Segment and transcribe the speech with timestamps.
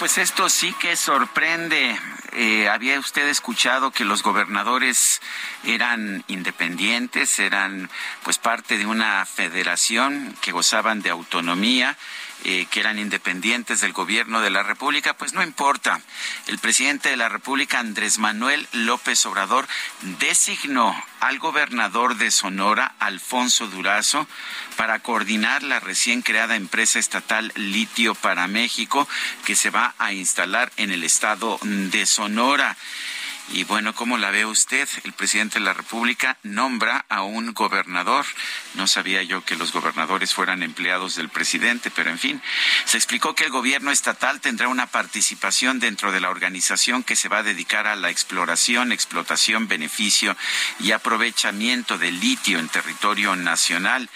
[0.00, 1.94] Pues esto sí que sorprende.
[2.32, 5.20] Eh, ¿Había usted escuchado que los gobernadores
[5.62, 7.90] eran independientes, eran
[8.22, 11.98] pues parte de una federación que gozaban de autonomía?
[12.44, 16.00] Eh, que eran independientes del gobierno de la República, pues no importa.
[16.46, 19.68] El presidente de la República, Andrés Manuel López Obrador,
[20.18, 24.26] designó al gobernador de Sonora, Alfonso Durazo,
[24.76, 29.06] para coordinar la recién creada empresa estatal Litio para México,
[29.44, 32.74] que se va a instalar en el estado de Sonora.
[33.52, 34.88] Y bueno, ¿cómo la ve usted?
[35.02, 38.24] El presidente de la República nombra a un gobernador.
[38.74, 42.40] No sabía yo que los gobernadores fueran empleados del presidente, pero en fin,
[42.84, 47.28] se explicó que el gobierno estatal tendrá una participación dentro de la organización que se
[47.28, 50.36] va a dedicar a la exploración, explotación, beneficio
[50.78, 54.08] y aprovechamiento del litio en territorio nacional.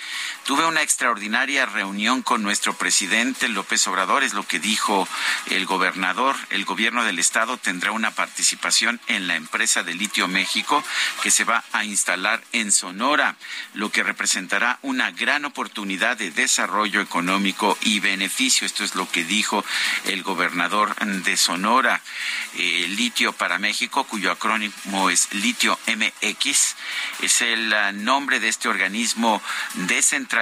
[0.45, 5.09] Tuve una extraordinaria reunión con nuestro presidente López Obrador, es lo que dijo
[5.47, 6.37] el gobernador.
[6.51, 10.85] El gobierno del estado tendrá una participación en la empresa de Litio México
[11.23, 13.37] que se va a instalar en Sonora,
[13.73, 18.67] lo que representará una gran oportunidad de desarrollo económico y beneficio.
[18.67, 19.65] Esto es lo que dijo
[20.05, 22.03] el gobernador de Sonora.
[22.59, 26.77] Eh, Litio para México, cuyo acrónimo es Litio MX,
[27.23, 29.41] es el uh, nombre de este organismo
[29.75, 30.34] descentralizado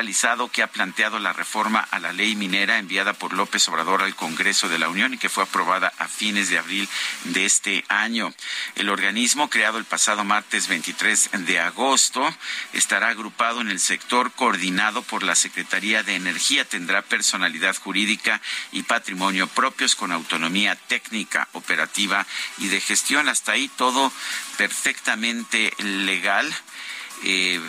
[0.53, 4.69] que ha planteado la reforma a la ley minera enviada por López Obrador al Congreso
[4.69, 6.89] de la Unión y que fue aprobada a fines de abril
[7.25, 8.33] de este año.
[8.75, 12.27] El organismo, creado el pasado martes 23 de agosto,
[12.73, 16.65] estará agrupado en el sector coordinado por la Secretaría de Energía.
[16.65, 18.41] Tendrá personalidad jurídica
[18.73, 22.27] y patrimonio propios con autonomía técnica, operativa
[22.59, 23.29] y de gestión.
[23.29, 24.11] Hasta ahí todo
[24.57, 26.53] perfectamente legal.
[27.25, 27.61] Eh,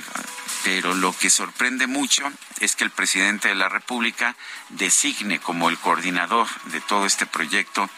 [0.63, 4.35] pero lo que sorprende mucho es que el presidente de la República
[4.69, 7.89] designe como el coordinador de todo este proyecto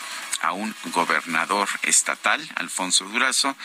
[0.41, 3.55] a un gobernador estatal, Alfonso Durazo,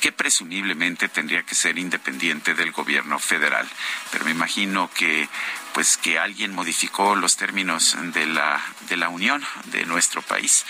[0.00, 3.66] que presumiblemente tendría que ser independiente del gobierno federal.
[4.10, 5.28] Pero me imagino que
[5.72, 10.64] pues que alguien modificó los términos de la, de la unión de nuestro país.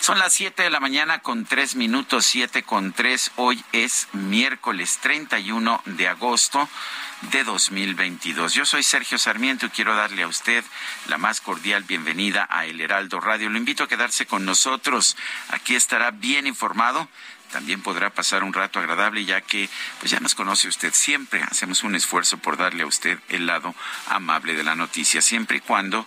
[0.00, 3.30] Son las siete de la mañana con tres minutos, siete con tres.
[3.36, 6.68] Hoy es miércoles 31 de agosto
[7.22, 8.54] de 2022.
[8.54, 10.64] Yo soy Sergio Sarmiento y quiero darle a usted
[11.06, 13.50] la más cordial bienvenida a El Heraldo Radio.
[13.50, 15.16] Lo invito a quedarse con nosotros.
[15.50, 17.08] Aquí estará bien informado
[17.50, 19.70] también podrá pasar un rato agradable ya que
[20.00, 23.74] pues ya nos conoce usted siempre hacemos un esfuerzo por darle a usted el lado
[24.06, 26.04] amable de la noticia siempre y cuando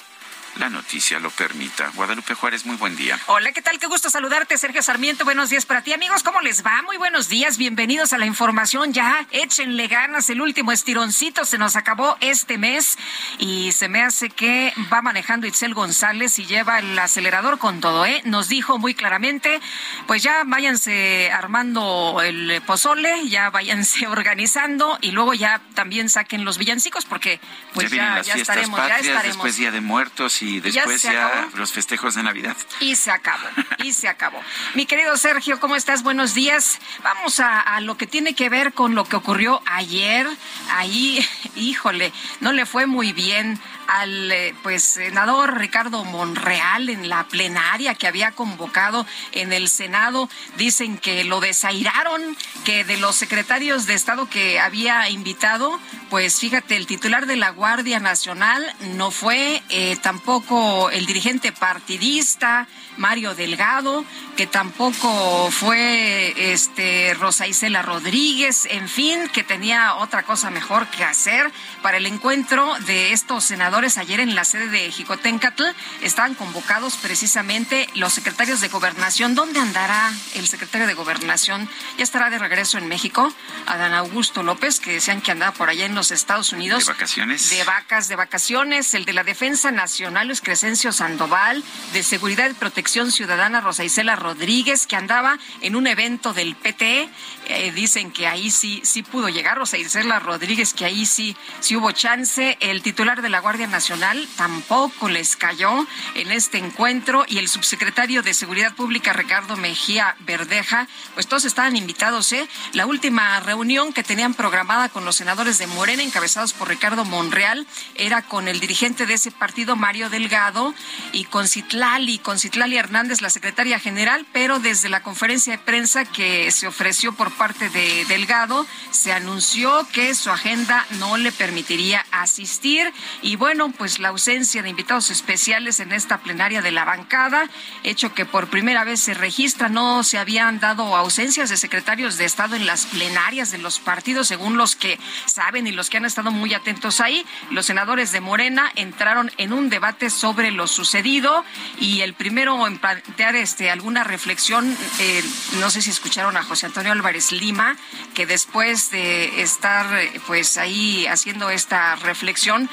[0.58, 1.92] la noticia lo permita.
[1.96, 3.18] Guadalupe Juárez, muy buen día.
[3.28, 3.80] Hola, ¿qué tal?
[3.80, 5.24] Qué gusto saludarte, Sergio Sarmiento.
[5.24, 6.24] Buenos días para ti, amigos.
[6.24, 6.82] ¿Cómo les va?
[6.84, 7.58] Muy buenos días.
[7.58, 8.94] Bienvenidos a la información.
[8.94, 10.30] Ya échenle ganas.
[10.30, 12.98] El último estironcito se nos acabó este mes
[13.40, 18.06] y se me hace que va manejando Itzel González y lleva el acelerador con todo,
[18.06, 18.22] ¿eh?
[18.26, 19.62] Nos dijo muy claramente,
[20.08, 26.58] pues ya váyanse armando el pozole, ya váyanse organizando y luego ya también saquen los
[26.58, 27.40] villancicos porque
[27.74, 29.24] pues ya, ya, estaremos, ya estaremos.
[29.24, 32.58] Después Día de Muertos y después ya, los festejos de Navidad.
[32.80, 33.48] Y se acabó,
[33.84, 34.42] y se acabó.
[34.74, 36.04] Mi querido Sergio, ¿cómo estás?
[36.04, 36.80] Buenos días.
[37.04, 40.28] Vamos a, a, lo que tiene que ver con lo que ocurrió ayer.
[40.72, 43.60] Ahí, híjole, no le fue muy bien
[43.92, 50.30] al eh, pues senador Ricardo Monreal en la plenaria que había convocado en el Senado.
[50.58, 55.78] Dicen que lo desairaron, que de los secretarios de Estado que había invitado,
[56.10, 58.66] pues fíjate, el titular de la Guardia Nacional
[58.96, 62.68] no fue, eh, tampoco el dirigente partidista
[62.98, 64.06] Mario Delgado,
[64.38, 71.04] que tampoco fue este Rosa Isela Rodríguez, en fin, que tenía otra cosa mejor que
[71.04, 71.52] hacer
[71.82, 75.64] para el encuentro de estos senadores ayer en la sede de Jicotencatl.
[76.02, 79.34] Estaban convocados precisamente los secretarios de gobernación.
[79.34, 81.68] ¿Dónde andará el secretario de gobernación?
[81.98, 83.34] Ya estará de regreso en México,
[83.66, 86.86] Adán Augusto López, que decían que andaba por allá en los Estados Unidos.
[86.86, 87.50] ¿De vacaciones?
[87.50, 88.94] De vacas, de vacaciones.
[88.94, 91.64] El de la Defensa Nacional, Luis Crescencio Sandoval.
[91.94, 97.10] De Seguridad y Protección Ciudadana, Rosa Isela Rodríguez, que andaba en un evento del PT.
[97.48, 101.76] Eh, dicen que ahí sí, sí pudo llegar Rosa Isela Rodríguez, que ahí sí, sí
[101.76, 102.58] hubo chance.
[102.60, 107.26] El titular de la Guardia Nacional tampoco les cayó en este encuentro.
[107.28, 112.48] Y el subsecretario de Seguridad Pública, Ricardo Mejía Verdeja, pues todos estaban invitados, ¿eh?
[112.74, 117.68] La última reunión que tenían programada con los senadores de Morena, encabezados por Ricardo Monreal,
[117.96, 120.74] era con el dirigente de ese partido, Mario Delgado,
[121.12, 126.06] y con Citlali, con Citlali Hernández, la secretaria general, pero desde la conferencia de prensa
[126.06, 132.06] que se ofreció por parte de Delgado, se anunció que su agenda no le permitiría
[132.12, 132.92] asistir.
[133.22, 137.50] Y bueno, pues la ausencia de invitados especiales en esta plenaria de la bancada,
[137.84, 142.24] hecho que por primera vez se registra, no se habían dado ausencias de secretarios de
[142.24, 146.06] Estado en las plenarias de los partidos, según los que saben y los que han
[146.06, 147.26] estado muy atentos ahí.
[147.50, 151.44] Los senadores de Morena entraron en un debate sobre lo sucedido
[151.78, 155.24] y el primero en plantear este, alguna reflexión, eh,
[155.60, 157.76] no sé si escucharon a José Antonio Álvarez Lima,
[158.14, 159.86] que después de estar
[160.26, 162.70] pues ahí haciendo esta reflexión,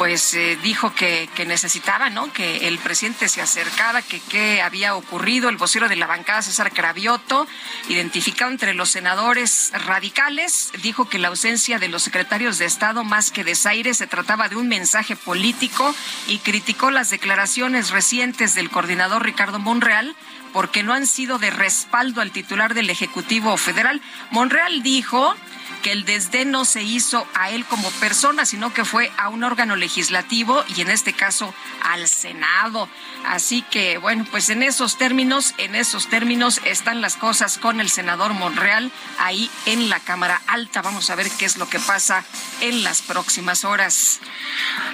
[0.00, 2.32] pues eh, dijo que, que, necesitaba, ¿no?
[2.32, 5.50] Que el presidente se acercara, que qué había ocurrido.
[5.50, 7.46] El vocero de la bancada, César Cravioto,
[7.86, 13.30] identificado entre los senadores radicales, dijo que la ausencia de los secretarios de Estado, más
[13.30, 15.94] que desaire, se trataba de un mensaje político
[16.26, 20.16] y criticó las declaraciones recientes del coordinador Ricardo Monreal
[20.54, 24.00] porque no han sido de respaldo al titular del Ejecutivo Federal.
[24.30, 25.36] Monreal dijo
[25.82, 29.44] que el desdén no se hizo a él como persona, sino que fue a un
[29.44, 32.88] órgano legislativo y en este caso al Senado.
[33.24, 37.90] Así que, bueno, pues en esos términos, en esos términos están las cosas con el
[37.90, 40.82] senador Monreal ahí en la Cámara Alta.
[40.82, 42.24] Vamos a ver qué es lo que pasa
[42.60, 44.20] en las próximas horas.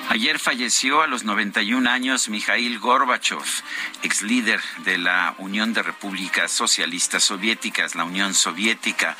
[0.08, 3.42] Ayer falleció a los 91 años Mikhail Gorbachev,
[4.02, 9.16] ex líder de la Unión de Repúblicas Socialistas Soviéticas, la Unión Soviética,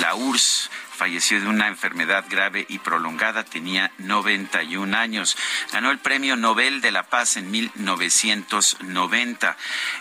[0.00, 5.36] la URSS falleció de una enfermedad grave y prolongada, tenía 91 años.
[5.72, 9.56] Ganó el Premio Nobel de la Paz en 1990.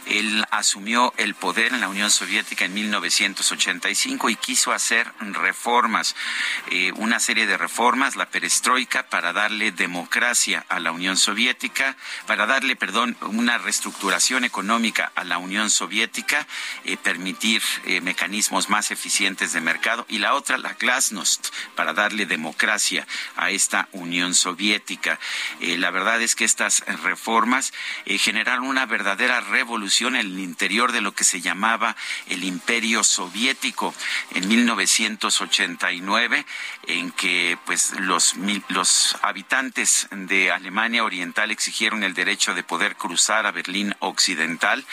[0.08, 6.16] Él asumió el poder en la Unión Soviética en 1985 y quiso hacer reformas,
[6.72, 11.96] eh, una serie de reformas, la perestroika, para darle democracia a la Unión Soviética,
[12.26, 16.48] para darle, perdón, una reestructuración económica a la Unión Soviética,
[16.86, 22.26] eh, permitir eh, mecanismos más eficientes de mercado y la otra, la glasnost para darle
[22.26, 23.06] democracia
[23.36, 25.20] a esta Unión Soviética.
[25.60, 27.74] Eh, la verdad es que estas reformas
[28.06, 31.98] eh, generaron una verdadera revolución en el interior de lo que se llamaba
[32.28, 33.94] el Imperio Soviético
[34.32, 36.46] en 1989,
[36.88, 38.36] en que pues los,
[38.70, 44.86] los habitantes de Alemania Oriental exigieron el derecho de poder cruzar a Berlín Occidental,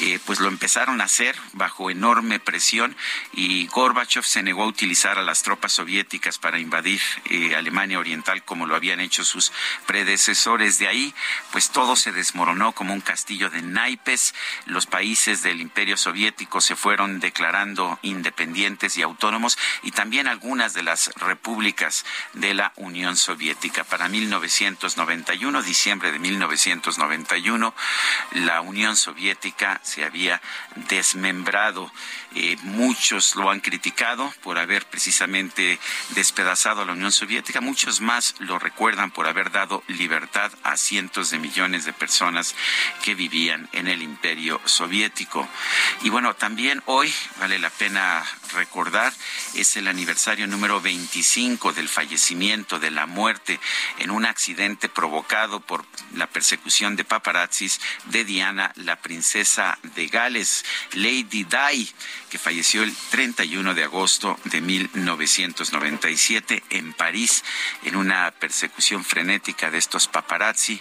[0.00, 2.94] eh, pues lo empezaron a hacer bajo enorme presión
[3.32, 8.44] y Gorbachev se negó a utilizar a las tropas soviéticas para invadir eh, Alemania Oriental
[8.44, 9.50] como lo habían hecho sus
[9.86, 10.78] predecesores.
[10.78, 11.14] De ahí,
[11.52, 14.34] pues todo se desmoronó como un castillo de naipes.
[14.66, 20.82] Los países del Imperio Soviético se fueron declarando independientes y autónomos y también algunas de
[20.82, 23.84] las repúblicas de la Unión Soviética.
[23.84, 27.72] Para 1991, diciembre de 1991,
[28.32, 30.42] la Unión Soviética se había
[30.88, 31.92] desmembrado.
[32.34, 35.78] Eh, muchos lo han criticado por haber precisamente
[36.10, 37.60] despedazado a la Unión Soviética.
[37.60, 42.56] Muchos más lo recuerdan por haber dado libertad a cientos de millones de personas
[43.04, 45.48] que vivían en el imperio soviético.
[46.02, 49.12] Y bueno, también hoy vale la pena recordar,
[49.54, 53.60] es el aniversario número 25 del fallecimiento, de la muerte
[53.98, 60.64] en un accidente provocado por la persecución de paparazzis de Diana, la princesa de Gales,
[60.92, 61.90] Lady Di,
[62.30, 67.44] que falleció el 31 de agosto de 1997 en París
[67.84, 70.80] en una persecución frenética de estos paparazzi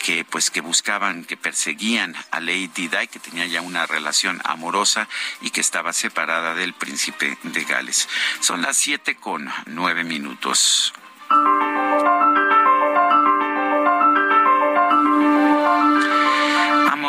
[0.00, 5.08] que pues que buscaban, que perseguían a Lady Di, que tenía ya una relación amorosa
[5.40, 8.08] y que estaba separada del príncipe de Gales.
[8.40, 10.92] Son las siete con nueve minutos.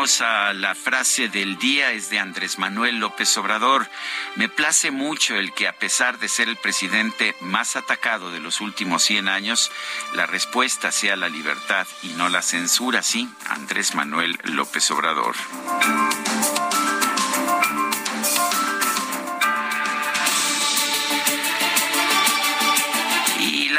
[0.02, 3.88] A la frase del día, es de Andrés Manuel López Obrador.
[4.36, 8.62] Me place mucho el que a pesar de ser el presidente más atacado de los
[8.62, 9.72] últimos 100 años,
[10.16, 15.36] la respuesta sea la libertad y no la censura, sí, Andrés Manuel López Obrador.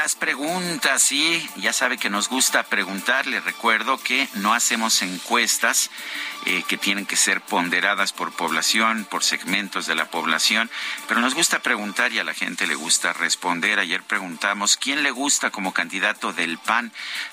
[0.03, 3.29] Las preguntas, sí, ya sabe que nos gusta preguntar.
[3.29, 5.93] Le recuerdo que no hacemos encuestas
[6.45, 10.69] eh, que tienen que ser ponderadas por población, por segmentos de la población,
[11.07, 13.79] pero nos gusta preguntar y a la gente le gusta responder.
[13.79, 16.91] Ayer preguntamos quién le gusta como candidato del PAN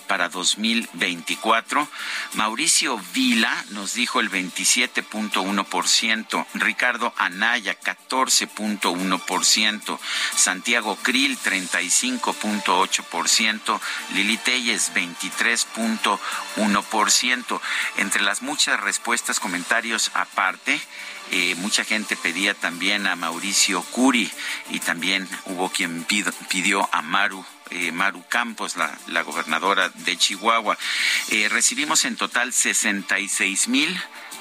[0.08, 1.88] para 2024.
[2.34, 10.00] Mauricio Vila nos dijo el 27.1%, Ricardo Anaya 14.1%,
[10.36, 13.80] Santiago Krill 35.8%,
[14.14, 17.62] Lili Telles 23.1%.
[17.98, 20.78] Entre las muchas respuestas respuestas, comentarios aparte.
[21.32, 24.30] Eh, mucha gente pedía también a Mauricio Curi
[24.72, 26.06] y también hubo quien
[26.50, 30.78] pidió a Maru eh, Maru Campos, la, la, gobernadora de Chihuahua.
[31.30, 33.98] Eh, recibimos en total 66 mil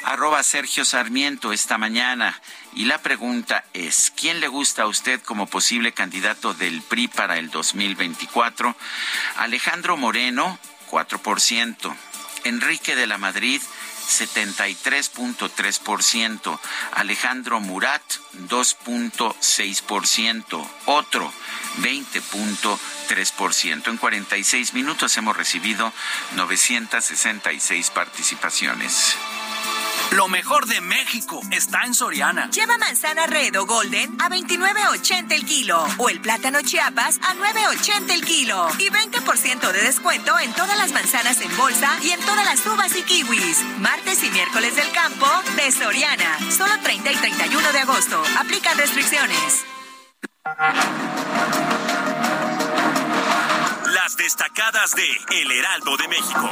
[0.05, 2.41] arroba Sergio Sarmiento esta mañana.
[2.75, 7.39] Y la pregunta es, ¿quién le gusta a usted como posible candidato del PRI para
[7.39, 8.77] el 2024?
[9.37, 10.59] Alejandro Moreno,
[10.97, 11.95] 4%.
[12.45, 16.59] Enrique de la Madrid, 73.3%,
[16.93, 18.01] Alejandro Murat
[18.49, 21.31] 2.6%, otro
[21.83, 23.89] 20.3%.
[23.89, 25.93] En 46 minutos hemos recibido
[26.35, 29.19] 966 participaciones.
[30.13, 32.49] Lo mejor de México está en Soriana.
[32.51, 38.11] Lleva manzana red o golden a 29.80 el kilo o el plátano chiapas a 9.80
[38.13, 42.45] el kilo y 20% de descuento en todas las manzanas en bolsa y en todas
[42.45, 43.63] las uvas y kiwis.
[43.79, 46.39] Martes y miércoles del campo de Soriana.
[46.51, 48.23] Solo 30 y 31 de agosto.
[48.39, 49.65] Aplican restricciones.
[53.93, 56.51] Las destacadas de El Heraldo de México.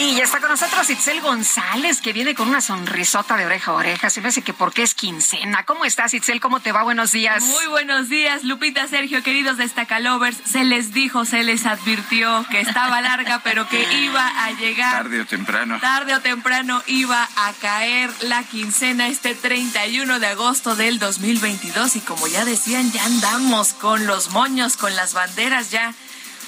[0.00, 3.74] Y ya está con nosotros Itzel González, que viene con una sonrisota de oreja a
[3.74, 4.10] oreja.
[4.10, 5.64] Se me hace que porque es quincena.
[5.64, 6.40] ¿Cómo estás, Itzel?
[6.40, 6.84] ¿Cómo te va?
[6.84, 7.42] Buenos días.
[7.42, 10.36] Muy buenos días, Lupita, Sergio, queridos destacalovers.
[10.44, 15.02] Se les dijo, se les advirtió que estaba larga, pero que iba a llegar.
[15.02, 15.80] Tarde o temprano.
[15.80, 21.96] Tarde o temprano iba a caer la quincena este 31 de agosto del 2022.
[21.96, 25.92] Y como ya decían, ya andamos con los moños, con las banderas ya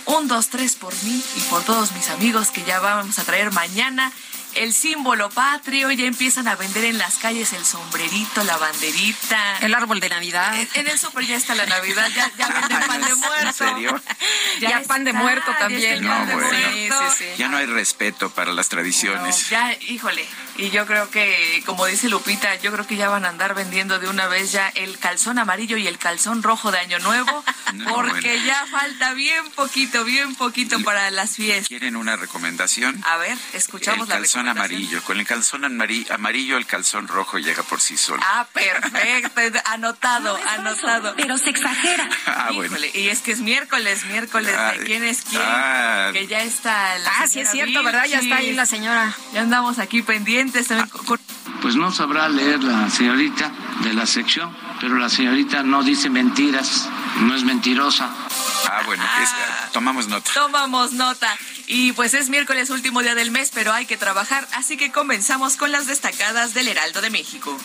[0.07, 3.52] un, dos, tres por mí y por todos mis amigos que ya vamos a traer
[3.52, 4.12] mañana
[4.54, 9.59] el símbolo patrio, ya empiezan a vender en las calles el sombrerito, la banderita.
[9.59, 10.54] El árbol de Navidad.
[10.75, 13.47] En, el súper ya está la Navidad, ya, ya venden pan de muerto.
[13.47, 14.02] ¿En serio?
[14.61, 16.04] Ya, pan de muerto también.
[16.04, 16.26] No,
[17.38, 19.49] Ya no hay respeto para las tradiciones.
[19.49, 20.26] ya, híjole.
[20.57, 23.99] Y yo creo que, como dice Lupita, yo creo que ya van a andar vendiendo
[23.99, 27.45] de una vez ya el calzón amarillo y el calzón rojo de Año Nuevo,
[27.88, 31.69] porque ya falta bien poquito, bien poquito para las fiestas.
[31.69, 33.02] ¿Quieren una recomendación?
[33.07, 35.02] A ver, escuchamos la recomendación amarillo.
[35.02, 38.23] Con el calzón amarillo, el calzón rojo llega por sí solo.
[38.25, 39.61] Ah, perfecto.
[39.66, 41.14] Anotado, anotado.
[41.16, 42.09] Pero se exagera.
[42.26, 42.50] Ah,
[42.94, 44.54] y es que es miércoles, miércoles.
[44.78, 45.42] ¿De quién es quién?
[45.44, 48.06] Ah, que ya está la Ah, sí es cierto, ¿verdad?
[48.06, 49.14] Ya está ahí la señora.
[49.32, 50.68] Ya andamos aquí pendientes.
[51.62, 53.52] Pues no sabrá leer la señorita
[53.83, 56.88] de la sección, pero la señorita no dice mentiras,
[57.21, 58.11] no es mentirosa.
[58.71, 60.31] Ah, bueno, ah, tomamos nota.
[60.33, 61.37] Tomamos nota.
[61.67, 65.57] Y pues es miércoles último día del mes, pero hay que trabajar, así que comenzamos
[65.57, 67.57] con las destacadas del Heraldo de México.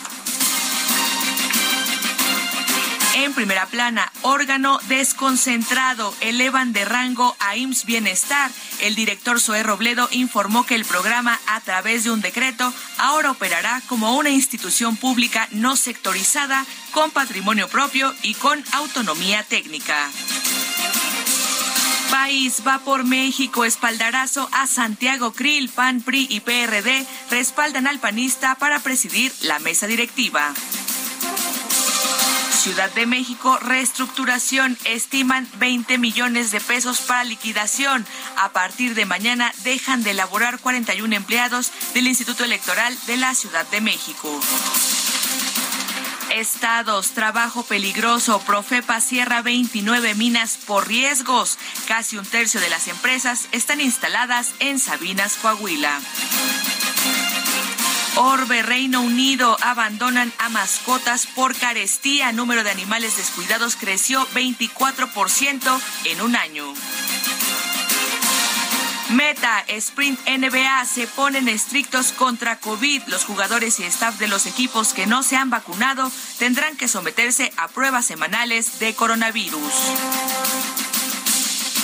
[3.18, 8.52] En primera plana, órgano desconcentrado, elevan de rango a IMSS Bienestar.
[8.82, 13.82] El director Zoé Robledo informó que el programa, a través de un decreto, ahora operará
[13.88, 20.10] como una institución pública no sectorizada, con patrimonio propio y con autonomía técnica.
[22.12, 28.56] País va por México, espaldarazo a Santiago Krill, PAN, PRI y PRD respaldan al panista
[28.56, 30.54] para presidir la mesa directiva.
[32.66, 38.04] Ciudad de México, reestructuración, estiman 20 millones de pesos para liquidación.
[38.38, 43.68] A partir de mañana dejan de elaborar 41 empleados del Instituto Electoral de la Ciudad
[43.70, 44.42] de México.
[46.32, 47.12] estados.
[47.12, 48.40] Trabajo peligroso.
[48.40, 51.60] Profepa cierra 29 minas por riesgos.
[51.88, 56.00] Casi un tercio de las empresas están instaladas en Sabinas, Coahuila.
[58.18, 62.32] Orbe, Reino Unido, abandonan a mascotas por carestía.
[62.32, 66.74] Número de animales descuidados creció 24% en un año.
[69.10, 73.04] Meta, Sprint NBA se ponen estrictos contra COVID.
[73.08, 77.52] Los jugadores y staff de los equipos que no se han vacunado tendrán que someterse
[77.58, 79.74] a pruebas semanales de coronavirus.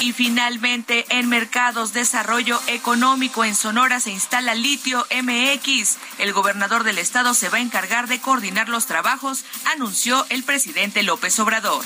[0.02, 5.98] Y finalmente, en Mercados Desarrollo Económico en Sonora se instala Litio MX.
[6.18, 11.04] El gobernador del estado se va a encargar de coordinar los trabajos, anunció el presidente
[11.04, 11.86] López Obrador.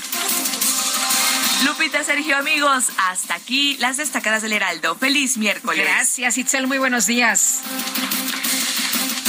[1.66, 4.94] Lupita, Sergio, amigos, hasta aquí las destacadas del Heraldo.
[4.94, 5.84] Feliz miércoles.
[5.84, 6.66] Gracias, Itzel.
[6.66, 7.60] Muy buenos días.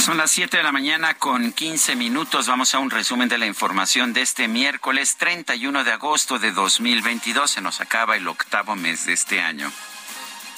[0.07, 2.47] Son las 7 de la mañana con 15 minutos.
[2.47, 7.51] Vamos a un resumen de la información de este miércoles 31 de agosto de 2022.
[7.51, 9.69] Se nos acaba el octavo mes de este año.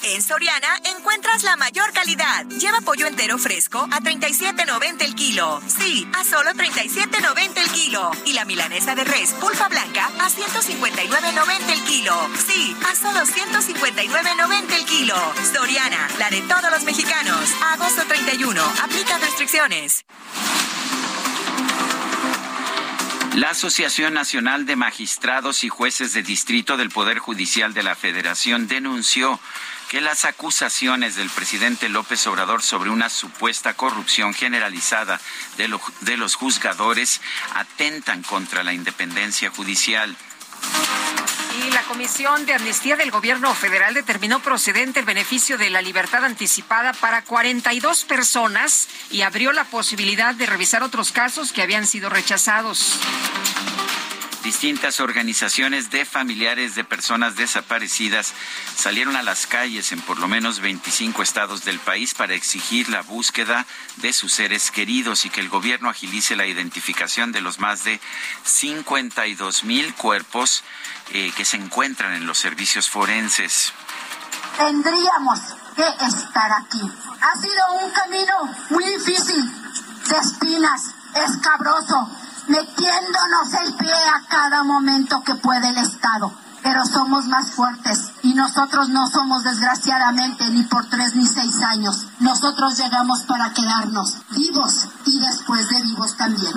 [0.02, 2.46] En Soriana encuentras la mayor calidad.
[2.46, 5.60] Lleva pollo entero fresco a 37.90 el kilo.
[5.66, 8.10] Sí, a solo 37.90 el kilo.
[8.24, 12.14] Y la milanesa de res pulpa blanca a 159.90 el kilo.
[12.48, 15.16] Sí, a solo 159.90 el kilo.
[15.52, 17.50] Soriana, la de todos los mexicanos.
[17.72, 18.62] Agosto 31.
[18.82, 20.06] Aplica restricciones.
[23.36, 28.66] La Asociación Nacional de Magistrados y Jueces de Distrito del Poder Judicial de la Federación
[28.66, 29.38] denunció
[29.90, 35.20] que las acusaciones del presidente López Obrador sobre una supuesta corrupción generalizada
[35.56, 35.66] de,
[36.16, 37.20] los juzgadores
[37.56, 40.16] atentan contra la independencia judicial.
[41.66, 46.24] Y la Comisión de Amnistía del Gobierno Federal determinó procedente el beneficio de la libertad
[46.24, 52.08] anticipada para 42 personas y abrió la posibilidad de revisar otros casos que habían sido
[52.10, 53.00] rechazados.
[54.42, 58.32] Distintas organizaciones de familiares de personas desaparecidas
[58.74, 63.02] salieron a las calles en por lo menos 25 estados del país para exigir la
[63.02, 63.66] búsqueda
[63.96, 68.00] de sus seres queridos y que el gobierno agilice la identificación de los más de
[68.44, 70.64] 52 mil cuerpos
[71.12, 73.74] eh, que se encuentran en los servicios forenses.
[74.56, 75.38] Tendríamos
[75.76, 76.80] que estar aquí.
[77.20, 78.34] Ha sido un camino
[78.70, 79.44] muy difícil,
[80.08, 80.82] de espinas,
[81.14, 82.19] escabroso
[82.50, 86.32] metiéndonos el pie a cada momento que puede el Estado.
[86.62, 92.06] Pero somos más fuertes y nosotros no somos desgraciadamente ni por tres ni seis años.
[92.18, 96.52] Nosotros llegamos para quedarnos vivos y después de vivos también.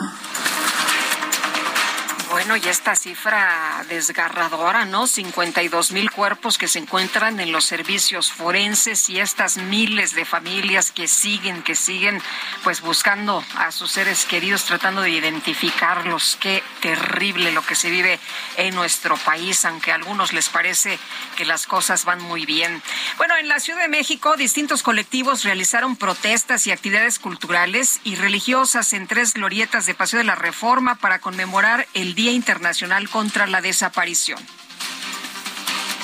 [2.34, 5.06] Bueno, y esta cifra desgarradora, ¿no?
[5.06, 10.92] 52 mil cuerpos que se encuentran en los servicios forenses y estas miles de familias
[10.92, 12.20] que siguen, que siguen,
[12.64, 16.36] pues buscando a sus seres queridos, tratando de identificarlos.
[16.40, 18.20] Qué terrible lo que se vive
[18.58, 20.98] en nuestro país, aunque a algunos les parece
[21.38, 22.82] que las cosas van muy bien.
[23.18, 28.92] Bueno, en la Ciudad de México, distintos colectivos realizaron protestas y actividades culturales y religiosas
[28.94, 33.62] en tres glorietas de Paseo de la Reforma para conmemorar el Día Internacional contra la
[33.62, 34.40] Desaparición.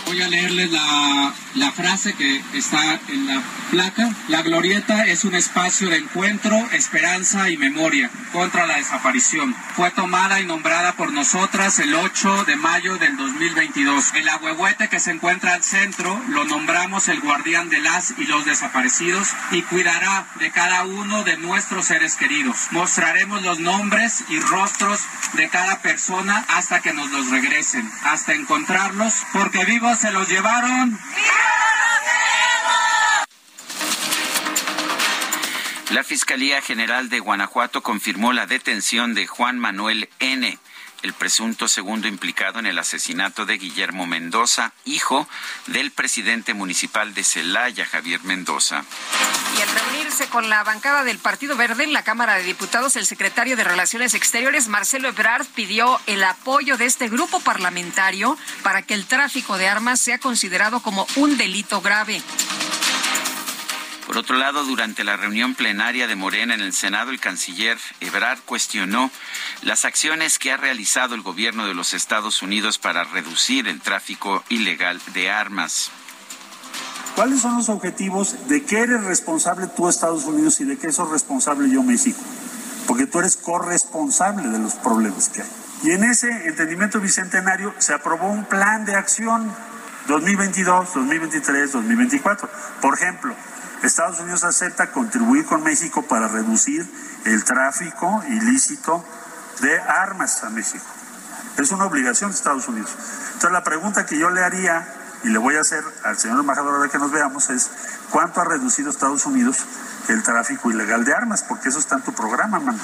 [0.10, 4.10] Voy a leerles la, la, frase que está en la placa.
[4.28, 9.56] La glorieta es un espacio de encuentro, esperanza y memoria contra la desaparición.
[9.76, 14.16] Fue tomada y nombrada por nosotras el 8 de mayo del 2022.
[14.16, 18.46] El ahuehuete que se encuentra al centro lo nombramos el guardián de las y los
[18.46, 22.70] desaparecidos y cuidará de cada uno de nuestros seres queridos.
[22.72, 25.02] Mostraremos los nombres y rostros
[25.34, 30.98] de cada persona hasta que nos los regresen, hasta encontrarlos, porque vivos se los llevaron.
[35.92, 40.58] La Fiscalía General de Guanajuato confirmó la detención de Juan Manuel N.,
[41.04, 45.28] el presunto segundo implicado en el asesinato de Guillermo Mendoza, hijo
[45.68, 48.84] del presidente municipal de Celaya, Javier Mendoza.
[49.58, 53.06] Y al reunirse con la bancada del Partido Verde en la Cámara de Diputados, el
[53.06, 58.94] secretario de Relaciones Exteriores, Marcelo Ebrard, pidió el apoyo de este grupo parlamentario para que
[58.94, 62.22] el tráfico de armas sea considerado como un delito grave.
[64.10, 68.40] Por otro lado, durante la reunión plenaria de Morena en el Senado, el canciller Ebrard
[68.44, 69.12] cuestionó
[69.62, 74.44] las acciones que ha realizado el gobierno de los Estados Unidos para reducir el tráfico
[74.50, 75.92] ilegal de armas.
[77.14, 81.12] ¿Cuáles son los objetivos de qué eres responsable tú Estados Unidos y de qué soy
[81.12, 82.20] responsable yo México?
[82.88, 85.50] Porque tú eres corresponsable de los problemas que hay.
[85.84, 89.54] Y en ese entendimiento bicentenario se aprobó un plan de acción
[90.08, 92.50] 2022, 2023, 2024.
[92.82, 93.36] Por ejemplo,
[93.84, 96.86] Estados Unidos acepta contribuir con México para reducir
[97.26, 99.06] el tráfico ilícito
[99.62, 100.86] de armas a México.
[101.58, 102.92] Es una obligación de Estados Unidos.
[103.28, 104.88] Entonces la pregunta que yo le haría,
[105.24, 107.70] y le voy a hacer al señor embajador ahora que nos veamos, es
[108.10, 109.58] ¿cuánto ha reducido Estados Unidos
[110.08, 111.44] el tráfico ilegal de armas?
[111.44, 112.80] Porque eso está en tu programa, mano.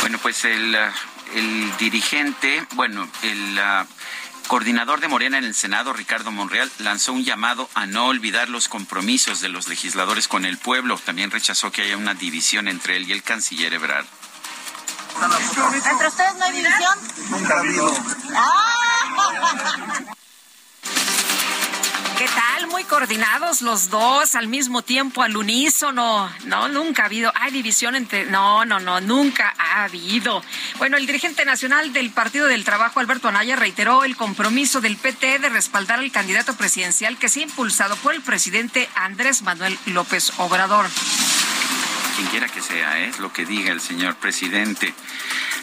[0.00, 0.76] Bueno, pues el,
[1.34, 3.58] el dirigente, bueno, el...
[3.58, 3.86] Uh,
[4.46, 8.68] coordinador de Morena en el Senado, Ricardo Monreal, lanzó un llamado a no olvidar los
[8.68, 10.98] compromisos de los legisladores con el pueblo.
[11.04, 14.06] También rechazó que haya una división entre él y el canciller Ebrard.
[15.90, 16.98] ¿Entre ustedes no hay división?
[17.30, 17.94] Nunca ha habido.
[18.34, 20.16] ¡Ah!
[22.18, 22.66] ¿Qué tal?
[22.68, 26.32] Muy coordinados los dos al mismo tiempo, al unísono.
[26.46, 27.30] No, nunca ha habido.
[27.34, 28.24] Hay división entre.
[28.24, 30.42] No, no, no, nunca ha habido.
[30.78, 35.40] Bueno, el dirigente nacional del Partido del Trabajo, Alberto Anaya, reiteró el compromiso del PT
[35.40, 40.32] de respaldar al candidato presidencial que se ha impulsado por el presidente Andrés Manuel López
[40.38, 40.86] Obrador
[42.16, 44.94] quien quiera que sea, es lo que diga el señor presidente.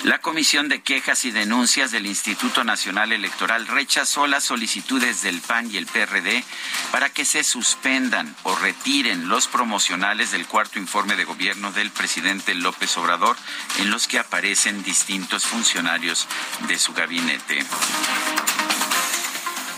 [0.03, 5.71] La Comisión de Quejas y Denuncias del Instituto Nacional Electoral rechazó las solicitudes del PAN
[5.71, 6.43] y el PRD
[6.91, 12.53] para que se suspendan o retiren los promocionales del cuarto informe de gobierno del presidente
[12.53, 13.35] López Obrador
[13.79, 16.27] en los que aparecen distintos funcionarios
[16.67, 17.65] de su gabinete.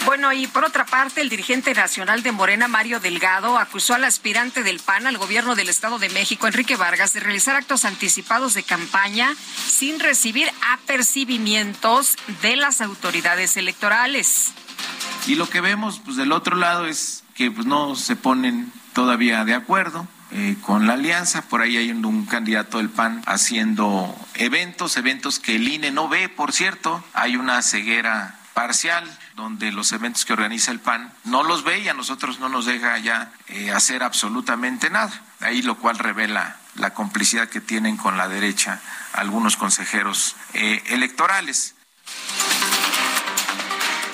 [0.05, 4.61] Bueno, y por otra parte, el dirigente nacional de Morena, Mario Delgado, acusó al aspirante
[4.61, 8.61] del PAN al gobierno del Estado de México, Enrique Vargas, de realizar actos anticipados de
[8.61, 9.35] campaña
[9.67, 14.53] sin recibir apercibimientos de las autoridades electorales.
[15.25, 19.43] Y lo que vemos pues del otro lado es que pues, no se ponen todavía
[19.43, 20.07] de acuerdo.
[20.31, 21.43] Eh, con la alianza.
[21.43, 26.09] Por ahí hay un, un, candidato del PAN haciendo eventos, eventos que el INE no
[26.09, 27.01] ve, por cierto.
[27.13, 31.89] Hay una ceguera parcial donde los eventos que organiza el PAN no los ve y
[31.89, 35.11] a nosotros no nos deja ya eh, hacer absolutamente nada.
[35.41, 38.81] Ahí lo cual revela la complicidad que tienen con la derecha
[39.13, 41.75] algunos consejeros eh, electorales.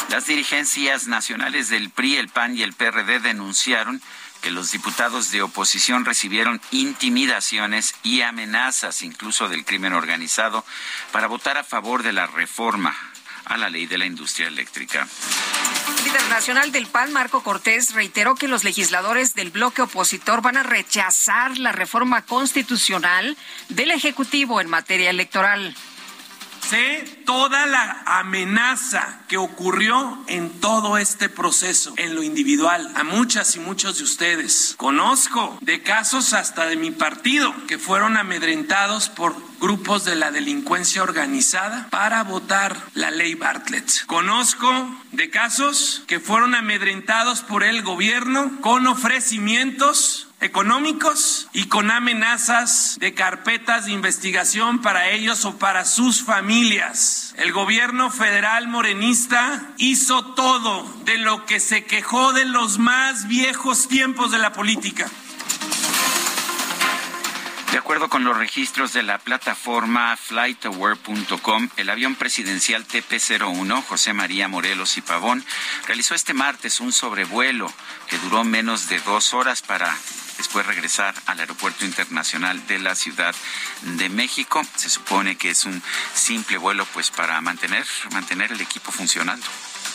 [0.09, 4.01] Las dirigencias nacionales del PRI, el PAN y el PRD denunciaron
[4.41, 10.65] que los diputados de oposición recibieron intimidaciones y amenazas, incluso del crimen organizado,
[11.11, 13.10] para votar a favor de la reforma
[13.51, 15.07] a la ley de la industria eléctrica.
[15.97, 20.57] El líder nacional del PAN, Marco Cortés, reiteró que los legisladores del bloque opositor van
[20.57, 23.37] a rechazar la reforma constitucional
[23.69, 25.75] del Ejecutivo en materia electoral.
[26.71, 33.57] Sé toda la amenaza que ocurrió en todo este proceso, en lo individual, a muchas
[33.57, 34.75] y muchos de ustedes.
[34.77, 41.03] Conozco de casos hasta de mi partido que fueron amedrentados por grupos de la delincuencia
[41.03, 44.05] organizada para votar la ley Bartlett.
[44.05, 44.71] Conozco
[45.11, 53.13] de casos que fueron amedrentados por el gobierno con ofrecimientos económicos y con amenazas de
[53.13, 57.33] carpetas de investigación para ellos o para sus familias.
[57.37, 63.87] El gobierno federal morenista hizo todo de lo que se quejó de los más viejos
[63.87, 65.09] tiempos de la política.
[67.71, 74.49] De acuerdo con los registros de la plataforma flightaware.com, el avión presidencial TP-01 José María
[74.49, 75.45] Morelos y Pavón
[75.87, 77.71] realizó este martes un sobrevuelo
[78.09, 79.95] que duró menos de dos horas para
[80.35, 83.33] después regresar al Aeropuerto Internacional de la Ciudad
[83.83, 84.61] de México.
[84.75, 85.81] Se supone que es un
[86.13, 89.47] simple vuelo pues para mantener, mantener el equipo funcionando.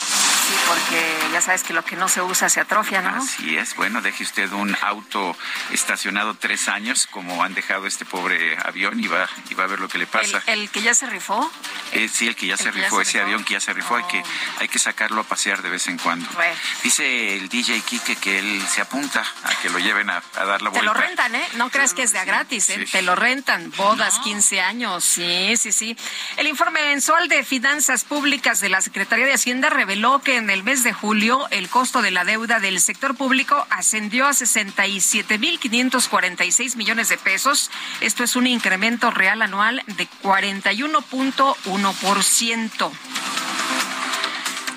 [0.06, 3.16] Sí, porque ya sabes que lo que no se usa se atrofia, ¿no?
[3.22, 3.74] Así es.
[3.74, 5.36] Bueno, deje usted un auto
[5.72, 9.80] estacionado tres años, como han dejado este pobre avión, y va, y va a ver
[9.80, 10.40] lo que le pasa.
[10.46, 11.50] ¿El, el que ya se rifó?
[11.92, 13.24] Eh, sí, el que ya ¿El se que ya rifó, se ese rifó?
[13.26, 14.22] avión que ya se rifó, hay, que,
[14.60, 16.28] hay que sacarlo a pasear de vez en cuando.
[16.34, 16.54] Bueno.
[16.84, 20.62] Dice el DJ Kike que él se apunta a que lo lleven a, a dar
[20.62, 20.84] la Te vuelta.
[20.84, 21.44] lo rentan, ¿eh?
[21.54, 22.86] No creas que es de a gratis, ¿eh?
[22.90, 23.72] Te lo rentan.
[23.76, 25.04] Bodas, 15 años.
[25.04, 25.96] Sí, sí, sí.
[26.36, 30.62] El informe mensual de finanzas públicas de la Secretaría de Hacienda reveló que en el
[30.62, 37.08] mes de julio el costo de la deuda del sector público ascendió a 67.546 millones
[37.08, 37.70] de pesos.
[38.02, 42.90] Esto es un incremento real anual de 41.1%.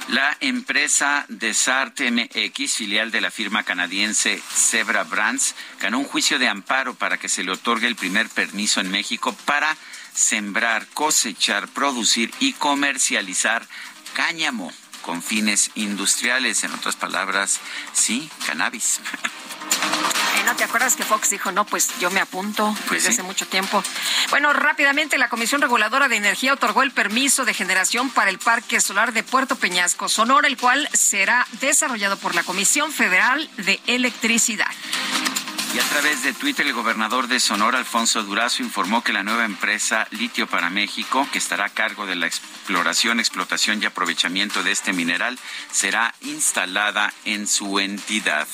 [0.08, 6.48] La empresa Desart MX, filial de la firma canadiense Zebra Brands, ganó un juicio de
[6.48, 9.76] amparo para que se le otorgue el primer permiso en México para
[10.14, 13.68] sembrar, cosechar, producir y comercializar
[14.14, 14.72] cáñamo
[15.10, 16.64] con fines industriales.
[16.64, 17.60] En otras palabras,
[17.94, 19.00] sí, cannabis.
[20.38, 23.14] Eh, ¿No te acuerdas que Fox dijo, no, pues yo me apunto Pues desde sí.
[23.14, 23.84] hace mucho tiempo?
[24.30, 28.80] Bueno, rápidamente la Comisión Reguladora de Energía otorgó el permiso de generación para el Parque
[28.82, 34.70] Solar de Puerto Peñasco, Sonora, el cual será desarrollado por la Comisión Federal de Electricidad.
[35.72, 39.46] Y a través de Twitter, el gobernador de Sonora, Alfonso Durazo, informó que la nueva
[39.46, 44.72] empresa Litio para México, que estará a cargo de la exploración, explotación y aprovechamiento de
[44.72, 45.38] este mineral,
[45.72, 48.48] será instalada en su entidad.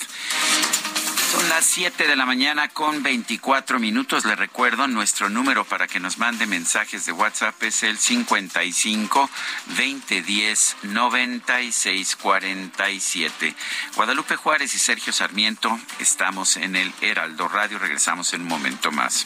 [1.32, 4.26] Son las 7 de la mañana con 24 minutos.
[4.26, 9.30] Le recuerdo, nuestro número para que nos mande mensajes de WhatsApp es el 55
[9.68, 13.56] 2010 9647.
[13.96, 17.80] Guadalupe Juárez y Sergio Sarmiento estamos en el Heraldo Radio.
[17.80, 19.26] Regresamos en un momento más.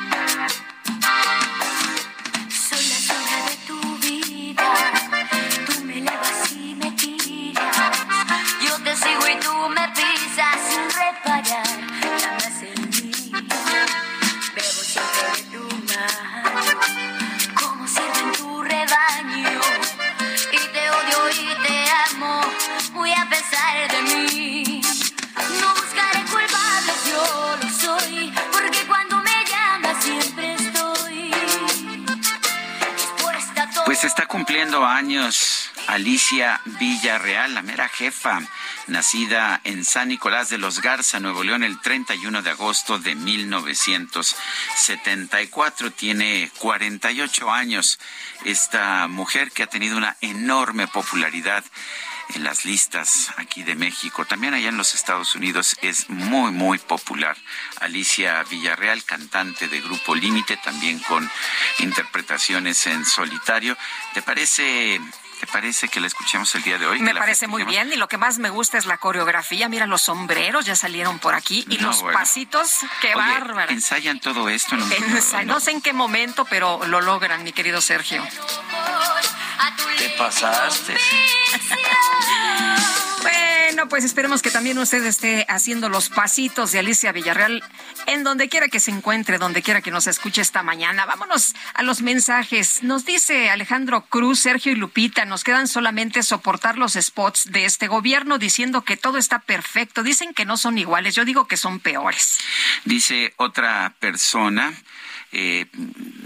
[34.01, 38.41] Pues está cumpliendo años Alicia Villarreal, la mera jefa,
[38.87, 45.91] nacida en San Nicolás de los Garza, Nuevo León, el 31 de agosto de 1974.
[45.91, 47.99] Tiene 48 años.
[48.43, 51.63] Esta mujer que ha tenido una enorme popularidad
[52.35, 56.77] en las listas aquí de México, también allá en los Estados Unidos es muy, muy
[56.77, 57.35] popular.
[57.79, 61.29] Alicia Villarreal, cantante de Grupo Límite, también con
[61.79, 63.77] interpretaciones en solitario.
[64.13, 65.01] ¿Te parece,
[65.39, 66.99] te parece que la escuchemos el día de hoy?
[66.99, 69.67] Me parece muy bien y lo que más me gusta es la coreografía.
[69.69, 72.17] Mira, los sombreros ya salieron por aquí y No, los bueno.
[72.17, 73.71] pasitos, qué Oye, bárbaro.
[73.71, 77.51] Ensayan todo esto en un Ensa- No sé en qué momento, pero lo logran, mi
[77.51, 78.23] querido Sergio.
[79.97, 80.95] Te pasaste.
[83.71, 87.63] Bueno, pues esperemos que también usted esté haciendo los pasitos de Alicia Villarreal
[88.05, 91.05] en donde quiera que se encuentre, donde quiera que nos escuche esta mañana.
[91.05, 92.83] Vámonos a los mensajes.
[92.83, 97.87] Nos dice Alejandro Cruz, Sergio y Lupita, nos quedan solamente soportar los spots de este
[97.87, 100.03] gobierno diciendo que todo está perfecto.
[100.03, 102.39] Dicen que no son iguales, yo digo que son peores.
[102.83, 104.73] Dice otra persona,
[105.31, 105.67] eh,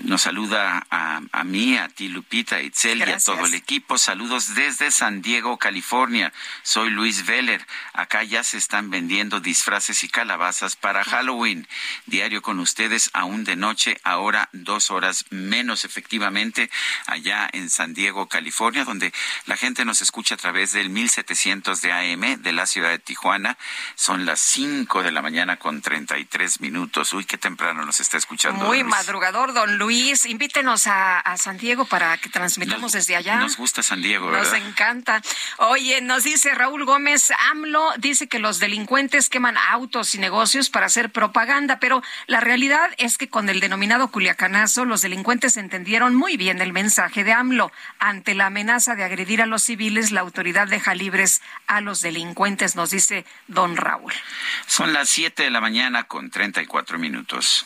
[0.03, 3.25] nos saluda a, a mí, a ti Lupita, a Itzel y a Gracias.
[3.25, 3.97] todo el equipo.
[3.97, 6.31] Saludos desde San Diego, California.
[6.63, 7.65] Soy Luis Veller.
[7.93, 11.67] Acá ya se están vendiendo disfraces y calabazas para Halloween.
[12.05, 16.69] Diario con ustedes, aún de noche, ahora dos horas menos efectivamente,
[17.07, 19.13] allá en San Diego, California, donde
[19.45, 23.57] la gente nos escucha a través del 1700 de AM de la ciudad de Tijuana.
[23.95, 27.13] Son las 5 de la mañana con 33 minutos.
[27.13, 28.65] Uy, qué temprano nos está escuchando.
[28.65, 28.83] Muy.
[28.95, 30.25] Madrugador, don Luis.
[30.25, 33.35] Invítenos a, a San Diego para que transmitamos desde allá.
[33.37, 34.67] Nos gusta San Diego, Nos ¿verdad?
[34.67, 35.21] encanta.
[35.57, 40.85] Oye, nos dice Raúl Gómez, AMLO dice que los delincuentes queman autos y negocios para
[40.85, 46.37] hacer propaganda, pero la realidad es que con el denominado culiacanazo, los delincuentes entendieron muy
[46.37, 47.71] bien el mensaje de AMLO.
[47.99, 52.75] Ante la amenaza de agredir a los civiles, la autoridad deja libres a los delincuentes,
[52.77, 54.13] nos dice don Raúl.
[54.67, 57.65] Son las 7 de la mañana con 34 minutos.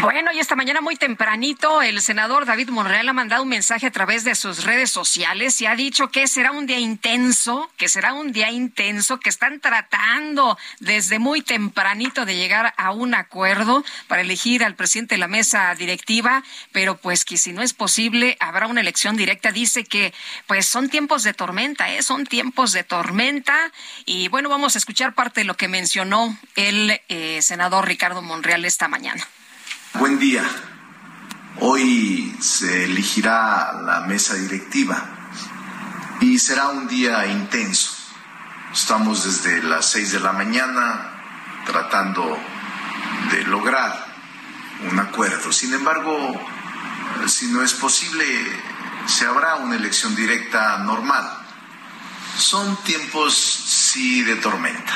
[0.00, 3.90] Bueno, y esta mañana muy tempranito el senador David Monreal ha mandado un mensaje a
[3.90, 8.14] través de sus redes sociales y ha dicho que será un día intenso, que será
[8.14, 14.22] un día intenso, que están tratando desde muy tempranito de llegar a un acuerdo para
[14.22, 18.68] elegir al presidente de la mesa directiva, pero pues que si no es posible habrá
[18.68, 19.52] una elección directa.
[19.52, 20.14] Dice que
[20.46, 22.02] pues son tiempos de tormenta, ¿eh?
[22.02, 23.70] son tiempos de tormenta
[24.06, 28.64] y bueno, vamos a escuchar parte de lo que mencionó el eh, senador Ricardo Monreal
[28.64, 29.28] esta mañana.
[29.94, 30.42] Buen día.
[31.60, 35.04] Hoy se elegirá la mesa directiva
[36.18, 37.90] y será un día intenso.
[38.72, 41.10] Estamos desde las seis de la mañana
[41.66, 42.38] tratando
[43.32, 44.06] de lograr
[44.90, 45.52] un acuerdo.
[45.52, 46.40] Sin embargo,
[47.26, 48.24] si no es posible,
[49.04, 51.30] se habrá una elección directa normal.
[52.38, 54.92] Son tiempos, sí, de tormenta.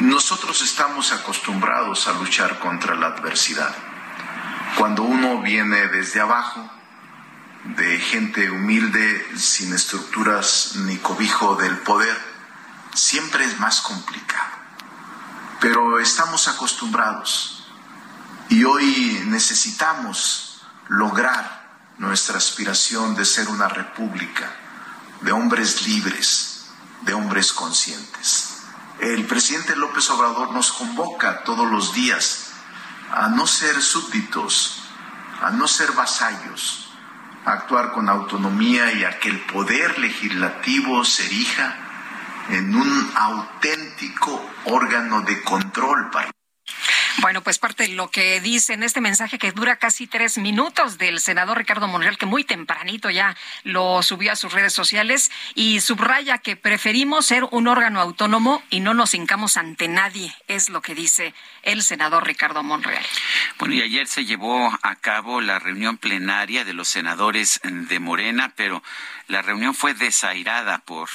[0.00, 3.74] Nosotros estamos acostumbrados a luchar contra la adversidad.
[4.78, 6.70] Cuando uno viene desde abajo,
[7.64, 12.16] de gente humilde, sin estructuras ni cobijo del poder,
[12.94, 14.50] siempre es más complicado.
[15.60, 17.68] Pero estamos acostumbrados
[18.48, 24.50] y hoy necesitamos lograr nuestra aspiración de ser una república
[25.20, 26.70] de hombres libres,
[27.02, 28.49] de hombres conscientes.
[29.00, 32.52] El presidente López Obrador nos convoca todos los días
[33.10, 34.82] a no ser súbditos,
[35.40, 36.90] a no ser vasallos,
[37.46, 41.76] a actuar con autonomía y a que el poder legislativo se erija
[42.50, 46.30] en un auténtico órgano de control para
[47.18, 50.98] bueno, pues parte de lo que dice en este mensaje que dura casi tres minutos
[50.98, 55.80] del senador Ricardo Monreal, que muy tempranito ya lo subió a sus redes sociales y
[55.80, 60.82] subraya que preferimos ser un órgano autónomo y no nos hincamos ante nadie, es lo
[60.82, 63.04] que dice el senador Ricardo Monreal.
[63.58, 68.52] Bueno, y ayer se llevó a cabo la reunión plenaria de los senadores de Morena,
[68.56, 68.82] pero
[69.28, 71.08] la reunión fue desairada por,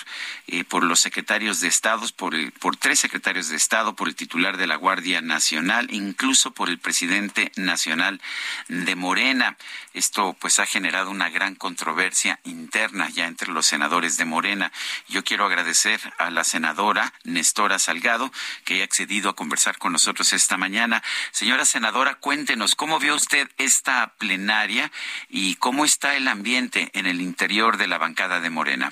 [0.47, 4.58] eh, por los secretarios de Estado, por, por tres secretarios de Estado, por el titular
[4.58, 8.21] de la Guardia Nacional, incluso por el presidente nacional
[8.67, 9.58] de Morena.
[9.93, 14.71] Esto pues ha generado una gran controversia interna ya entre los senadores de Morena.
[15.08, 18.32] Yo quiero agradecer a la senadora Nestora Salgado
[18.63, 21.04] que haya accedido a conversar con nosotros esta mañana.
[21.32, 24.91] Señora senadora, cuéntenos cómo vio usted esta plenaria
[25.30, 28.91] y cómo está el ambiente en el interior de la bancada de Morena.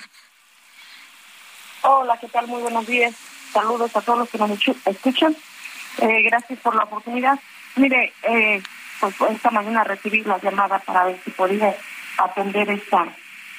[1.82, 2.46] Hola, ¿qué tal?
[2.46, 3.14] Muy buenos días.
[3.52, 4.50] Saludos a todos los que nos
[4.86, 5.36] escuchan.
[5.98, 7.38] Eh, gracias por la oportunidad.
[7.76, 8.62] Mire, eh,
[9.00, 11.74] pues esta mañana recibí la llamada para ver si podía
[12.18, 13.06] atender esta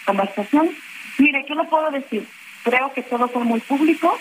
[0.05, 0.69] conversación.
[1.17, 2.27] Mire, ¿qué le puedo decir?
[2.63, 4.17] Creo que todo fue muy público,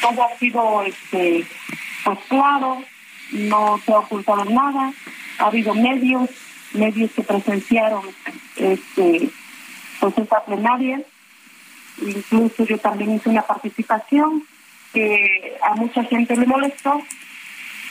[0.00, 1.44] todo ha sido este,
[2.04, 2.82] pues claro,
[3.32, 4.92] no se ha ocultado nada,
[5.38, 6.30] ha habido medios,
[6.74, 8.04] medios que presenciaron
[8.56, 9.30] este
[10.00, 11.00] pues esta plenaria.
[12.00, 14.44] Incluso yo también hice una participación
[14.92, 17.00] que a mucha gente le molestó,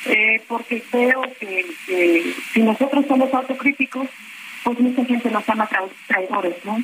[0.05, 4.07] eh, porque creo que, si nosotros somos autocríticos,
[4.63, 5.69] pues mucha gente nos llama
[6.07, 6.83] traidores, ¿no?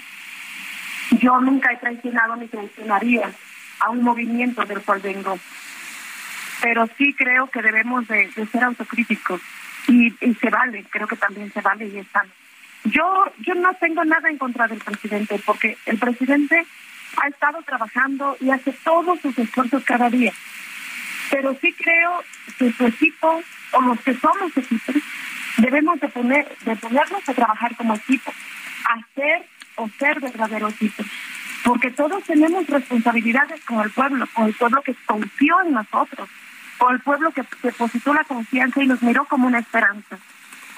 [1.20, 3.32] Yo nunca he traicionado ni traicionaría
[3.80, 5.40] a un movimiento del cual vengo,
[6.62, 9.42] pero sí creo que debemos de, ser autocríticos
[9.88, 12.28] y, y, se vale, creo que también se vale y están.
[12.84, 16.66] Yo, yo no tengo nada en contra del presidente, porque el presidente
[17.22, 20.34] ha estado trabajando y hace todos sus esfuerzos cada día.
[21.30, 22.24] Pero sí creo
[22.56, 24.96] que su equipo, o los que somos equipos,
[25.58, 28.32] debemos de, poner, de ponernos a trabajar como equipo,
[28.86, 31.06] hacer o ser verdaderos equipos.
[31.64, 36.30] Porque todos tenemos responsabilidades con el pueblo, con el pueblo que confió en nosotros,
[36.78, 40.18] con el pueblo que depositó la confianza y nos miró como una esperanza.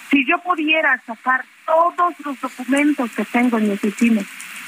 [0.09, 4.21] Si yo pudiera sacar todos los documentos que tengo en mi oficina,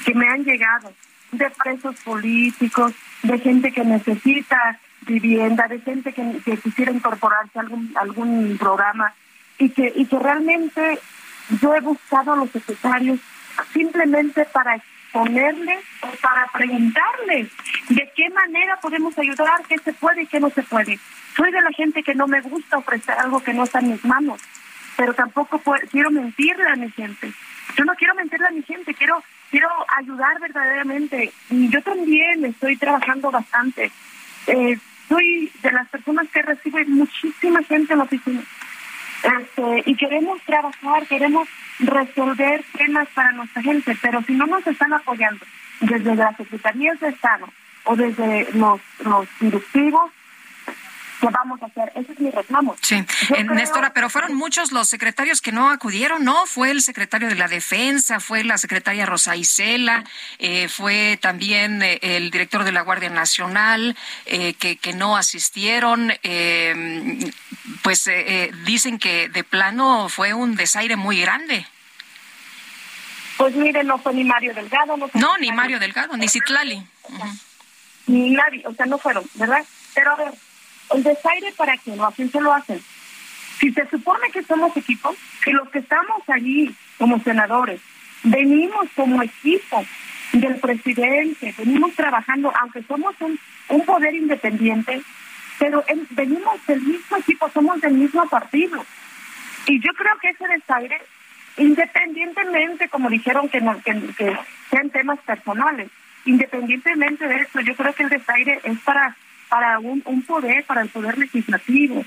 [0.04, 0.92] que me han llegado,
[1.32, 7.92] de presos políticos, de gente que necesita vivienda, de gente que, quisiera incorporarse a algún,
[7.96, 9.12] algún programa,
[9.58, 10.98] y que, y que realmente
[11.60, 13.20] yo he buscado a los secretarios
[13.72, 17.48] simplemente para exponerles o para preguntarles
[17.88, 20.98] de qué manera podemos ayudar, qué se puede y qué no se puede.
[21.36, 24.04] Soy de la gente que no me gusta ofrecer algo que no está en mis
[24.04, 24.40] manos
[24.96, 25.60] pero tampoco
[25.90, 27.32] quiero mentirle a mi gente.
[27.76, 29.68] Yo no quiero mentirle a mi gente, quiero quiero
[29.98, 31.32] ayudar verdaderamente.
[31.50, 33.90] Y yo también estoy trabajando bastante.
[34.46, 38.42] Eh, soy de las personas que recibe muchísima gente en la oficina.
[39.22, 41.48] Este, y queremos trabajar, queremos
[41.78, 45.44] resolver temas para nuestra gente, pero si no nos están apoyando
[45.80, 47.46] desde las secretarías de Estado
[47.84, 50.10] o desde los, los directivos,
[51.22, 51.92] ¿qué vamos a hacer?
[51.94, 52.76] Ese es mi reclamo.
[52.82, 56.46] Sí, en Néstora, pero fueron muchos los secretarios que no acudieron, ¿no?
[56.46, 60.02] Fue el secretario de la Defensa, fue la secretaria Rosa Isela,
[60.40, 63.96] eh, fue también eh, el director de la Guardia Nacional,
[64.26, 66.12] eh, que, que no asistieron.
[67.82, 68.10] pues
[68.64, 71.66] dicen que de plano fue un desaire muy grande.
[73.36, 74.96] Pues mire, no fue ni Mario Delgado.
[75.14, 76.84] No, ni Mario Delgado, ni Citlali.
[78.06, 79.64] Ni nadie, o sea, no fueron, ¿verdad?
[79.94, 80.32] Pero a ver,
[80.94, 82.80] el desaire para que no, a quién se lo hacen.
[83.58, 85.14] Si se supone que somos equipo,
[85.44, 87.80] que los que estamos allí como senadores,
[88.24, 89.84] venimos como equipo
[90.32, 93.38] del presidente, venimos trabajando, aunque somos un,
[93.68, 95.02] un poder independiente,
[95.58, 98.84] pero venimos del mismo equipo, somos del mismo partido.
[99.66, 101.00] Y yo creo que ese desaire,
[101.56, 104.36] independientemente, como dijeron, que, no, que, que
[104.70, 105.88] sean temas personales,
[106.24, 109.16] independientemente de eso, yo creo que el desaire es para
[109.52, 112.02] para un, un poder, para el poder legislativo.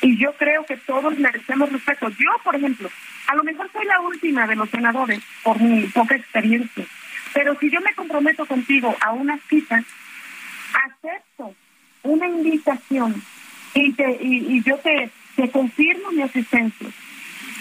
[0.00, 2.08] Y yo creo que todos merecemos respeto.
[2.08, 2.90] Yo, por ejemplo,
[3.28, 6.84] a lo mejor soy la última de los senadores por mi poca experiencia,
[7.32, 9.80] pero si yo me comprometo contigo a una cita,
[10.86, 11.54] acepto
[12.02, 13.22] una invitación
[13.74, 16.88] y, te, y, yo te, te confirmo mi asistencia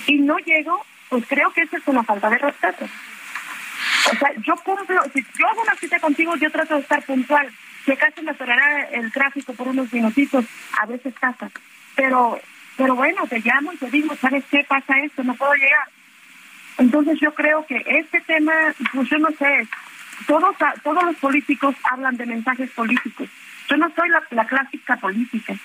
[0.07, 2.85] y no llego, pues creo que eso es una falta de respeto.
[2.85, 7.47] O sea, yo cumplo, si yo hago una cita contigo, yo trato de estar puntual
[7.87, 10.43] si acaso me atorará el tráfico por unos minutitos,
[10.77, 11.49] a veces pasa.
[11.95, 12.37] Pero,
[12.75, 15.23] pero bueno, te llamo y te digo, ¿sabes qué pasa esto?
[15.23, 15.87] No puedo llegar.
[16.79, 18.51] Entonces yo creo que este tema,
[18.93, 19.65] pues yo no sé,
[20.27, 23.29] todos, todos los políticos hablan de mensajes políticos.
[23.69, 25.55] Yo no soy la, clásica política.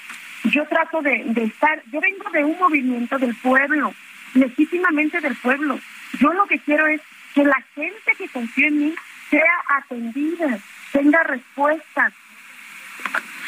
[0.45, 3.93] Yo trato de, de estar, yo vengo de un movimiento del pueblo,
[4.35, 5.77] legítimamente del pueblo.
[6.21, 7.01] Yo lo que quiero es
[7.35, 8.95] que la gente que confía en mí
[9.29, 10.61] sea atendida,
[10.93, 12.13] tenga respuestas.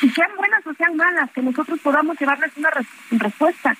[0.02, 2.70] Y sean buenas o sean malas, que nosotros podamos llevarles una
[3.12, 3.76] respuesta.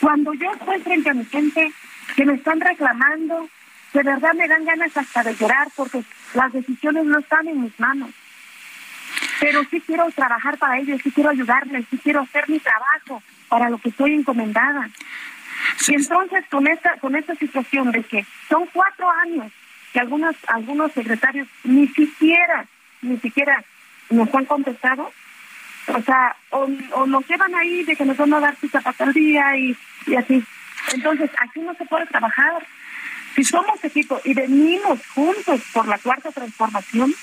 [0.00, 1.72] Cuando yo estoy frente a mi gente
[2.16, 3.48] que me están reclamando,
[3.92, 6.02] de verdad me dan ganas hasta de llorar porque
[6.34, 8.10] las decisiones no están en mis manos.
[9.40, 13.70] Pero sí quiero trabajar para ellos, sí quiero ayudarles, sí quiero hacer mi trabajo para
[13.70, 14.88] lo que estoy encomendada.
[15.86, 19.52] Y entonces con esta con esta situación de que son cuatro años
[19.92, 22.66] que algunos algunos secretarios ni siquiera
[23.02, 23.62] ni siquiera
[24.10, 25.10] nos han contestado.
[25.88, 28.56] O sea, o, nos llevan ahí de que nos van a dar
[28.98, 29.76] el día y,
[30.06, 30.42] y así.
[30.94, 32.66] Entonces, aquí no se puede trabajar.
[33.34, 37.14] Si somos equipo y venimos juntos por la cuarta transformación,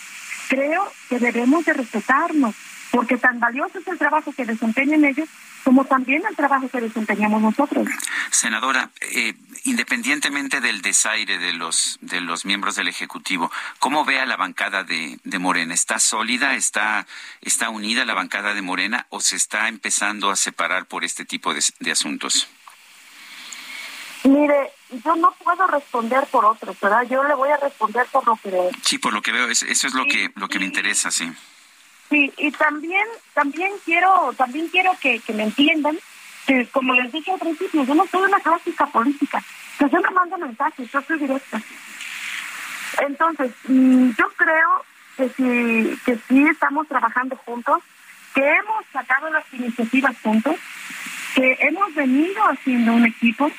[0.49, 2.55] creo que debemos de respetarnos,
[2.91, 5.29] porque tan valioso es el trabajo que desempeñan ellos
[5.69, 7.87] como también el trabajo que desempeñamos nosotros.
[8.31, 14.25] Senadora, eh, independientemente del desaire de los de los miembros del ejecutivo, ¿cómo ve a
[14.25, 15.75] la bancada de, de Morena?
[15.75, 16.55] ¿Está sólida?
[16.55, 17.05] ¿Está
[17.41, 21.53] está unida la bancada de Morena o se está empezando a separar por este tipo
[21.53, 22.47] de, de asuntos?
[24.23, 24.71] Mire,
[25.05, 27.03] yo no puedo responder por otros, ¿verdad?
[27.07, 28.71] Yo le voy a responder por lo que veo.
[28.81, 31.31] Sí, por lo que veo, eso es lo que lo que me interesa, sí.
[32.09, 35.97] Sí, y también, también quiero, también quiero que, que me entiendan
[36.47, 39.43] que, como les dije al principio, yo no soy una clásica política.
[39.79, 41.61] Yo siempre mando mensajes, yo soy directa.
[43.01, 44.85] Entonces, mm, yo creo
[45.17, 47.83] que sí, que sí estamos trabajando juntos,
[48.33, 50.55] que hemos sacado las iniciativas juntos,
[51.35, 53.51] que hemos venido haciendo un equipo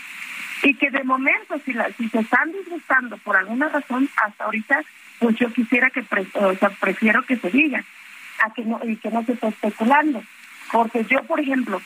[0.65, 4.83] y que de momento, si, la, si se están disgustando por alguna razón, hasta ahorita,
[5.21, 7.85] pues yo quisiera que, o sea, prefiero que se diga
[8.41, 10.23] a que no, y que no se esté especulando.
[10.73, 11.81] Porque yo, por ejemplo,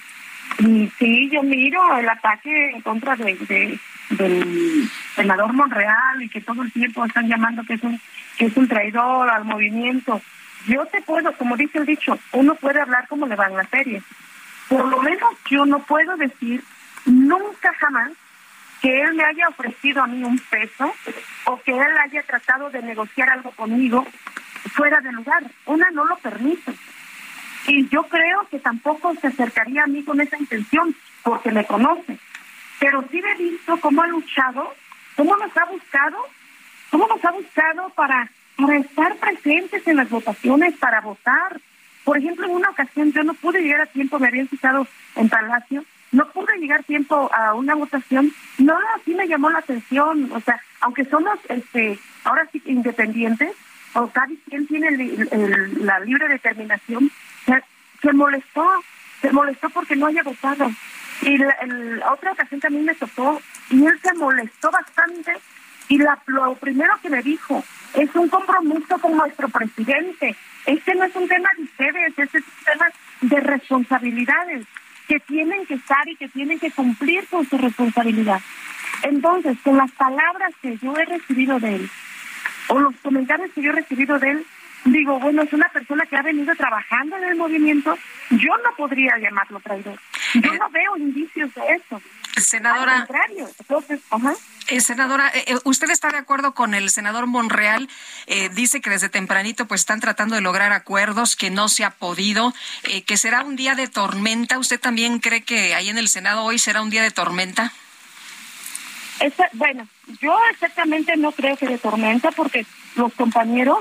[0.98, 3.78] sí, yo miro el ataque en contra de,
[4.10, 8.00] del senador Monreal y que todo el tiempo están llamando que es un
[8.36, 10.20] que es un traidor al movimiento.
[10.66, 13.66] Yo te puedo, como dice el dicho, uno puede hablar como le va en la
[13.66, 14.02] serie.
[14.68, 16.62] Por lo menos yo no puedo decir
[17.06, 18.10] nunca jamás
[18.80, 20.92] que él me haya ofrecido a mí un peso
[21.44, 24.06] o que él haya tratado de negociar algo conmigo
[24.70, 25.42] fuera de lugar.
[25.66, 26.72] Una no lo permite.
[27.66, 32.18] Y yo creo que tampoco se acercaría a mí con esa intención, porque me conoce.
[32.78, 34.74] Pero sí he visto cómo ha luchado,
[35.16, 36.16] cómo nos ha buscado,
[36.90, 41.60] cómo nos ha buscado para, para estar presentes en las votaciones, para votar.
[42.04, 44.86] Por ejemplo, en una ocasión yo no pude llegar a tiempo, me habían citado
[45.16, 48.32] en Palacio, no pude llegar a tiempo a una votación.
[48.58, 50.30] No, así me llamó la atención.
[50.32, 53.50] O sea, aunque somos este ahora sí independientes,
[53.94, 54.90] o cada quien tiene
[55.80, 57.10] la libre determinación,
[57.46, 58.64] se, molestó,
[59.20, 60.70] se molestó porque no haya votado.
[61.22, 61.56] Y la,
[62.12, 63.40] otra ocasión también me tocó
[63.70, 65.32] y él se molestó bastante
[65.88, 67.62] y lo primero que me dijo
[67.94, 70.34] es un compromiso con nuestro presidente.
[70.66, 72.86] Este no es un tema de ustedes, este es un tema
[73.20, 74.66] de responsabilidades
[75.06, 78.40] que tienen que estar y que tienen que cumplir con su responsabilidad.
[79.02, 81.90] Entonces, con las palabras que yo he recibido de él,
[82.68, 84.46] o los comentarios que yo he recibido de él,
[84.84, 87.96] digo, bueno, es una persona que ha venido trabajando en el movimiento,
[88.30, 89.98] yo no podría llamarlo traidor.
[90.34, 92.02] Yo no veo indicios de eso.
[92.36, 93.00] Senadora.
[93.00, 93.48] Al contrario.
[93.58, 94.34] Entonces, ajá.
[94.68, 97.88] Eh, senadora, eh, eh, ¿usted está de acuerdo con el senador Monreal?
[98.26, 101.90] Eh, dice que desde tempranito pues están tratando de lograr acuerdos, que no se ha
[101.90, 102.54] podido,
[102.84, 104.58] eh, que será un día de tormenta.
[104.58, 107.72] ¿Usted también cree que ahí en el Senado hoy será un día de tormenta?
[109.20, 109.86] Esa- bueno,
[110.20, 113.78] yo exactamente no creo que de tormenta porque los compañeros,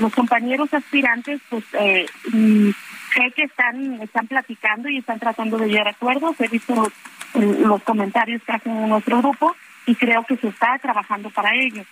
[0.00, 2.70] los compañeros aspirantes, pues eh, mm,
[3.14, 6.40] sé que están, están platicando y están tratando de llegar a acuerdos.
[6.40, 6.92] He visto los,
[7.60, 9.54] los comentarios que hacen en nuestro grupo
[9.86, 11.84] y creo que se está trabajando para ello.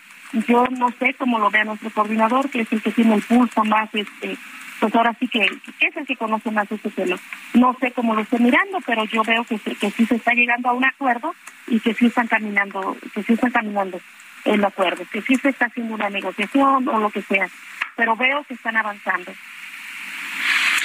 [0.49, 3.63] Yo no sé cómo lo vea nuestro coordinador, que es el que tiene el pulso
[3.65, 4.37] más, este,
[4.83, 7.17] pues ahora sí que, que es el que conoce más este tema.
[7.55, 10.71] No sé cómo lo esté mirando, pero yo veo que, que sí se está llegando
[10.71, 11.37] a un acuerdo
[11.69, 14.01] y que sí están caminando, que sí están caminando
[14.45, 17.49] el acuerdo, que sí se está haciendo una negociación o lo que sea,
[17.95, 19.33] pero veo que están avanzando.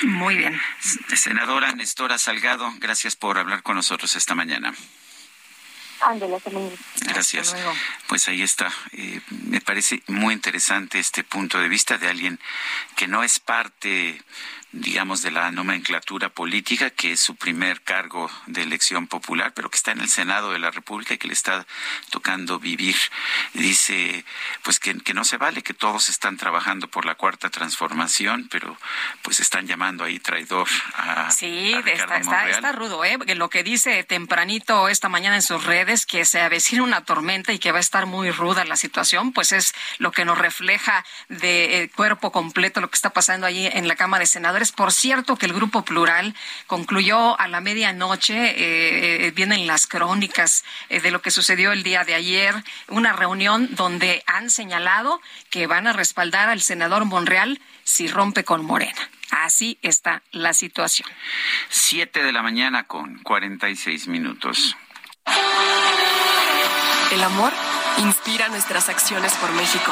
[0.03, 0.61] Muy bien.
[0.79, 4.75] Senadora Nestora Salgado, gracias por hablar con nosotros esta mañana.
[6.01, 6.71] Ándale, también.
[7.01, 7.55] Gracias.
[8.07, 8.71] Pues ahí está.
[8.93, 12.39] Eh, me parece muy interesante este punto de vista de alguien
[12.95, 14.21] que no es parte,
[14.71, 19.77] digamos, de la nomenclatura política, que es su primer cargo de elección popular, pero que
[19.77, 21.65] está en el Senado de la República y que le está
[22.09, 22.95] tocando vivir.
[23.53, 24.25] Dice,
[24.63, 28.77] pues que, que no se vale, que todos están trabajando por la cuarta transformación, pero
[29.21, 33.17] pues están llamando ahí traidor a, Sí, a está, Ricardo está, está rudo, ¿eh?
[33.35, 37.59] Lo que dice tempranito esta mañana en sus redes, que se avecina una tormenta y
[37.59, 41.83] que va a estar muy ruda la situación, pues es lo que nos refleja de
[41.83, 44.66] eh, cuerpo completo lo que está pasando allí en la Cámara de Senadores.
[44.71, 46.35] Por cierto, que el Grupo Plural
[46.67, 51.83] concluyó a la medianoche, eh, eh, vienen las crónicas eh, de lo que sucedió el
[51.83, 52.55] día de ayer,
[52.87, 58.65] una reunión donde han señalado que van a respaldar al senador Monreal si rompe con
[58.65, 59.09] Morena.
[59.31, 61.09] Así está la situación.
[61.69, 64.75] Siete de la mañana con 46 minutos.
[67.11, 67.53] El amor
[67.99, 69.91] inspira nuestras acciones por México,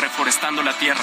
[0.00, 1.02] reforestando la tierra,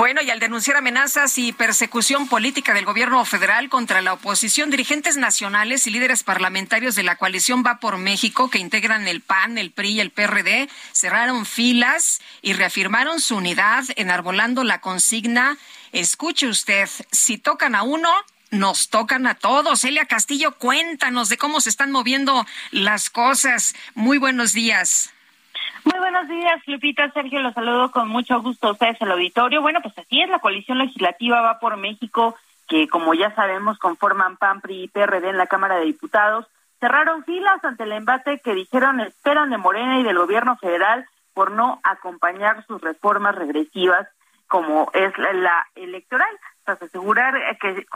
[0.00, 5.18] Bueno, y al denunciar amenazas y persecución política del gobierno federal contra la oposición, dirigentes
[5.18, 9.72] nacionales y líderes parlamentarios de la coalición Va por México, que integran el PAN, el
[9.72, 15.58] PRI y el PRD, cerraron filas y reafirmaron su unidad, enarbolando la consigna,
[15.92, 18.08] escuche usted, si tocan a uno,
[18.50, 19.84] nos tocan a todos.
[19.84, 23.74] Elia Castillo, cuéntanos de cómo se están moviendo las cosas.
[23.94, 25.12] Muy buenos días.
[25.84, 27.10] Muy buenos días, Lupita.
[27.12, 29.62] Sergio, los saludo con mucho gusto a ustedes el auditorio.
[29.62, 32.36] Bueno, pues así es, la coalición legislativa va por México,
[32.68, 36.46] que como ya sabemos conforman PAN, PRI y PRD en la Cámara de Diputados.
[36.80, 41.50] Cerraron filas ante el embate que dijeron esperan de Morena y del gobierno federal por
[41.50, 44.08] no acompañar sus reformas regresivas
[44.48, 46.36] como es la, la electoral.
[46.72, 47.86] Asegurar que,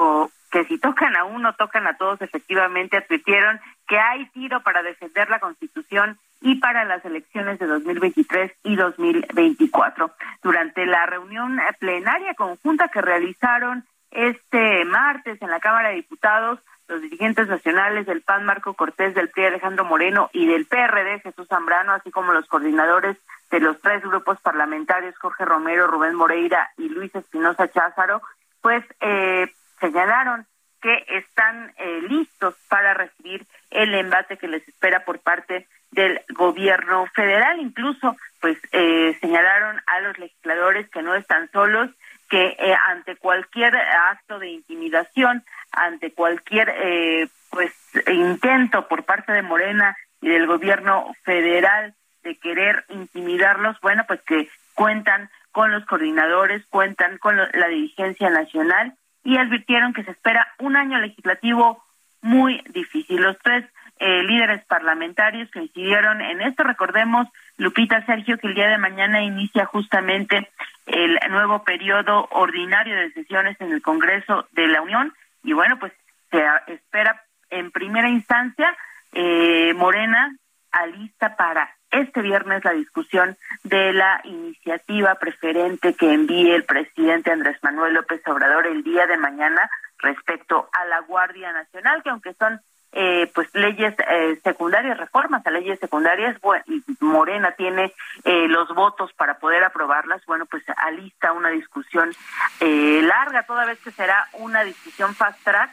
[0.51, 5.29] que si tocan a uno, tocan a todos, efectivamente advirtieron que hay tiro para defender
[5.29, 10.11] la Constitución y para las elecciones de 2023 y 2024.
[10.43, 17.01] Durante la reunión plenaria conjunta que realizaron este martes en la Cámara de Diputados, los
[17.01, 21.93] dirigentes nacionales del PAN, Marco Cortés, del PRI, Alejandro Moreno, y del PRD, Jesús Zambrano,
[21.93, 23.17] así como los coordinadores
[23.51, 28.21] de los tres grupos parlamentarios, Jorge Romero, Rubén Moreira y Luis Espinosa Cházaro,
[28.65, 29.47] pues eh,
[29.79, 30.47] señalaron
[30.81, 37.07] que están eh, listos para recibir el embate que les espera por parte del gobierno
[37.15, 37.61] federal.
[37.61, 41.91] Incluso, pues, eh, señalaron a los legisladores que no están solos,
[42.31, 47.71] que eh, ante cualquier acto de intimidación, ante cualquier, eh, pues,
[48.07, 54.49] intento por parte de Morena y del gobierno federal de querer intimidarlos, bueno, pues que
[54.73, 60.75] cuentan con los coordinadores, cuentan con la dirigencia nacional y advirtieron que se espera un
[60.75, 61.81] año legislativo
[62.23, 63.23] muy difícil.
[63.23, 63.65] Los tres
[64.01, 66.65] eh, líderes parlamentarios coincidieron en esto.
[66.65, 70.51] Recordemos, Lupita Sergio, que el día de mañana inicia justamente
[70.87, 75.93] el nuevo periodo ordinario de sesiones en el Congreso de la Unión y bueno, pues
[76.33, 78.77] se espera en primera instancia
[79.13, 80.37] eh, Morena
[80.73, 87.59] alista para este viernes la discusión de la iniciativa preferente que envíe el presidente Andrés
[87.63, 92.61] Manuel López Obrador el día de mañana respecto a la Guardia Nacional, que aunque son
[92.97, 96.65] eh, pues leyes eh, secundarias, reformas a leyes secundarias, bueno,
[97.01, 97.93] Morena tiene
[98.25, 102.13] eh, los votos para poder aprobarlas, bueno, pues alista una discusión
[102.61, 105.71] eh, larga, toda vez que será una discusión fast track,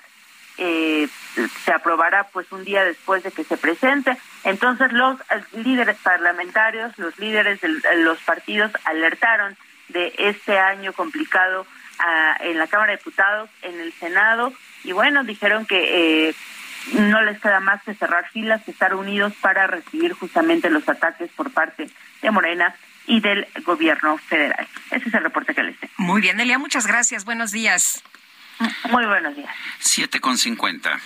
[0.64, 1.08] eh,
[1.66, 4.16] se aprobará pues un día después de que se presente.
[4.44, 5.18] Entonces los
[5.54, 9.58] líderes parlamentarios, los líderes de los partidos alertaron
[9.90, 11.66] de este año complicado
[11.98, 14.54] ah, en la Cámara de Diputados, en el Senado,
[14.84, 16.36] y bueno, dijeron que eh,
[16.94, 21.32] no les queda más que cerrar filas, que estar unidos para recibir justamente los ataques
[21.32, 21.90] por parte
[22.22, 22.76] de Morena
[23.08, 24.68] y del gobierno federal.
[24.92, 25.94] Ese es el reporte que les tengo.
[25.98, 27.26] Muy bien, Elia, muchas gracias.
[27.26, 28.04] Buenos días.
[28.90, 29.54] Muy buenos días.
[29.80, 31.00] 7 con 50.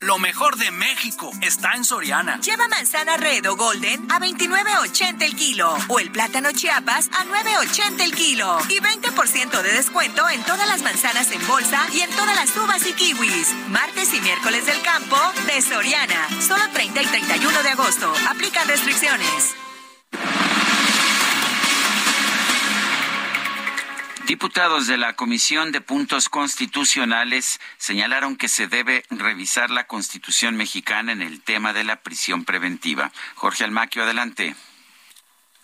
[0.00, 2.38] Lo mejor de México está en Soriana.
[2.40, 8.00] Lleva manzana red o golden a 29.80 el kilo o el plátano chiapas a 9.80
[8.02, 12.36] el kilo y 20% de descuento en todas las manzanas en bolsa y en todas
[12.36, 13.54] las uvas y kiwis.
[13.68, 16.28] Martes y miércoles del campo de Soriana.
[16.40, 18.12] Solo 30 y 31 de agosto.
[18.28, 19.54] Aplican restricciones.
[24.26, 31.12] Diputados de la Comisión de Puntos Constitucionales señalaron que se debe revisar la Constitución mexicana
[31.12, 33.12] en el tema de la prisión preventiva.
[33.34, 34.56] Jorge Almaquio, adelante.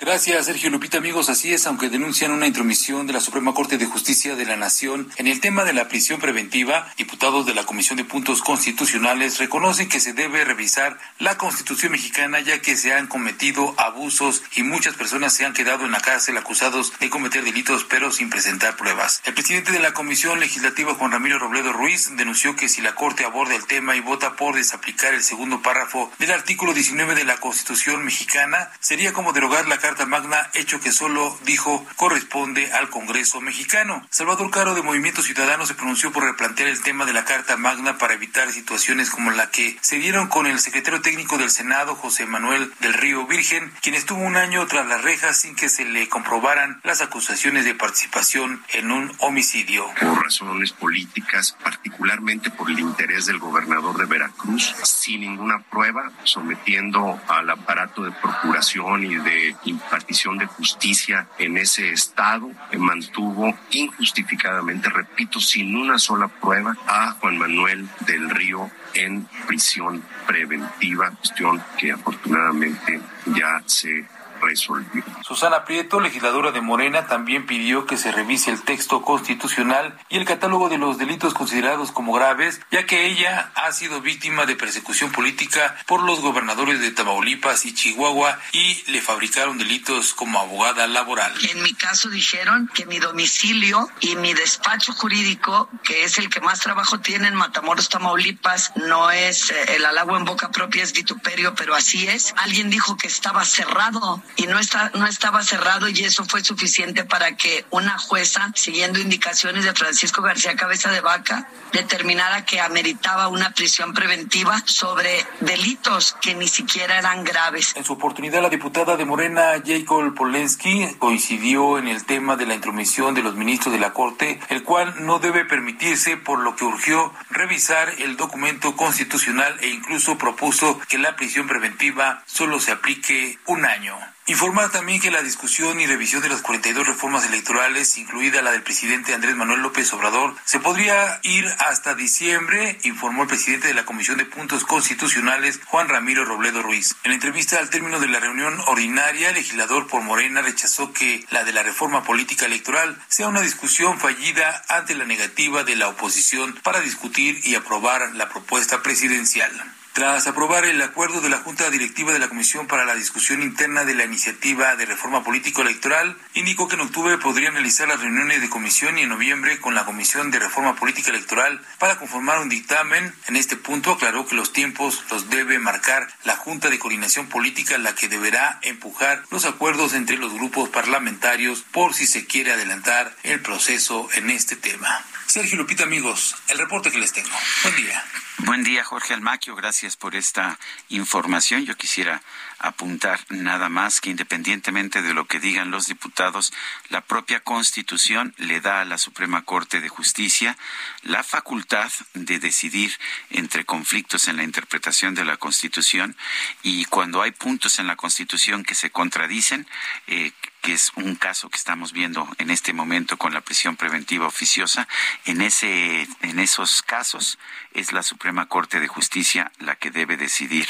[0.00, 0.96] Gracias, Sergio Lupita.
[0.96, 4.56] Amigos, así es, aunque denuncian una intromisión de la Suprema Corte de Justicia de la
[4.56, 9.36] Nación en el tema de la prisión preventiva, diputados de la Comisión de Puntos Constitucionales
[9.36, 14.62] reconocen que se debe revisar la Constitución mexicana ya que se han cometido abusos y
[14.62, 18.76] muchas personas se han quedado en la cárcel acusados de cometer delitos pero sin presentar
[18.76, 19.20] pruebas.
[19.26, 23.26] El presidente de la Comisión Legislativa, Juan Ramiro Robledo Ruiz, denunció que si la Corte
[23.26, 27.36] aborda el tema y vota por desaplicar el segundo párrafo del artículo 19 de la
[27.36, 33.40] Constitución mexicana, sería como derogar la Carta Magna, hecho que solo dijo corresponde al Congreso
[33.40, 34.06] mexicano.
[34.10, 37.98] Salvador Caro de Movimiento Ciudadano se pronunció por replantear el tema de la Carta Magna
[37.98, 42.24] para evitar situaciones como la que se dieron con el secretario técnico del Senado, José
[42.26, 46.08] Manuel del Río Virgen, quien estuvo un año tras las rejas sin que se le
[46.08, 49.86] comprobaran las acusaciones de participación en un homicidio.
[50.00, 57.20] Por razones políticas, particularmente por el interés del gobernador de Veracruz, sin ninguna prueba, sometiendo
[57.28, 65.40] al aparato de procuración y de impartición de justicia en ese estado, mantuvo injustificadamente, repito,
[65.40, 73.00] sin una sola prueba, a Juan Manuel del Río en prisión preventiva, cuestión que afortunadamente
[73.26, 74.06] ya se
[74.40, 75.04] resolvió.
[75.22, 80.24] Susana Prieto, legisladora de Morena, también pidió que se revise el texto constitucional y el
[80.24, 85.12] catálogo de los delitos considerados como graves, ya que ella ha sido víctima de persecución
[85.12, 91.32] política por los gobernadores de Tamaulipas y Chihuahua y le fabricaron delitos como abogada laboral.
[91.50, 96.40] En mi caso dijeron que mi domicilio y mi despacho jurídico, que es el que
[96.40, 100.92] más trabajo tiene en Matamoros, Tamaulipas, no es eh, el halago en boca propia, es
[100.92, 102.34] vituperio, pero así es.
[102.36, 107.04] Alguien dijo que estaba cerrado y no, está, no estaba cerrado y eso fue suficiente
[107.04, 113.28] para que una jueza, siguiendo indicaciones de Francisco García Cabeza de Vaca, determinara que ameritaba
[113.28, 117.72] una prisión preventiva sobre delitos que ni siquiera eran graves.
[117.76, 122.54] En su oportunidad, la diputada de Morena, Jacob Polensky, coincidió en el tema de la
[122.54, 126.64] intromisión de los ministros de la Corte, el cual no debe permitirse, por lo que
[126.64, 133.38] urgió revisar el documento constitucional e incluso propuso que la prisión preventiva solo se aplique
[133.46, 133.96] un año.
[134.26, 138.62] Informar también que la discusión y revisión de las 42 reformas electorales, incluida la del
[138.62, 143.84] presidente Andrés Manuel López Obrador, se podría ir hasta diciembre, informó el presidente de la
[143.84, 146.94] Comisión de Puntos Constitucionales, Juan Ramiro Robledo Ruiz.
[147.02, 151.42] En entrevista al término de la reunión ordinaria, el legislador por Morena rechazó que la
[151.42, 156.54] de la reforma política electoral sea una discusión fallida ante la negativa de la oposición
[156.62, 159.50] para discutir y aprobar la propuesta presidencial.
[159.92, 163.84] Tras aprobar el acuerdo de la Junta Directiva de la Comisión para la discusión interna
[163.84, 168.48] de la iniciativa de reforma político-electoral, indicó que en octubre podrían realizar las reuniones de
[168.48, 173.12] comisión y en noviembre con la Comisión de Reforma Política Electoral para conformar un dictamen.
[173.26, 177.76] En este punto aclaró que los tiempos los debe marcar la Junta de Coordinación Política,
[177.76, 183.16] la que deberá empujar los acuerdos entre los grupos parlamentarios por si se quiere adelantar
[183.24, 185.04] el proceso en este tema.
[185.30, 187.30] Sergio Lupita, amigos, el reporte que les tengo.
[187.62, 188.04] Buen día.
[188.38, 189.54] Buen día, Jorge Almaquio.
[189.54, 190.58] Gracias por esta
[190.88, 191.64] información.
[191.64, 192.20] Yo quisiera
[192.58, 196.52] apuntar nada más que independientemente de lo que digan los diputados,
[196.88, 200.58] la propia Constitución le da a la Suprema Corte de Justicia
[201.02, 202.98] la facultad de decidir
[203.30, 206.16] entre conflictos en la interpretación de la Constitución
[206.64, 209.68] y cuando hay puntos en la Constitución que se contradicen,
[210.08, 214.26] eh, que es un caso que estamos viendo en este momento con la prisión preventiva
[214.26, 214.88] oficiosa,
[215.24, 217.38] en ese en esos casos
[217.72, 220.66] es la Suprema Corte de Justicia la que debe decidir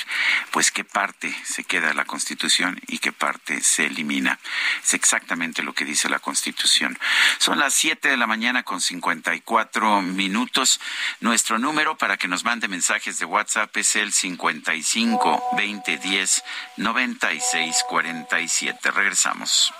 [0.50, 4.38] pues qué parte se queda de la Constitución y qué parte se elimina.
[4.82, 6.98] Es exactamente lo que dice la Constitución.
[7.38, 10.80] Son las 7 de la mañana con 54 minutos.
[11.20, 16.44] Nuestro número para que nos mande mensajes de WhatsApp es el 55 20 10
[16.76, 18.90] 96 47.
[18.90, 19.72] Regresamos.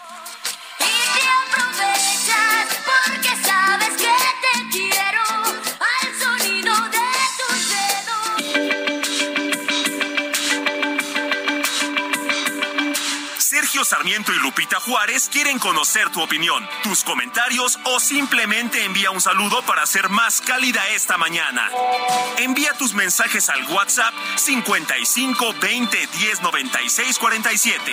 [13.91, 19.63] Sarmiento y Lupita Juárez quieren conocer tu opinión, tus comentarios o simplemente envía un saludo
[19.63, 21.69] para ser más cálida esta mañana.
[22.39, 27.93] Envía tus mensajes al WhatsApp 55 20 10 96 47.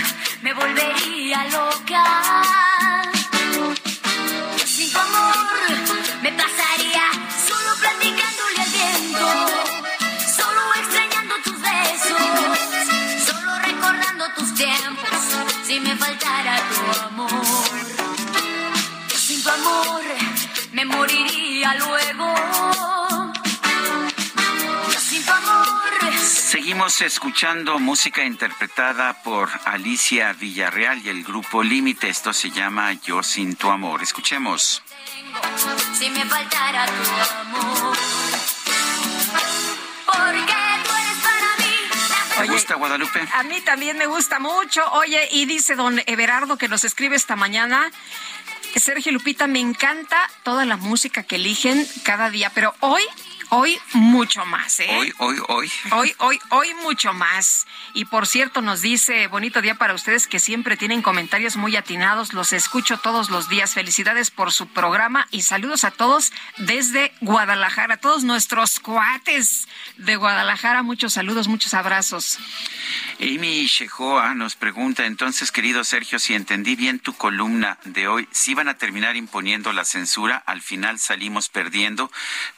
[0.41, 2.30] Me volvería loca.
[26.71, 32.07] Seguimos escuchando música interpretada por Alicia Villarreal y el grupo Límite.
[32.07, 34.01] Esto se llama Yo sin tu amor.
[34.01, 34.81] Escuchemos.
[35.99, 37.97] si me faltara tu amor.
[40.05, 40.53] Porque
[40.85, 41.75] tú eres para mí
[42.37, 43.19] la ¿Te gusta Guadalupe?
[43.33, 44.89] A mí también me gusta mucho.
[44.93, 47.91] Oye, y dice don Everardo que nos escribe esta mañana.
[48.77, 53.03] Sergio Lupita, me encanta toda la música que eligen cada día, pero hoy,
[53.53, 54.87] hoy mucho más, ¿eh?
[54.97, 55.71] Hoy, hoy, hoy.
[55.91, 57.67] Hoy, hoy, hoy mucho más.
[57.93, 62.33] Y por cierto, nos dice, bonito día para ustedes que siempre tienen comentarios muy atinados.
[62.33, 63.73] Los escucho todos los días.
[63.73, 70.81] Felicidades por su programa y saludos a todos desde Guadalajara, todos nuestros cuates de Guadalajara.
[70.81, 72.39] Muchos saludos, muchos abrazos.
[73.19, 78.53] Amy Shehoa nos pregunta, entonces, querido Sergio, si entendí bien tu columna de hoy, si
[78.53, 82.11] van a terminar imponiendo la censura, al final salimos perdiendo.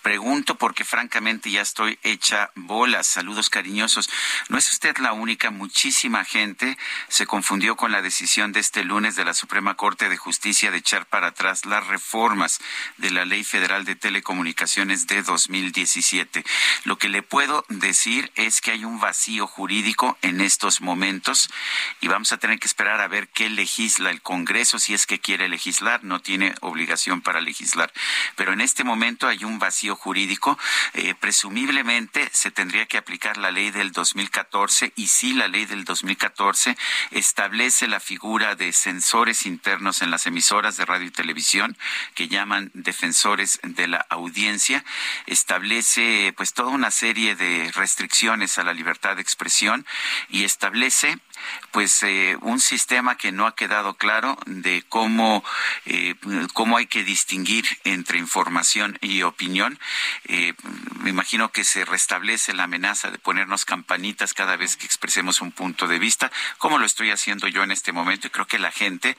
[0.04, 3.08] Pregunto porque francamente ya estoy hecha bolas.
[3.08, 4.10] Saludos cariñosos.
[4.50, 6.78] No es usted la única, muchísima gente
[7.08, 10.78] se confundió con la decisión de este lunes de la Suprema Corte de Justicia de
[10.78, 12.60] echar para atrás las reformas
[12.98, 16.44] de la Ley Federal de Telecomunicaciones de 2017.
[16.86, 21.50] Lo que le puedo decir es que hay un vacío jurídico en estos momentos
[22.02, 25.20] y vamos a tener que esperar a ver qué legisla el Congreso si es que
[25.20, 27.92] quiere legislar, no tiene obligación para legislar.
[28.36, 30.58] Pero en este momento hay un vacío jurídico.
[30.94, 35.86] Eh, presumiblemente se tendría que aplicar la ley del 2014 y sí la ley del
[35.86, 36.78] 2014
[37.12, 41.78] establece la figura de censores internos en las emisoras de radio y televisión
[42.16, 44.84] que llaman defensores de la audiencia,
[45.26, 49.86] establece pues toda una serie de restricciones a la libertad de expresión
[50.30, 51.18] y establece
[51.74, 55.44] pues eh, un sistema que no ha quedado claro de cómo
[55.86, 56.16] eh,
[56.54, 59.80] cómo hay que distinguir entre información y opinión
[60.26, 60.54] eh,
[61.04, 65.52] me imagino que se restablece la amenaza de ponernos campanitas cada vez que expresemos un
[65.52, 68.72] punto de vista, como lo estoy haciendo yo en este momento, y creo que la
[68.72, 69.18] gente,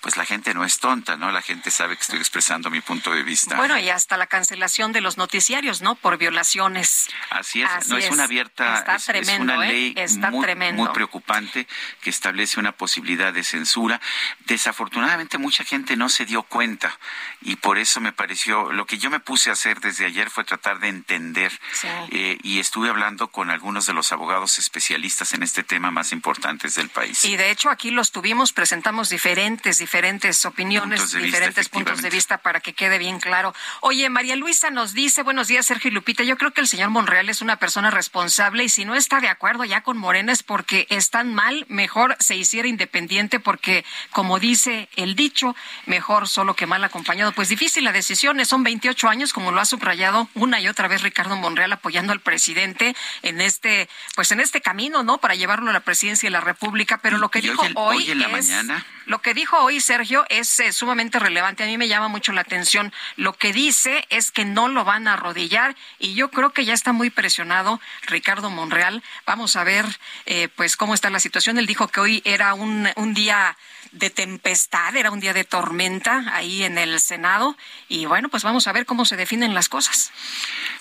[0.00, 1.32] pues la gente no es tonta, ¿no?
[1.32, 3.56] La gente sabe que estoy expresando mi punto de vista.
[3.56, 5.94] Bueno, y hasta la cancelación de los noticiarios, ¿no?
[5.94, 7.08] Por violaciones.
[7.30, 9.72] Así es, no es, una abierta, Está es, tremendo, una ¿eh?
[9.72, 10.84] ley Está muy, tremendo.
[10.84, 11.66] muy preocupante
[12.00, 14.00] que establece una posibilidad de censura.
[14.46, 16.98] Desafortunadamente mucha gente no se dio cuenta
[17.40, 20.44] y por eso me pareció, lo que yo me puse a hacer desde ayer fue
[20.44, 21.88] tratar de entender Sí.
[22.10, 26.74] eh, y estuve hablando con algunos de los abogados especialistas en este tema más importantes
[26.74, 27.24] del país.
[27.24, 32.02] Y de hecho aquí los tuvimos, presentamos diferentes, diferentes opiniones, Puntos de vista, diferentes puntos
[32.02, 33.54] de vista para que quede bien claro.
[33.80, 36.90] Oye, María Luisa nos dice, buenos días Sergio y Lupita, yo creo que el señor
[36.90, 40.42] Monreal es una persona responsable y si no está de acuerdo ya con Morena es
[40.42, 45.56] porque están mal, mejor se hiciera independiente porque, como dice el dicho,
[45.86, 47.32] mejor solo que mal acompañado.
[47.32, 51.02] Pues difícil la decisión, son 28 años, como lo ha subrayado una y otra vez
[51.02, 55.18] Ricardo Monreal apoyando al presidente en este, pues en este camino, ¿no?
[55.18, 58.10] Para llevarlo a la presidencia de la República, pero lo que y dijo hoy, hoy
[58.12, 58.86] en la es- mañana.
[59.06, 61.64] lo que dijo hoy Sergio es eh, sumamente relevante.
[61.64, 62.92] A mí me llama mucho la atención.
[63.16, 66.74] Lo que dice es que no lo van a arrodillar y yo creo que ya
[66.74, 69.02] está muy presionado Ricardo Monreal.
[69.26, 69.84] Vamos a ver,
[70.26, 71.58] eh, pues, cómo está la situación.
[71.72, 73.56] Dijo que hoy era un, un día
[73.92, 77.56] de tempestad, era un día de tormenta ahí en el Senado
[77.88, 80.12] y bueno, pues vamos a ver cómo se definen las cosas.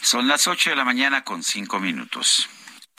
[0.02, 2.50] Son las 8 de la mañana con 5 minutos.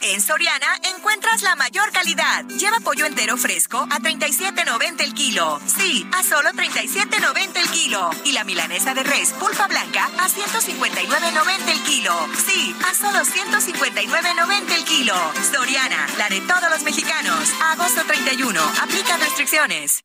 [0.05, 2.43] En Soriana encuentras la mayor calidad.
[2.45, 5.61] Lleva pollo entero fresco a 37.90 el kilo.
[5.65, 8.09] Sí, a solo 37.90 el kilo.
[8.25, 12.13] Y la milanesa de res pulpa blanca a 159.90 el kilo.
[12.45, 15.15] Sí, a solo 159.90 el kilo.
[15.49, 17.53] Soriana, la de todos los mexicanos.
[17.71, 18.59] Agosto 31.
[18.81, 20.03] Aplica restricciones.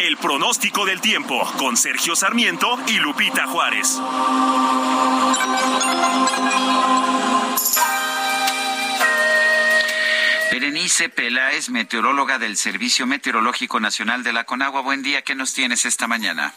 [0.00, 4.00] El pronóstico del tiempo con Sergio Sarmiento y Lupita Juárez.
[10.64, 14.80] Berenice Peláez, meteoróloga del Servicio Meteorológico Nacional de la Conagua.
[14.80, 16.54] Buen día, ¿qué nos tienes esta mañana?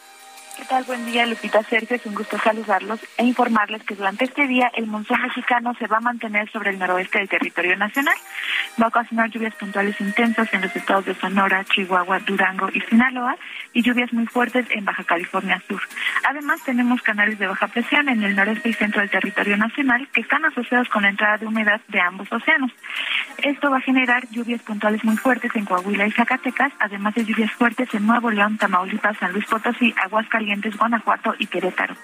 [0.57, 0.83] ¿Qué tal?
[0.85, 1.97] Buen día, Lupita Sergio.
[1.97, 5.97] Es un gusto saludarlos e informarles que durante este día el monzón mexicano se va
[5.97, 8.15] a mantener sobre el noroeste del territorio nacional.
[8.81, 13.37] Va a ocasionar lluvias puntuales intensas en los estados de Sonora, Chihuahua, Durango y Sinaloa
[13.71, 15.79] y lluvias muy fuertes en Baja California Sur.
[16.27, 20.21] Además, tenemos canales de baja presión en el noreste y centro del territorio nacional que
[20.21, 22.71] están asociados con la entrada de humedad de ambos océanos.
[23.43, 27.51] Esto va a generar lluvias puntuales muy fuertes en Coahuila y Zacatecas, además de lluvias
[27.51, 30.46] fuertes en Nuevo León, Tamaulipas, San Luis Potosí, Aguascalientes,
[30.77, 31.95] Guanajuato y Querétaro.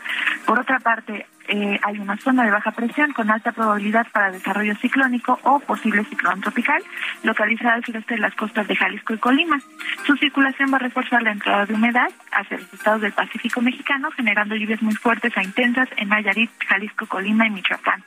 [0.45, 4.75] Por otra parte, eh, hay una zona de baja presión con alta probabilidad para desarrollo
[4.75, 6.81] ciclónico o posible ciclón tropical,
[7.23, 9.59] localizada al sureste de las costas de Jalisco y Colima.
[10.05, 14.09] Su circulación va a reforzar la entrada de humedad hacia los estados del Pacífico mexicano,
[14.11, 18.03] generando lluvias muy fuertes a intensas en Nayarit, Jalisco, Colima y Michoacán.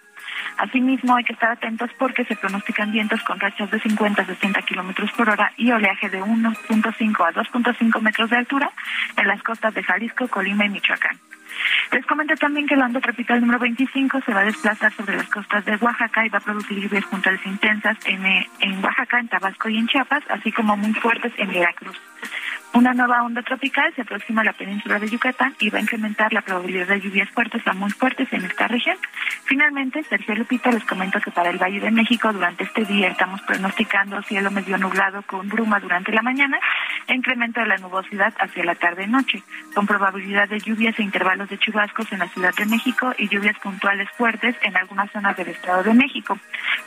[0.59, 4.63] Asimismo, hay que estar atentos porque se pronostican vientos con rachas de 50 a 60
[4.63, 8.71] kilómetros por hora y oleaje de 1.5 a 2.5 metros de altura
[9.17, 11.19] en las costas de Jalisco, Colima y Michoacán.
[11.93, 15.29] Les comento también que el onda tropical número 25 se va a desplazar sobre las
[15.29, 18.25] costas de Oaxaca y va a producir lluvias puntuales intensas en,
[18.61, 21.99] en Oaxaca, en Tabasco y en Chiapas, así como muy fuertes en Veracruz.
[22.77, 26.31] Una nueva onda tropical se aproxima a la península de Yucatán y va a incrementar
[26.35, 28.99] la probabilidad de lluvias fuertes a muy fuertes en esta región.
[29.47, 33.41] Finalmente, Sergio Lupita les comento que para el Valle de México durante este día estamos
[33.41, 36.59] pronosticando cielo medio nublado con bruma durante la mañana,
[37.07, 39.43] e incremento de la nubosidad hacia la tarde-noche,
[39.75, 43.59] con probabilidad de lluvias e intervalos de chubascos en la Ciudad de México y lluvias
[43.59, 46.39] puntuales fuertes en algunas zonas del Estado de México.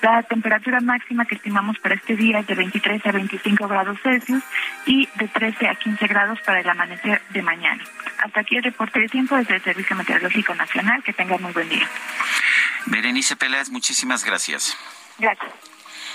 [0.04, 4.44] La temperatura máxima que estimamos para este día es de 23 a 25 grados Celsius
[4.86, 7.84] y de 13 a 15 grados para el amanecer de mañana.
[8.24, 11.04] Hasta aquí el reporte de tiempo desde el Servicio Meteorológico Nacional.
[11.04, 11.90] Que tengan muy buen día.
[12.86, 14.78] Berenice Peláez, muchísimas gracias.
[15.18, 15.52] Gracias.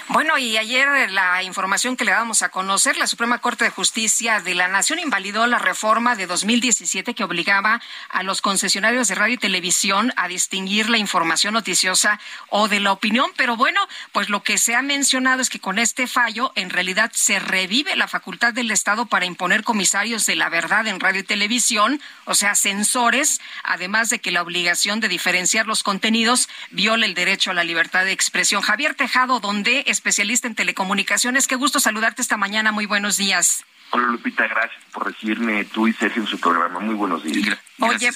[0.09, 4.39] Bueno, y ayer la información que le damos a conocer, la Suprema Corte de Justicia
[4.41, 7.81] de la Nación invalidó la reforma de 2017 que obligaba
[8.11, 12.93] a los concesionarios de radio y televisión a distinguir la información noticiosa o de la
[12.93, 13.31] opinión.
[13.37, 13.81] Pero bueno,
[14.13, 17.97] pues lo que se ha mencionado es que con este fallo en realidad se revive
[17.97, 22.35] la facultad del Estado para imponer comisarios de la verdad en radio y televisión, o
[22.35, 27.55] sea, censores, además de que la obligación de diferenciar los contenidos viola el derecho a
[27.55, 28.61] la libertad de expresión.
[28.61, 31.47] Javier Tejado, donde especialista en telecomunicaciones.
[31.47, 32.73] Qué gusto saludarte esta mañana.
[32.73, 33.65] Muy buenos días.
[33.91, 36.81] Hola Lupita, gracias por recibirme tú y Sergio en su programa.
[36.81, 37.59] Muy buenos días.
[37.81, 38.11] Oye,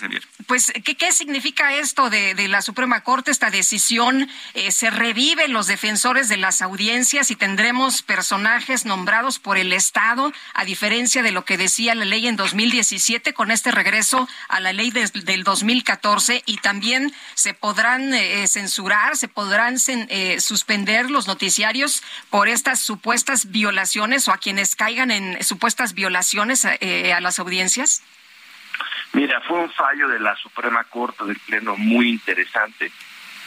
[0.46, 4.28] pues, ¿qué, ¿qué, significa esto de, de, la Suprema Corte, esta decisión?
[4.54, 10.32] Eh, ¿Se reviven los defensores de las audiencias y tendremos personajes nombrados por el Estado,
[10.54, 14.72] a diferencia de lo que decía la ley en 2017, con este regreso a la
[14.72, 16.44] ley de, del 2014?
[16.46, 23.50] Y también se podrán eh, censurar, se podrán eh, suspender los noticiarios por estas supuestas
[23.50, 28.02] violaciones o a quienes caigan en supuestas violaciones eh, a las audiencias.
[29.18, 32.92] Mira, fue un fallo de la Suprema Corte del Pleno muy interesante,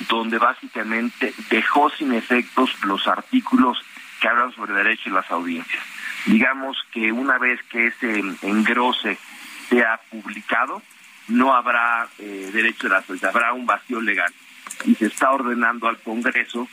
[0.10, 3.82] donde básicamente dejó sin efectos los artículos
[4.20, 5.82] que hablan sobre derecho y las audiencias.
[6.26, 9.18] Digamos que una vez que ese engrose
[9.70, 10.82] sea publicado,
[11.30, 14.34] no habrá eh, derecho de la audiencias, habrá un vacío legal.
[14.84, 16.68] Y se está ordenando al Congreso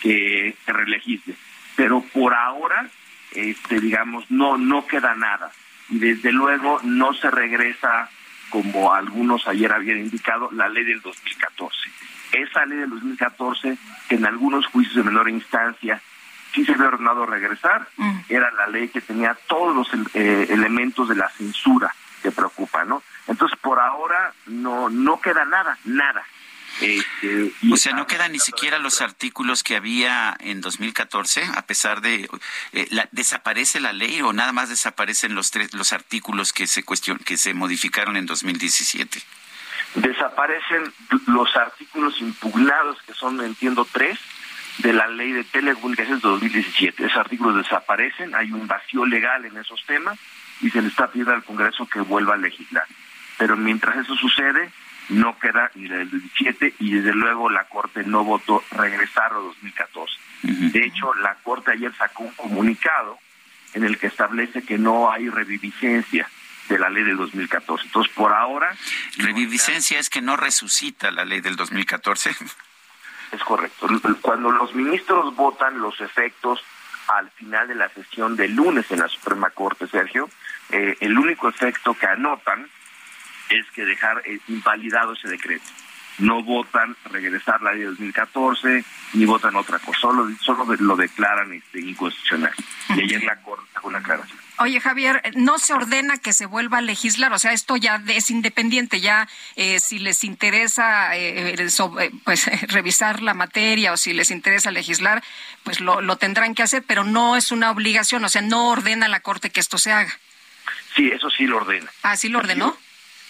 [0.00, 1.34] que se reelegiste.
[1.74, 2.88] Pero por ahora,
[3.32, 5.50] este, digamos, no, no queda nada.
[5.88, 8.10] Y desde luego no se regresa
[8.54, 11.76] como algunos ayer habían indicado, la ley del 2014.
[12.34, 13.76] Esa ley del 2014,
[14.08, 16.00] que en algunos juicios de menor instancia
[16.54, 18.18] sí se había ordenado regresar, mm.
[18.28, 21.92] era la ley que tenía todos los eh, elementos de la censura
[22.22, 23.02] que preocupa, ¿no?
[23.26, 26.22] Entonces, por ahora no no queda nada, nada.
[26.80, 32.00] Este, o sea, no quedan ni siquiera los artículos que había en 2014, a pesar
[32.00, 32.28] de
[32.72, 36.82] eh, la, desaparece la ley o nada más desaparecen los tres los artículos que se
[36.82, 39.22] cuestion, que se modificaron en 2017.
[39.94, 40.92] Desaparecen
[41.26, 44.18] los artículos impugnados que son, entiendo, tres
[44.78, 47.06] de la ley de telecomunicaciones de 2017.
[47.06, 50.18] Esos artículos desaparecen, hay un vacío legal en esos temas
[50.60, 52.86] y se le está pidiendo al Congreso que vuelva a legislar.
[53.38, 54.72] Pero mientras eso sucede,
[55.08, 60.12] no queda ni del 17 y desde luego la Corte no votó regresar a 2014.
[60.42, 63.18] De hecho, la Corte ayer sacó un comunicado
[63.74, 66.28] en el que establece que no hay reviviscencia
[66.68, 67.86] de la ley del 2014.
[67.86, 68.74] Entonces, por ahora...
[69.18, 72.30] Reviviscencia es que no resucita la ley del 2014.
[73.32, 73.88] Es correcto.
[74.20, 76.62] Cuando los ministros votan los efectos
[77.08, 80.30] al final de la sesión del lunes en la Suprema Corte, Sergio,
[80.70, 82.68] eh, el único efecto que anotan
[83.50, 85.64] es que dejar eh, invalidado ese decreto.
[86.18, 88.84] No votan regresar la ley de 2014
[89.14, 92.52] ni votan otra cosa, solo, solo lo declaran este, inconstitucional.
[92.90, 94.38] Y ayer la Corte sacó una aclaración.
[94.58, 97.32] Oye, Javier, ¿no se ordena que se vuelva a legislar?
[97.32, 101.56] O sea, esto ya es independiente, ya eh, si les interesa eh,
[102.22, 105.24] pues revisar la materia o si les interesa legislar,
[105.64, 109.08] pues lo, lo tendrán que hacer, pero no es una obligación, o sea, no ordena
[109.08, 110.16] la Corte que esto se haga.
[110.94, 111.90] Sí, eso sí lo ordena.
[112.02, 112.76] Ah, sí lo ordenó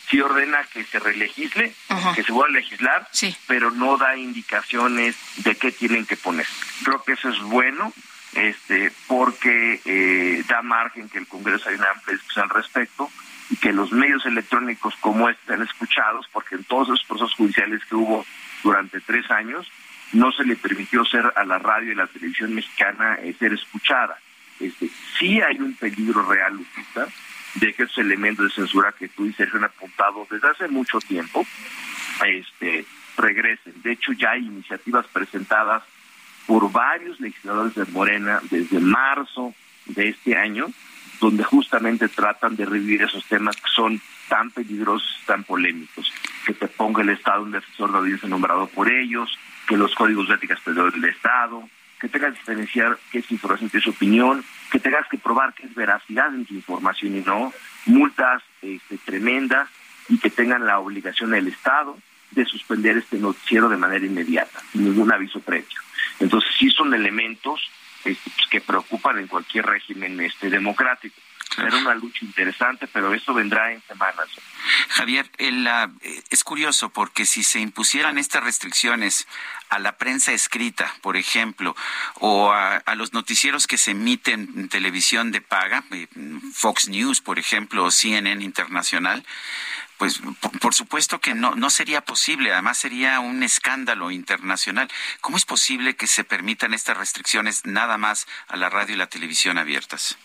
[0.08, 1.72] sí ordena que se relegisle,
[2.14, 3.08] que se vuelva a legislar,
[3.46, 6.46] pero no da indicaciones de qué tienen que poner.
[6.84, 7.92] Creo que eso es bueno,
[8.34, 13.10] este, porque eh, da margen que el Congreso haya una amplia discusión al respecto
[13.50, 17.84] y que los medios electrónicos como este estén escuchados, porque en todos esos procesos judiciales
[17.84, 18.24] que hubo
[18.62, 19.70] durante tres años,
[20.12, 24.18] no se le permitió ser a la radio y la televisión mexicana eh, ser escuchada.
[24.60, 24.88] Este,
[25.18, 27.08] sí hay un peligro real, Lupita,
[27.56, 30.98] de que esos elementos de censura que tú y Sergio han apuntado desde hace mucho
[31.00, 31.46] tiempo
[32.26, 32.84] este,
[33.16, 33.74] regresen.
[33.82, 35.82] De hecho, ya hay iniciativas presentadas
[36.46, 39.54] por varios legisladores de Morena desde marzo
[39.86, 40.66] de este año,
[41.20, 46.12] donde justamente tratan de revivir esos temas que son tan peligrosos, tan polémicos,
[46.46, 50.28] que te ponga el Estado un defensor de audiencia nombrado por ellos, que los códigos
[50.28, 51.68] de ética del Estado,
[52.04, 55.64] que tengas que diferenciar qué es información y es opinión, que tengas que probar que
[55.64, 57.50] es veracidad en tu información y no,
[57.86, 59.70] multas este, tremendas
[60.10, 61.96] y que tengan la obligación del Estado
[62.32, 65.80] de suspender este noticiero de manera inmediata, sin ningún aviso previo.
[66.20, 67.70] Entonces sí son elementos
[68.04, 71.16] este, pues, que preocupan en cualquier régimen este, democrático.
[71.54, 74.28] Será una lucha interesante, pero eso vendrá en semanas.
[74.88, 79.26] Javier, eh, es curioso porque si se impusieran estas restricciones
[79.68, 81.76] a la prensa escrita, por ejemplo,
[82.14, 86.08] o a, los noticieros que se emiten en televisión de paga, eh,
[86.52, 89.24] Fox News, por ejemplo, o CNN Internacional,
[89.98, 90.20] pues
[90.60, 94.88] por, supuesto que no, no sería posible, además sería un escándalo internacional.
[95.20, 99.06] ¿Cómo es posible que se permitan estas restricciones nada más a la radio y la
[99.06, 100.18] televisión abiertas?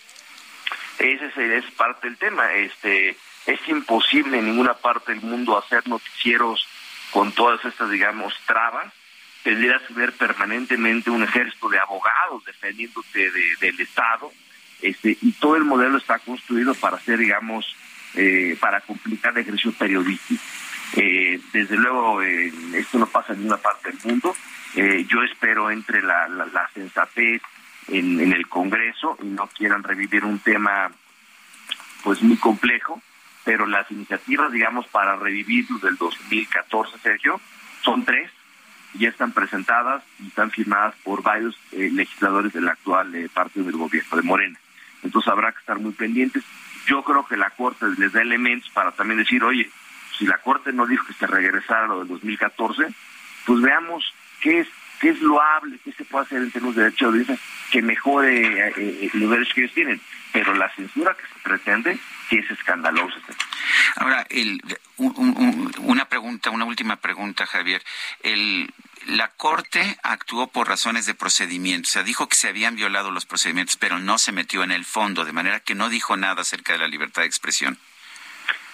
[0.99, 2.51] Ese es parte del tema.
[2.53, 6.67] Este, es imposible en ninguna parte del mundo hacer noticieros
[7.11, 8.93] con todas estas, digamos, trabas.
[9.43, 13.31] Tendrías que ver permanentemente un ejército de abogados defendiéndote
[13.61, 14.31] del Estado.
[14.81, 17.65] Este, y todo el modelo está construido para hacer, digamos,
[18.15, 20.43] eh, para complicar el ejercicio periodístico.
[20.97, 24.35] Eh, desde luego, esto no pasa en ninguna parte del mundo.
[24.75, 27.41] Eh, yo espero entre la, la, la sensatez
[27.91, 30.91] en, el Congreso y no quieran revivir un tema
[32.03, 33.01] pues muy complejo,
[33.43, 37.41] pero las iniciativas, digamos, para revivir del 2014, Sergio,
[37.83, 38.31] son tres,
[38.93, 43.65] y ya están presentadas y están firmadas por varios eh, legisladores del actual eh, partido
[43.65, 44.59] del gobierno, de Morena.
[45.03, 46.43] Entonces habrá que estar muy pendientes.
[46.87, 49.69] Yo creo que la Corte les da elementos para también decir, oye,
[50.17, 52.87] si la Corte no dijo que se regresara lo del 2014,
[53.45, 54.67] pues veamos qué es
[54.99, 57.39] qué es loable, qué se puede hacer en términos de derechos de
[57.71, 60.01] que mejore eh, eh, los derechos que ellos tienen.
[60.31, 61.97] Pero la censura que se pretende
[62.29, 63.17] sí es escandalosa.
[63.95, 64.61] Ahora, el,
[64.97, 67.81] una pregunta, una última pregunta, Javier.
[68.21, 68.71] El,
[69.07, 73.25] la Corte actuó por razones de procedimiento, o sea, dijo que se habían violado los
[73.25, 76.73] procedimientos, pero no se metió en el fondo, de manera que no dijo nada acerca
[76.73, 77.79] de la libertad de expresión.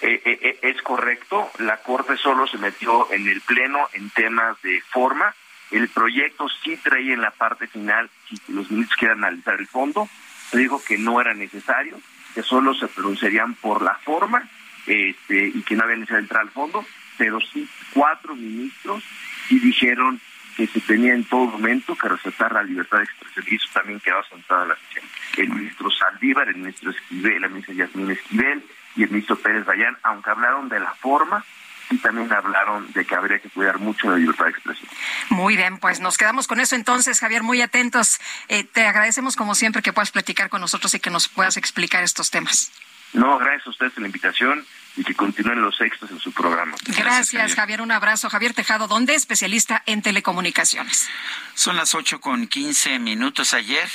[0.02, 4.62] Eh, eh, eh, es correcto, la Corte solo se metió en el Pleno en temas
[4.62, 5.34] de forma.
[5.72, 10.08] El proyecto sí traía en la parte final, si los ministros quieren analizar el fondo,
[10.52, 12.00] se dijo que no era necesario,
[12.34, 14.48] que solo se pronunciarían por la forma
[14.86, 16.86] este, y que no había necesidad de entrar al fondo,
[17.18, 19.04] pero sí cuatro ministros
[19.48, 20.20] sí dijeron
[20.56, 24.00] que se tenía en todo momento que respetar la libertad de expresión y eso también
[24.00, 25.06] quedó sentado en la sesión.
[25.38, 28.64] El ministro Saldívar, el ministro Esquivel, la ministra Yasmín Esquivel,
[28.96, 31.44] y el ministro Pérez Bayán, aunque hablaron de la forma,
[31.90, 34.90] y también hablaron de que habría que cuidar mucho la libertad de expresión.
[35.30, 38.20] Muy bien, pues nos quedamos con eso entonces, Javier, muy atentos.
[38.48, 42.04] Eh, te agradecemos como siempre que puedas platicar con nosotros y que nos puedas explicar
[42.04, 42.72] estos temas.
[43.14, 44.66] No, gracias a ustedes por la invitación
[44.98, 46.76] y que continúen los éxitos en su programa.
[46.98, 47.82] Gracias, Javier.
[47.82, 48.30] Un abrazo.
[48.30, 49.16] Javier Tejado, ¿dónde?
[49.16, 51.08] Especialista en telecomunicaciones.
[51.54, 53.90] Son las ocho con quince minutos ayer.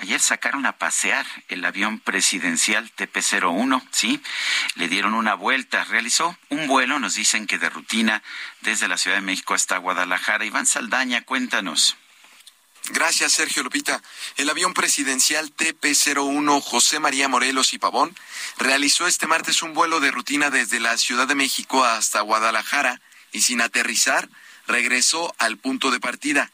[0.00, 4.22] Ayer sacaron a pasear el avión presidencial TP-01, ¿sí?
[4.76, 8.22] Le dieron una vuelta, realizó un vuelo, nos dicen que de rutina,
[8.60, 10.44] desde la Ciudad de México hasta Guadalajara.
[10.44, 11.96] Iván Saldaña, cuéntanos.
[12.90, 14.00] Gracias, Sergio Lupita.
[14.36, 18.16] El avión presidencial TP-01 José María Morelos y Pavón
[18.56, 23.00] realizó este martes un vuelo de rutina desde la Ciudad de México hasta Guadalajara
[23.32, 24.28] y sin aterrizar
[24.68, 26.52] regresó al punto de partida.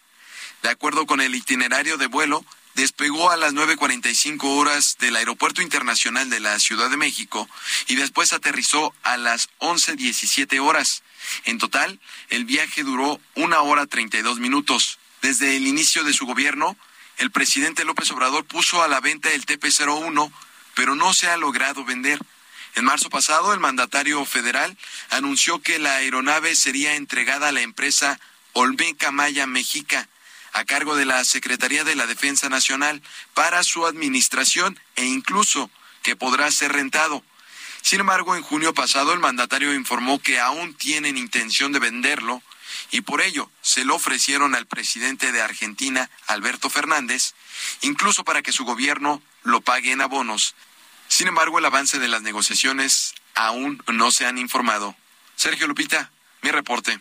[0.63, 2.43] De acuerdo con el itinerario de vuelo,
[2.75, 7.49] despegó a las 9.45 horas del Aeropuerto Internacional de la Ciudad de México
[7.87, 11.03] y después aterrizó a las 11.17 horas.
[11.45, 14.99] En total, el viaje duró una hora 32 minutos.
[15.23, 16.77] Desde el inicio de su gobierno,
[17.19, 20.33] el presidente López Obrador puso a la venta el TP-01,
[20.75, 22.19] pero no se ha logrado vender.
[22.75, 24.77] En marzo pasado, el mandatario federal
[25.11, 28.19] anunció que la aeronave sería entregada a la empresa
[28.53, 30.09] Olmeca Maya Mexica
[30.55, 33.03] a cargo de la Secretaría de la Defensa Nacional
[33.35, 35.69] para su administración e incluso
[36.03, 37.23] que podrá ser rentado.
[37.83, 42.43] Sin embargo, en junio pasado el mandatario informó que aún tienen intención de venderlo
[42.91, 47.35] y por ello se lo ofrecieron al presidente de Argentina, Alberto Fernández,
[47.83, 50.55] incluso para que su gobierno lo pague en abonos.
[51.09, 54.97] Sin embargo, el avance de las negociaciones aún no se han informado.
[55.37, 56.11] Sergio Lupita,
[56.43, 57.01] mi reporte.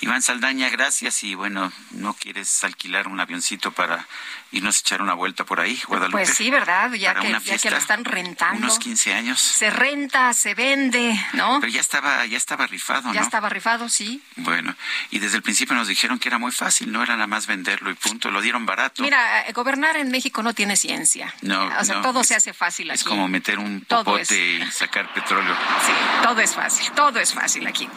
[0.00, 1.22] Iván Saldaña, gracias.
[1.24, 4.06] Y bueno, ¿no quieres alquilar un avioncito para
[4.52, 6.24] irnos a echar una vuelta por ahí, Guadalupe?
[6.24, 6.90] Pues sí, ¿verdad?
[6.92, 8.66] Ya, que, ya que lo están rentando.
[8.66, 9.40] Unos 15 años.
[9.40, 11.58] Se renta, se vende, ¿no?
[11.60, 13.14] Pero ya estaba, ya estaba rifado, ¿no?
[13.14, 14.22] Ya estaba rifado, sí.
[14.36, 14.74] Bueno,
[15.10, 17.90] y desde el principio nos dijeron que era muy fácil, no era nada más venderlo
[17.90, 19.02] y punto, lo dieron barato.
[19.02, 21.34] Mira, eh, gobernar en México no tiene ciencia.
[21.42, 23.00] No, O sea, todo se hace fácil aquí.
[23.00, 25.54] Es como meter un popote y sacar petróleo.
[25.84, 25.92] Sí,
[26.22, 27.88] todo es fácil, todo es fácil aquí.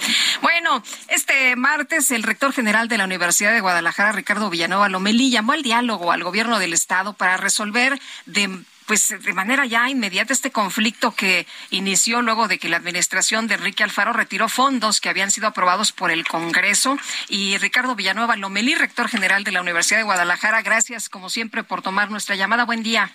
[0.42, 5.52] Bueno, este martes el rector general de la Universidad de Guadalajara, Ricardo Villanueva Lomelí, llamó
[5.52, 8.50] al diálogo al gobierno del estado para resolver de
[8.88, 13.56] pues de manera ya inmediata este conflicto que inició luego de que la administración de
[13.56, 16.98] Enrique Alfaro retiró fondos que habían sido aprobados por el Congreso.
[17.30, 21.84] Y Ricardo Villanueva Lomelí, rector general de la Universidad de Guadalajara, gracias como siempre por
[21.84, 22.66] tomar nuestra llamada.
[22.66, 23.14] Buen día.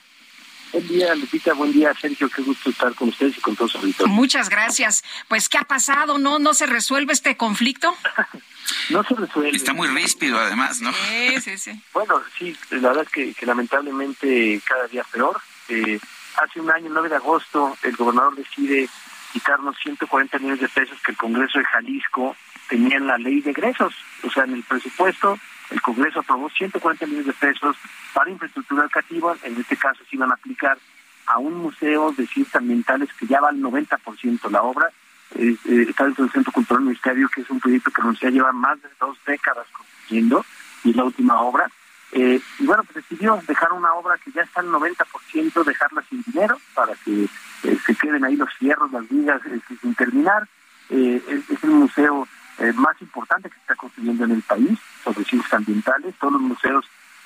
[0.72, 1.54] Buen día, Lupita.
[1.54, 2.28] Buen día, Sergio.
[2.28, 4.12] Qué gusto estar con ustedes y con todos los auditores.
[4.12, 5.02] Muchas gracias.
[5.28, 6.18] Pues, ¿qué ha pasado?
[6.18, 7.94] ¿No, no se resuelve este conflicto?
[8.90, 9.56] no se resuelve.
[9.56, 10.92] Está muy ríspido, además, ¿no?
[10.92, 11.82] Sí, sí, sí.
[11.94, 15.40] bueno, sí, la verdad es que, lamentablemente cada día peor.
[15.68, 15.98] Eh,
[16.36, 18.88] hace un año, el 9 de agosto, el gobernador decide
[19.32, 22.36] quitarnos 140 millones de pesos que el Congreso de Jalisco
[22.68, 23.94] tenía en la ley de egresos.
[24.22, 25.38] O sea, en el presupuesto,
[25.70, 27.76] el Congreso aprobó 140 millones de pesos
[28.14, 29.36] para infraestructura educativa.
[29.42, 30.78] En este caso, se iban a aplicar
[31.26, 34.90] a un museo de ciencias ambientales que ya va al 90% la obra
[35.34, 35.56] eh,
[35.88, 38.88] está dentro del Centro Cultural Ministerio, que es un proyecto que nos lleva más de
[38.98, 40.44] dos décadas construyendo,
[40.84, 41.70] y la última obra.
[42.12, 46.22] Eh, y bueno, pues decidió dejar una obra que ya está al 90%, dejarla sin
[46.22, 49.42] dinero para que eh, se queden ahí los fierros, las vigas
[49.80, 50.48] sin terminar.
[50.88, 52.26] Es, es, el museo
[52.74, 56.14] más importante que se está construyendo en el país sobre ciencias ambientales.
[56.18, 56.84] Todos los museos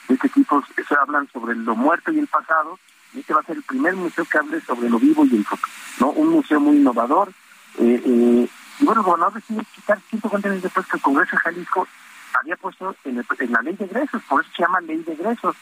[0.09, 2.78] de este tipo se hablan sobre lo muerto y el pasado,
[3.14, 5.70] este va a ser el primer museo que hable sobre lo vivo y el futuro,
[6.00, 6.10] ¿no?
[6.10, 7.32] Un museo muy innovador.
[7.78, 8.48] Eh, eh,
[8.80, 11.88] y bueno, el gobernador decide quitar 150 años después que el Congreso de Jalisco
[12.38, 15.56] había puesto en, la ley de egresos, por eso se llama ley de egresos.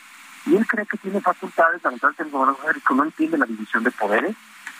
[0.46, 3.84] Y él cree que tiene facultades, lamentablemente el gobernador de Jalisco no entiende la división
[3.84, 4.36] de poderes,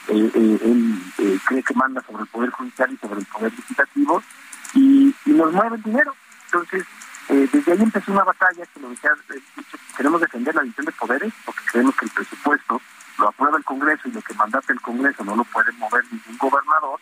[0.09, 4.23] eh, él cree que manda sobre el Poder Judicial y sobre el Poder Legislativo,
[4.75, 6.15] y, y nos mueve el dinero.
[6.47, 6.85] Entonces,
[7.29, 9.41] eh, desde ahí empezó una batalla que lo decía, eh,
[9.97, 12.81] queremos defender la división de poderes porque creemos que el presupuesto
[13.19, 16.39] lo aprueba el Congreso y lo que mandate el Congreso no lo puede mover ningún
[16.39, 16.99] gobernador.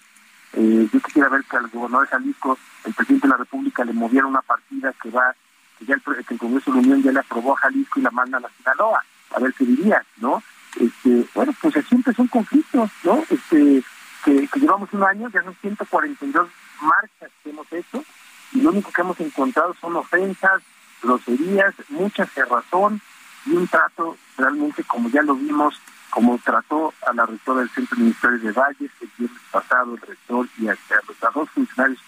[0.52, 3.92] Eh, yo quisiera ver que al gobernador de Jalisco, el presidente de la República, le
[3.92, 5.34] moviera una partida que va,
[5.78, 8.02] que ya el, que el Congreso de la Unión ya le aprobó a Jalisco y
[8.02, 9.02] la manda a la Sinaloa,
[9.34, 10.42] a ver qué diría, ¿no?
[10.78, 13.24] Este, bueno, pues así empezó un conflicto, ¿no?
[13.30, 13.82] Este,
[14.24, 16.48] que, que llevamos un año, ya son 142
[16.82, 18.04] marchas que hemos hecho,
[18.52, 20.62] y lo único que hemos encontrado son ofensas,
[21.02, 23.00] groserías, mucha cerrazón
[23.46, 25.80] y un trato realmente como ya lo vimos,
[26.10, 30.48] como trató a la rectora del Centro Ministerio de Valles el viernes pasado, el rector
[30.58, 30.76] y a,
[31.06, 32.00] los dos funcionarios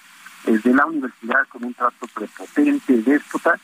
[0.47, 3.59] eh, de la universidad con un trato prepotente, déspota,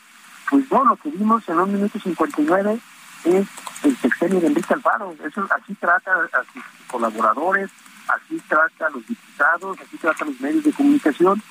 [0.49, 2.79] pues no, lo que vimos en un minuto 59
[3.25, 3.47] es
[3.83, 5.13] el sexenio de Enrique Alfaro.
[5.25, 7.69] Eso, así trata a sus colaboradores,
[8.07, 11.41] así trata a los diputados, así trata a los medios de comunicación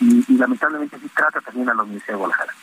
[0.00, 2.54] y, lamentablemente sí trata también a la Universidad de Guadalajara.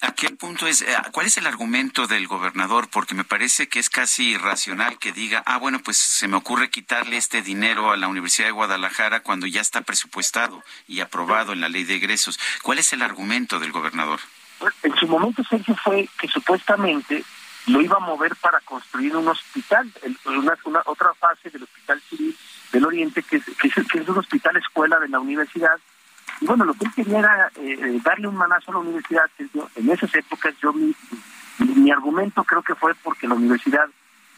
[0.00, 2.88] a, qué punto es, eh, cuál es el argumento del gobernador?
[2.88, 6.70] Porque me parece que es casi irracional que diga, ah, bueno, pues se me ocurre
[6.70, 11.60] quitarle este dinero a la Universidad de Guadalajara cuando ya está presupuestado y aprobado en
[11.60, 12.38] la ley de egresos.
[12.62, 14.20] ¿Cuál es el argumento del gobernador?
[14.82, 17.24] En su momento, Sergio, fue que supuestamente
[17.66, 19.90] lo iba a mover para construir un hospital,
[20.24, 22.36] una, otra fase del hospital civil
[22.72, 25.78] del Oriente, que, que, es, un hospital escuela de la universidad.
[26.40, 29.28] Y bueno, lo que él quería era eh, eh, darle un manazo a la universidad.
[29.74, 30.94] En esas épocas yo mi,
[31.90, 33.88] argumento creo que fue porque la universidad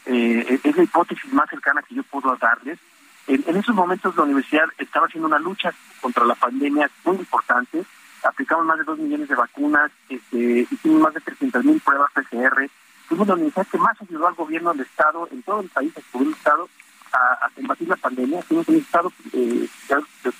[0.05, 2.79] eh, es la hipótesis más cercana que yo puedo darles.
[3.27, 7.83] En, esos momentos la universidad estaba haciendo una lucha contra la pandemia muy importante.
[8.23, 12.69] Aplicamos más de dos millones de vacunas, este, hicimos más de 300 mil pruebas PCR.
[13.09, 16.21] Fuimos la universidad que más ayudó al gobierno del Estado, en todo el país, al
[16.21, 16.69] el Estado,
[17.11, 19.67] a, a combatir la pandemia, hemos estado eh,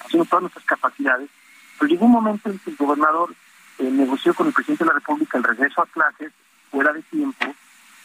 [0.05, 1.31] haciendo todas nuestras capacidades,
[1.79, 3.33] pero llegó un momento en que el gobernador
[3.79, 6.31] eh, negoció con el presidente de la República el regreso a clases
[6.69, 7.43] fuera de tiempo,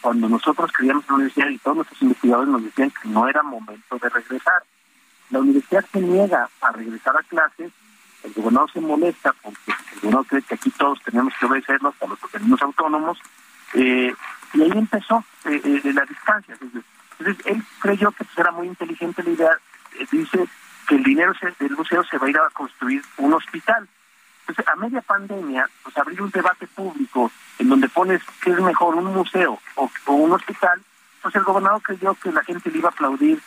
[0.01, 3.43] cuando nosotros creíamos en la universidad y todos nuestros investigadores nos decían que no era
[3.43, 4.63] momento de regresar.
[5.29, 7.71] La universidad se niega a regresar a clases,
[8.23, 12.07] el gobernador se molesta porque el gobernador cree que aquí todos tenemos que obedecerlo, hasta
[12.07, 13.19] los organismos autónomos,
[13.73, 14.13] eh,
[14.55, 16.55] y ahí empezó eh, la distancia.
[16.59, 19.59] Entonces, él creyó que era muy inteligente la idea,
[19.99, 20.47] eh, dice
[20.87, 23.87] que el dinero del museo se va a ir a construir un hospital.
[24.41, 28.95] Entonces, a media pandemia, pues abrir un debate público en donde pones qué es mejor,
[28.95, 30.81] un museo o, un hospital,
[31.21, 33.41] pues el gobernador creyó que la gente le iba a aplaudir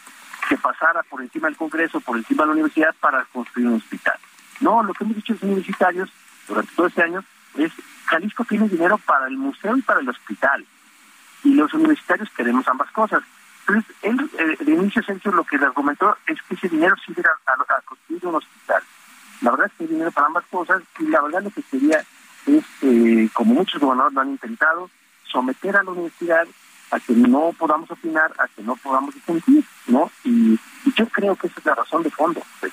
[0.48, 4.18] que pasara por encima del Congreso, por encima de la universidad para construir un hospital.
[4.60, 6.10] No, lo que hemos dicho los universitarios
[6.48, 7.22] durante todo este año
[7.56, 7.72] es
[8.06, 10.66] Jalisco tiene dinero para el museo y para el hospital.
[11.44, 13.22] Y los universitarios queremos ambas cosas.
[13.60, 17.22] Entonces, él, eh, de inicio, Sergio, lo que le argumentó es que ese dinero sirve
[17.46, 18.82] a, construir un hospital.
[19.42, 22.04] La verdad es que hay dinero para ambas cosas y la verdad lo que quería
[22.46, 24.90] es, eh, como muchos gobernadores lo han intentado,
[25.30, 26.46] someter a la universidad
[26.90, 30.10] a que no podamos opinar, a que no podamos discutir, ¿no?
[30.24, 30.58] Y,
[30.96, 32.42] yo creo que esa es la razón de fondo.
[32.60, 32.72] Pues.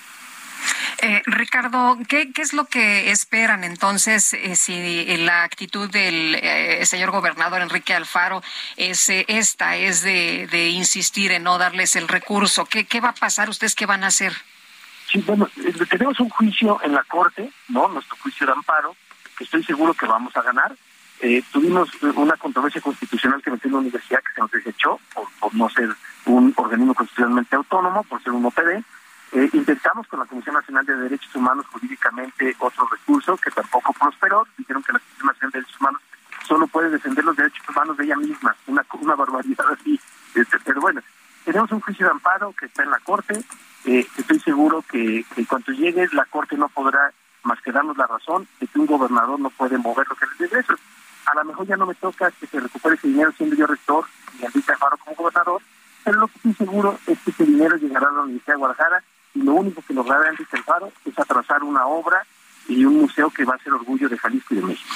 [1.01, 6.85] Eh, Ricardo, ¿qué, ¿qué, es lo que esperan entonces eh, si la actitud del eh,
[6.85, 8.41] señor gobernador Enrique Alfaro
[8.77, 12.65] es esta, es de, de, insistir en no darles el recurso?
[12.65, 13.49] ¿Qué, ¿Qué va a pasar?
[13.49, 14.33] ¿Ustedes qué van a hacer?
[15.11, 15.49] Sí, bueno,
[15.89, 17.87] tenemos un juicio en la Corte, ¿no?
[17.87, 18.95] Nuestro juicio de amparo,
[19.37, 20.75] que estoy seguro que vamos a ganar.
[21.51, 24.99] tuvimos una controversia constitucional que metió en la universidad que se nos desechó
[25.39, 25.89] por no ser
[26.25, 28.83] un organismo constitucionalmente autónomo, por ser un OPD
[29.35, 34.47] eh, intentamos con la Comisión Nacional de Derechos Humanos jurídicamente otro recurso que tampoco prosperó.
[34.57, 36.01] Dijeron que la Comisión Nacional de Derechos Humanos
[36.47, 38.55] solo puede defender los derechos humanos de ella misma.
[38.67, 39.99] Una, barbaridad así.
[40.35, 41.01] Este, pero bueno,
[41.43, 43.43] tenemos un juicio de amparo que está en la Corte.
[43.83, 47.11] Eh, estoy seguro que, que en cuanto llegue, la Corte no podrá
[47.43, 50.45] más que darnos la razón de que un gobernador no puede mover lo que le
[50.45, 50.79] ingresos.
[51.25, 54.05] A lo mejor ya no me toca que se recupere ese dinero siendo yo rector
[54.39, 55.61] y Enrique Alfaro como gobernador,
[56.05, 59.03] pero lo que estoy seguro es que ese dinero llegará a la Universidad de Guadalajara
[59.35, 62.25] y lo único que logrará Enrique Alfaro es atrasar una obra
[62.67, 64.89] y un museo que va a ser orgullo de Jalisco y de México.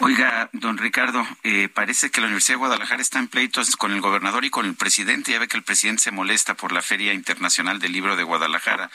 [0.00, 4.00] Oiga, don Ricardo, eh, parece que la Universidad de Guadalajara está en pleitos con el
[4.00, 5.30] gobernador y con el presidente.
[5.30, 8.90] Ya ve que el presidente se molesta por la Feria Internacional del Libro de Guadalajara.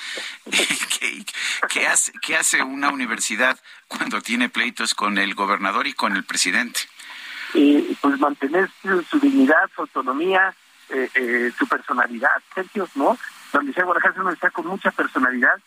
[1.69, 3.57] ¿Qué, hace, ¿Qué hace una universidad
[3.87, 6.81] cuando tiene pleitos con el gobernador y con el presidente?
[7.53, 8.69] Eh, pues mantener
[9.09, 10.53] su, dignidad, su autonomía,
[10.89, 12.31] eh, eh, su personalidad.
[12.53, 13.17] Sergio, ¿no?
[13.59, 15.59] Universidad de Guadalajara es una con mucha personalidad.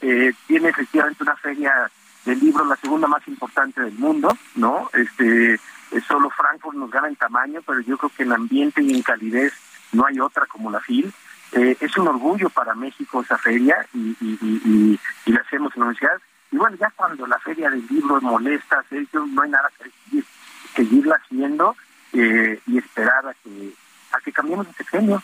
[0.00, 1.90] tiene efectivamente una feria
[2.24, 4.90] del libro, la segunda más importante del mundo, ¿no?
[4.92, 5.58] Este,
[6.06, 9.52] solo Frankfurt nos gana en tamaño, pero yo creo que en ambiente y en calidez
[9.92, 11.12] no hay otra como la FIL.
[11.52, 16.20] es un orgullo para México esa feria y, la hacemos en la universidad.
[16.50, 20.24] Y bueno, ya cuando la feria del libro molesta, Sergio, no hay nada que decir
[20.74, 21.76] seguirla haciendo
[22.12, 23.74] eh, y esperar a que
[24.12, 25.22] a que cambiemos de sexenio.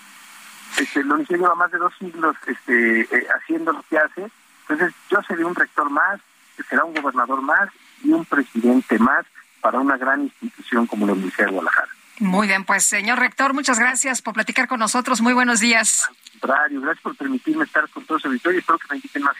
[0.77, 4.31] Este, la universidad lleva más de dos siglos este, eh, haciendo lo que hace,
[4.69, 6.21] entonces yo seré un rector más,
[6.69, 7.71] será un gobernador más
[8.03, 9.25] y un presidente más
[9.61, 11.89] para una gran institución como la Universidad de Guadalajara.
[12.21, 15.21] Muy bien, pues señor rector, muchas gracias por platicar con nosotros.
[15.21, 16.09] Muy buenos días.
[16.09, 19.23] Al contrario, gracias por permitirme estar con todos los auditores y espero que me inviten
[19.23, 19.37] más.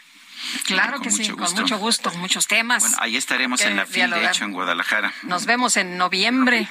[0.67, 2.83] Claro que sí, con mucho gusto, muchos temas.
[2.83, 5.13] Bueno, ahí estaremos en la fila, de hecho, en Guadalajara.
[5.25, 6.69] Nos vemos en noviembre.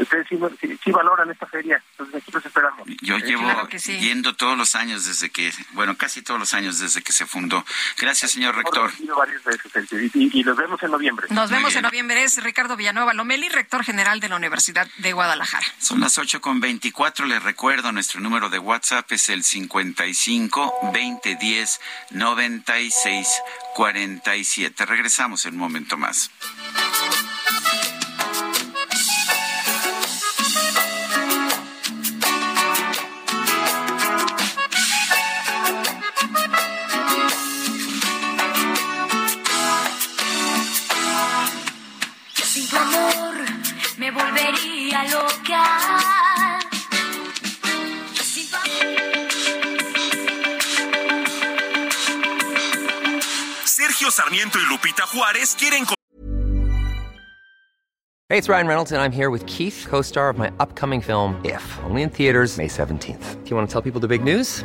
[0.00, 2.88] Ustedes sí, valoran esta feria, entonces aquí los esperamos.
[3.02, 7.12] Yo llevo yendo todos los años desde que, bueno, casi todos los años desde que
[7.12, 7.64] se fundó.
[7.98, 8.90] Gracias, señor rector.
[9.16, 11.26] Varias veces, y, y, nos vemos en noviembre.
[11.30, 12.22] Nos vemos en noviembre.
[12.24, 15.66] Es Ricardo Villanueva Lomeli, rector general de la Universidad de Guadalajara.
[15.78, 17.26] Son las ocho con veinticuatro.
[17.26, 23.28] Les recuerdo, nuestro número de WhatsApp es el 55 2010 96
[23.74, 24.86] 47.
[24.86, 26.30] Regresamos en un momento más.
[44.10, 45.64] Volvería loca.
[53.64, 55.84] Sergio Sarmiento y Lupita Juárez quieren
[58.28, 61.62] Hey, it's Ryan Reynolds and I'm here with Keith, co-star of my upcoming film If,
[61.82, 63.42] only in theaters May 17th.
[63.44, 64.64] Do you want to tell people the big news?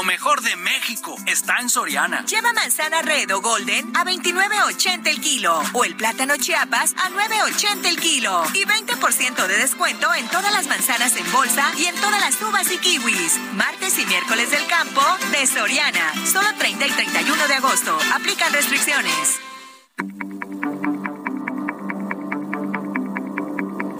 [0.00, 2.24] Lo mejor de México está en Soriana.
[2.24, 7.84] Lleva manzana red o golden a 29.80 el kilo o el plátano chiapas a 9.80
[7.84, 12.18] el kilo y 20% de descuento en todas las manzanas en bolsa y en todas
[12.18, 13.38] las uvas y kiwis.
[13.52, 15.02] Martes y miércoles del campo
[15.32, 16.14] de Soriana.
[16.24, 17.98] Solo 30 y 31 de agosto.
[18.14, 19.38] Aplican restricciones.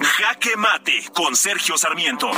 [0.00, 2.30] Jaque Mate con Sergio Sarmiento.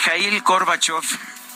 [0.00, 1.02] Mikhail Gorbachev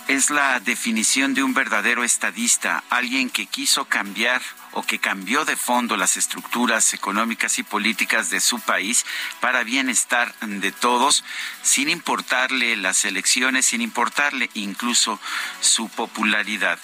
[0.07, 4.43] es la definición de un verdadero estadista, alguien que quiso cambiar
[4.75, 9.07] o que cambió de fondo las estructuras económicas y políticas de su país
[9.41, 11.25] para bienestar de todos,
[11.63, 15.21] sin importarle las elecciones, sin importarle incluso
[15.61, 16.79] su popularidad.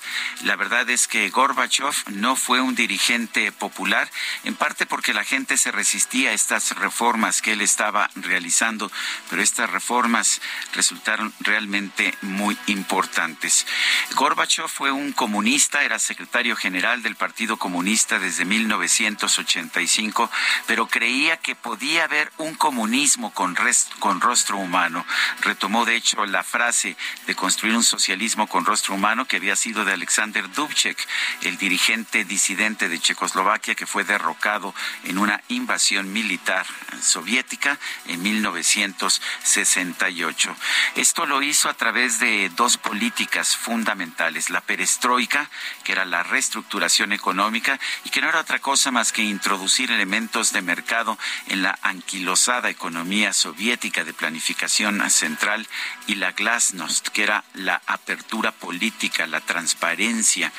[0.44, 4.08] La verdad es que Gorbachev no fue un dirigente popular,
[4.44, 8.90] en parte porque la gente se resistía a estas reformas que él estaba realizando,
[9.28, 10.40] pero estas reformas
[10.74, 13.66] resultaron realmente muy importantes.
[14.14, 20.30] Gorbachev fue un comunista, era secretario general del Partido Comunista comunista desde 1985,
[20.66, 23.56] pero creía que podía haber un comunismo con,
[23.98, 25.06] con rostro humano.
[25.40, 26.94] Retomó, de hecho, la frase
[27.26, 30.98] de construir un socialismo con rostro humano que había sido de Alexander Dubček,
[31.40, 34.74] el dirigente disidente de Checoslovaquia que fue derrocado
[35.04, 36.66] en una invasión militar
[37.00, 37.78] soviética
[38.08, 40.54] en 1968.
[40.96, 45.48] Esto lo hizo a través de dos políticas fundamentales, la perestroika,
[45.82, 47.69] que era la reestructuración económica
[48.04, 51.18] y que no era otra cosa más que introducir elementos de mercado
[51.48, 55.68] en la anquilosada economía soviética de planificación central
[56.06, 60.52] y la glasnost, que era la apertura política, la transparencia.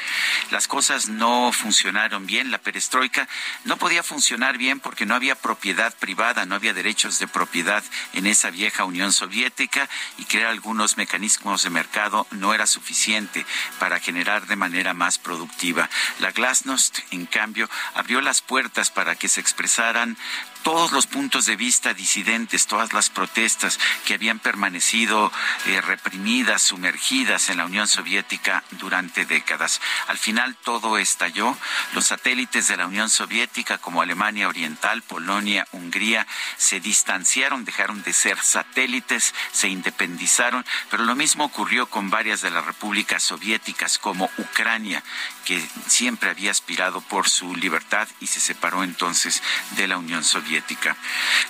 [0.51, 3.27] Las cosas no funcionaron bien, la perestroika
[3.65, 7.83] no podía funcionar bien porque no había propiedad privada, no había derechos de propiedad
[8.13, 13.45] en esa vieja Unión Soviética y crear algunos mecanismos de mercado no era suficiente
[13.79, 15.89] para generar de manera más productiva.
[16.19, 20.17] La Glasnost, en cambio, abrió las puertas para que se expresaran
[20.63, 25.31] todos los puntos de vista disidentes, todas las protestas que habían permanecido
[25.65, 29.81] eh, reprimidas, sumergidas en la Unión Soviética durante décadas.
[30.07, 31.57] Al final todo estalló.
[31.93, 36.27] Los satélites de la Unión Soviética, como Alemania Oriental, Polonia, Hungría,
[36.57, 42.51] se distanciaron, dejaron de ser satélites, se independizaron, pero lo mismo ocurrió con varias de
[42.51, 45.03] las repúblicas soviéticas, como Ucrania,
[45.45, 50.50] que siempre había aspirado por su libertad y se separó entonces de la Unión Soviética.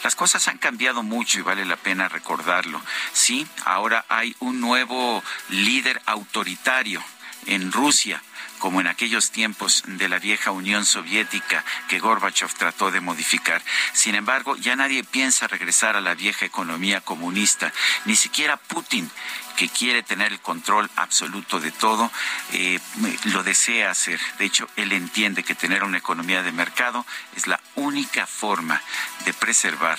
[0.03, 2.81] Las cosas han cambiado mucho y vale la pena recordarlo.
[3.13, 7.03] Sí, ahora hay un nuevo líder autoritario
[7.45, 8.21] en Rusia
[8.61, 13.59] como en aquellos tiempos de la vieja Unión Soviética que Gorbachev trató de modificar.
[13.91, 17.73] Sin embargo, ya nadie piensa regresar a la vieja economía comunista,
[18.05, 19.09] ni siquiera Putin,
[19.55, 22.11] que quiere tener el control absoluto de todo,
[22.53, 22.79] eh,
[23.25, 24.19] lo desea hacer.
[24.37, 27.05] De hecho, él entiende que tener una economía de mercado
[27.35, 28.81] es la única forma
[29.25, 29.97] de preservar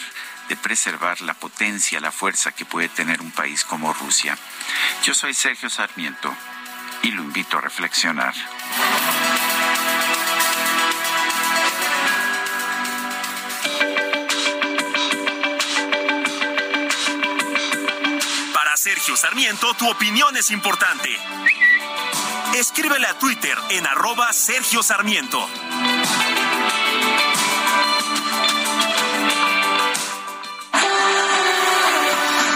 [0.49, 4.37] de preservar la potencia, la fuerza que puede tener un país como Rusia.
[5.05, 6.35] Yo soy Sergio Sarmiento
[7.03, 8.35] y lo invito a reflexionar.
[18.83, 21.09] Sergio Sarmiento, tu opinión es importante.
[22.57, 25.49] Escríbele a Twitter en arroba Sergio Sarmiento.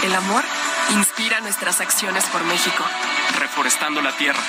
[0.03, 0.43] El amor
[0.89, 2.83] inspira nuestras acciones por México
[3.39, 4.43] reforestando la tierra,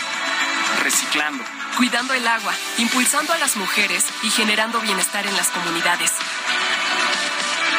[0.82, 1.44] reciclando,
[1.76, 6.10] cuidando el agua, impulsando a las mujeres y generando bienestar en las comunidades.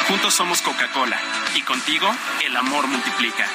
[0.08, 1.20] Juntos somos Coca-Cola
[1.54, 2.10] y contigo
[2.46, 3.46] el amor multiplica.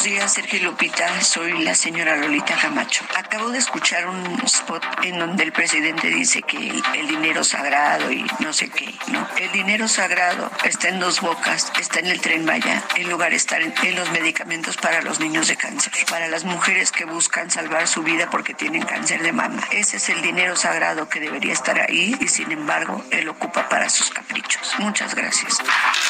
[0.00, 1.20] Buenos días, Sergio Lupita.
[1.20, 3.04] Soy la señora Lolita Camacho.
[3.18, 8.24] Acabo de escuchar un spot en donde el presidente dice que el, dinero sagrado y
[8.38, 9.28] no sé qué, ¿no?
[9.36, 13.36] El dinero sagrado está en dos bocas, está en el tren Maya, en lugar de
[13.36, 17.86] estar en, los medicamentos para los niños de cáncer, para las mujeres que buscan salvar
[17.86, 19.60] su vida porque tienen cáncer de mama.
[19.70, 23.90] Ese es el dinero sagrado que debería estar ahí y sin embargo él ocupa para
[23.90, 24.76] sus caprichos.
[24.78, 25.58] Muchas gracias.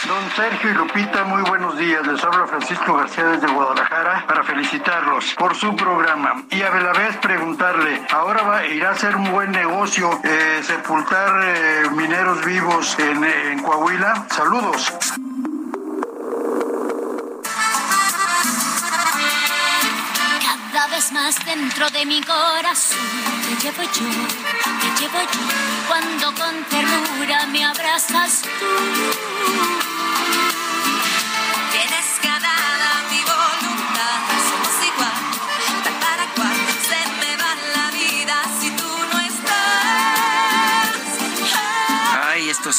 [0.06, 2.06] Don Sergio y Lupita, muy buenos días.
[2.06, 7.16] Les habla Francisco García desde Guadalajara para felicitarlos por su programa y a la vez
[7.16, 13.24] preguntarle, ahora va, irá a ser un buen negocio eh, sepultar eh, mineros vivos en,
[13.24, 14.26] en Coahuila.
[14.30, 14.92] Saludos.
[20.72, 22.98] Cada vez más dentro de mi corazón
[23.48, 24.06] te llevo yo,
[24.80, 29.89] te llevo yo, cuando con ternura me abrazas tú.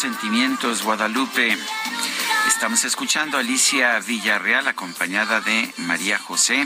[0.01, 1.55] Sentimientos, Guadalupe.
[2.47, 6.65] Estamos escuchando a Alicia Villarreal acompañada de María José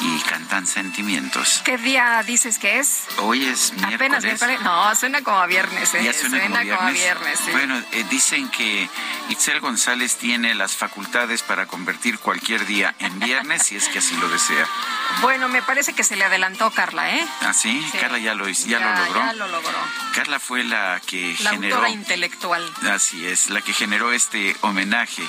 [0.00, 1.62] y cantan sentimientos.
[1.64, 3.04] ¿Qué día dices que es?
[3.18, 3.94] Hoy es miércoles.
[3.94, 4.60] Apenas miércoles.
[4.62, 5.94] No, suena como a viernes.
[5.94, 6.12] ¿eh?
[6.12, 7.40] suena, como, a viernes.
[7.52, 8.88] Bueno, eh, dicen que
[9.28, 14.16] Itzel González tiene las facultades para convertir cualquier día en viernes si es que así
[14.16, 14.66] lo desea.
[15.20, 17.24] Bueno, me parece que se le adelantó Carla, ¿eh?
[17.42, 17.86] ¿Ah, sí?
[18.00, 19.20] Carla ya lo, ya, lo logró.
[19.20, 19.78] Ya lo logró.
[20.14, 21.80] Carla fue la que la generó...
[21.82, 22.68] La intelectual.
[22.90, 25.22] Así es, la que generó este homenaje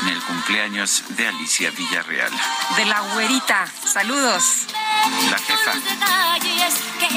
[0.00, 2.30] en el cumpleaños de Alicia Villarreal.
[2.76, 3.66] De la güerita.
[3.66, 4.66] Saludos.
[5.30, 5.72] La jefa.
[6.98, 7.08] que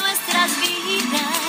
[0.00, 1.48] nuestras vidas.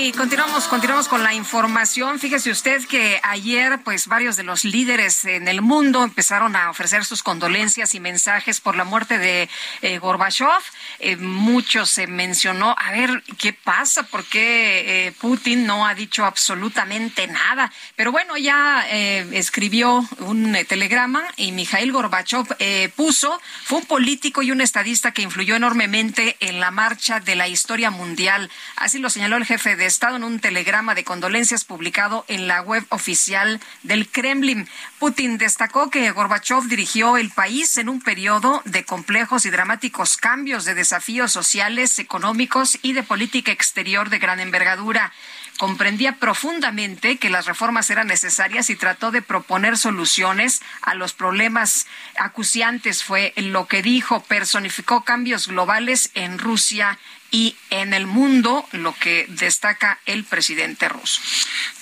[0.00, 2.20] Y continuamos, continuamos con la información.
[2.20, 7.04] Fíjese usted que ayer, pues, varios de los líderes en el mundo empezaron a ofrecer
[7.04, 9.48] sus condolencias y mensajes por la muerte de
[9.82, 10.62] eh, Gorbachev.
[11.00, 14.04] Eh, mucho se mencionó, a ver, ¿qué pasa?
[14.04, 17.72] ¿Por qué eh, Putin no ha dicho absolutamente nada?
[17.96, 22.46] Pero bueno, ya escribió un telegrama y Mikhail Gorbachev
[22.94, 27.48] puso, fue un político y un estadista que influyó enormemente en la marcha de la
[27.48, 28.48] historia mundial.
[28.76, 32.60] Así lo señaló el jefe de Estado en un telegrama de condolencias publicado en la
[32.60, 34.68] web oficial del Kremlin.
[34.98, 40.64] Putin destacó que Gorbachev dirigió el país en un periodo de complejos y dramáticos cambios
[40.64, 45.12] de desafíos sociales, económicos y de política exterior de gran envergadura
[45.58, 51.86] comprendía profundamente que las reformas eran necesarias y trató de proponer soluciones a los problemas
[52.16, 56.98] acuciantes, fue lo que dijo, personificó cambios globales en Rusia
[57.30, 61.20] y en el mundo, lo que destaca el presidente ruso.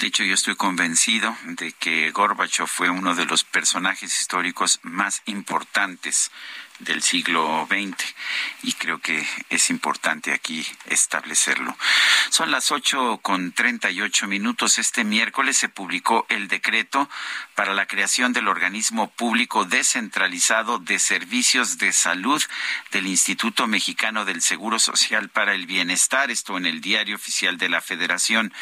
[0.00, 5.22] De hecho, yo estoy convencido de que Gorbachev fue uno de los personajes históricos más
[5.26, 6.30] importantes
[6.80, 8.14] del siglo XX
[8.62, 11.76] y creo que es importante aquí establecerlo.
[12.30, 14.78] Son las ocho con treinta y ocho minutos.
[14.78, 17.08] Este miércoles se publicó el decreto
[17.54, 22.42] para la creación del organismo público descentralizado de servicios de salud
[22.92, 27.68] del Instituto Mexicano del Seguro Social para el Bienestar, esto en el Diario Oficial de
[27.68, 28.52] la Federación.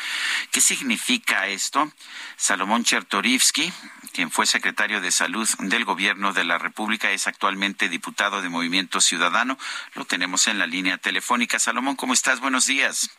[0.51, 1.93] ¿Qué significa esto?
[2.37, 3.73] Salomón Chertorivsky,
[4.15, 9.01] quien fue secretario de Salud del Gobierno de la República, es actualmente diputado de Movimiento
[9.01, 9.59] Ciudadano.
[9.95, 11.59] Lo tenemos en la línea telefónica.
[11.59, 12.41] Salomón, ¿cómo estás?
[12.41, 13.11] Buenos días.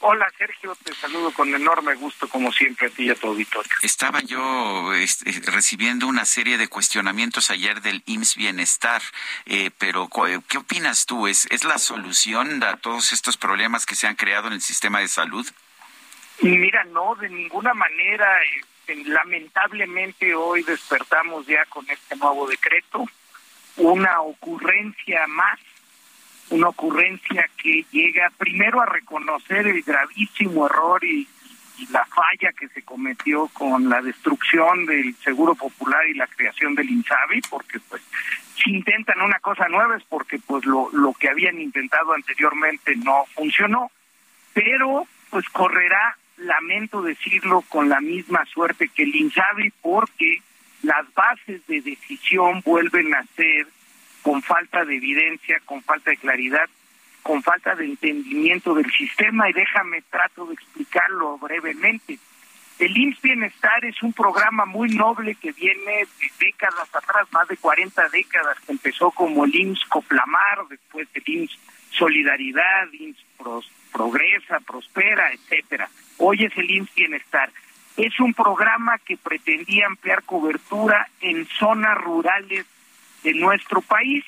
[0.00, 3.72] Hola Sergio, te saludo con enorme gusto como siempre a ti y a tu auditorio.
[3.80, 9.00] Estaba yo este, recibiendo una serie de cuestionamientos ayer del IMSS Bienestar,
[9.46, 10.10] eh, pero
[10.48, 11.26] ¿qué opinas tú?
[11.26, 15.00] ¿Es, ¿Es la solución a todos estos problemas que se han creado en el sistema
[15.00, 15.50] de salud?
[16.42, 18.26] Mira, no, de ninguna manera.
[18.42, 23.04] Este, lamentablemente hoy despertamos ya con este nuevo decreto
[23.76, 25.58] una ocurrencia más,
[26.50, 31.28] una ocurrencia que llega primero a reconocer el gravísimo error y,
[31.90, 36.88] la falla que se cometió con la destrucción del Seguro Popular y la creación del
[36.88, 38.00] INSABI, porque pues
[38.54, 43.26] si intentan una cosa nueva es porque pues lo, lo que habían intentado anteriormente no
[43.34, 43.90] funcionó,
[44.54, 50.42] pero pues correrá, lamento decirlo, con la misma suerte que el INSABI, porque
[50.82, 53.66] las bases de decisión vuelven a ser
[54.22, 56.68] con falta de evidencia, con falta de claridad,
[57.22, 62.18] con falta de entendimiento del sistema y déjame trato de explicarlo brevemente.
[62.78, 67.56] El IMSS Bienestar es un programa muy noble que viene de décadas atrás, más de
[67.56, 71.58] 40 décadas, que empezó como el IMSS Coplamar, después el IMSS
[71.90, 73.24] Solidaridad, IMSS
[73.96, 75.88] Progresa, Prospera, etcétera.
[76.18, 77.50] Hoy es el IMSS Bienestar.
[77.96, 82.66] Es un programa que pretendía ampliar cobertura en zonas rurales
[83.22, 84.22] de nuestro país.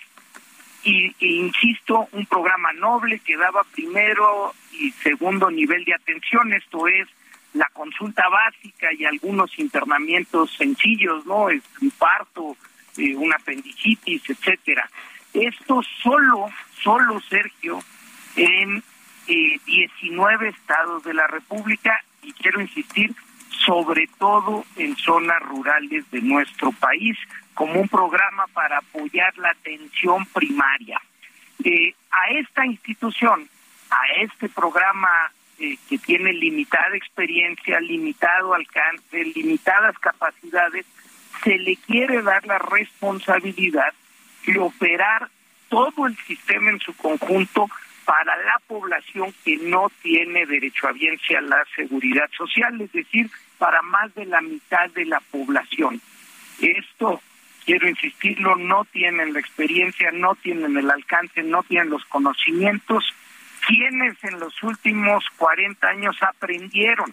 [0.85, 6.89] Y, e insisto, un programa noble que daba primero y segundo nivel de atención, esto
[6.89, 7.07] es
[7.53, 11.51] la consulta básica y algunos internamientos sencillos, ¿no?
[11.51, 12.57] Es un parto,
[12.97, 14.89] eh, una apendicitis, etcétera.
[15.35, 16.49] Esto solo,
[16.83, 17.81] solo, Sergio,
[18.35, 18.83] en
[19.29, 23.15] eh, 19 estados de la República y quiero insistir,
[23.67, 27.17] sobre todo en zonas rurales de nuestro país,
[27.55, 31.01] como un programa para apoyar la atención primaria.
[31.65, 33.49] Eh, a esta institución,
[33.91, 35.11] a este programa
[35.59, 40.87] eh, que tiene limitada experiencia, limitado alcance, limitadas capacidades,
[41.43, 43.93] se le quiere dar la responsabilidad
[44.47, 45.29] de operar
[45.69, 47.69] todo el sistema en su conjunto
[48.09, 53.83] para la población que no tiene derecho a a la seguridad social, es decir, para
[53.83, 56.01] más de la mitad de la población.
[56.59, 57.21] Esto,
[57.67, 63.05] quiero insistirlo, no tienen la experiencia, no tienen el alcance, no tienen los conocimientos.
[63.67, 67.13] Quienes en los últimos 40 años aprendieron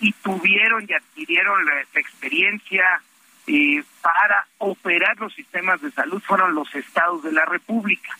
[0.00, 3.00] y tuvieron y adquirieron la, experiencia
[3.46, 8.18] eh, para operar los sistemas de salud fueron los estados de la República.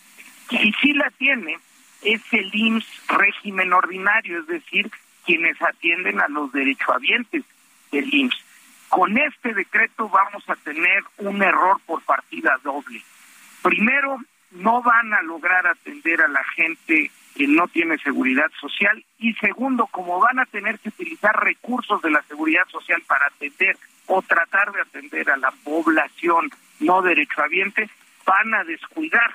[0.49, 1.57] Y si la tiene,
[2.05, 4.89] es el IMSS régimen ordinario, es decir,
[5.25, 7.43] quienes atienden a los derechohabientes
[7.91, 8.45] del IMSS.
[8.89, 13.01] Con este decreto vamos a tener un error por partida doble.
[13.61, 14.19] Primero,
[14.51, 19.87] no van a lograr atender a la gente que no tiene seguridad social y segundo,
[19.87, 24.71] como van a tener que utilizar recursos de la seguridad social para atender o tratar
[24.71, 26.49] de atender a la población
[26.79, 27.89] no derechohabiente,
[28.25, 29.31] van a descuidar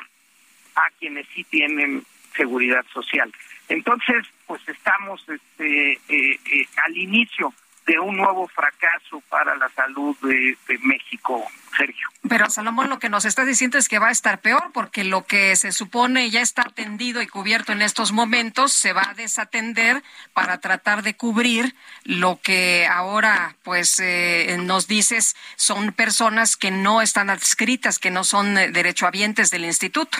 [0.77, 2.05] a quienes sí tienen
[2.37, 3.33] seguridad social.
[3.69, 7.55] Entonces, pues estamos este, eh, eh, al inicio
[7.87, 11.45] de un nuevo fracaso para la salud de, México,
[11.77, 12.09] Sergio.
[12.29, 15.25] Pero Salomón, lo que nos está diciendo es que va a estar peor porque lo
[15.27, 20.05] que se supone ya está atendido y cubierto en estos momentos se va a desatender
[20.35, 21.75] para tratar de cubrir
[22.05, 28.23] lo que ahora, pues, eh, nos dices son personas que no están adscritas, que no
[28.23, 30.19] son eh, derechohabientes del instituto.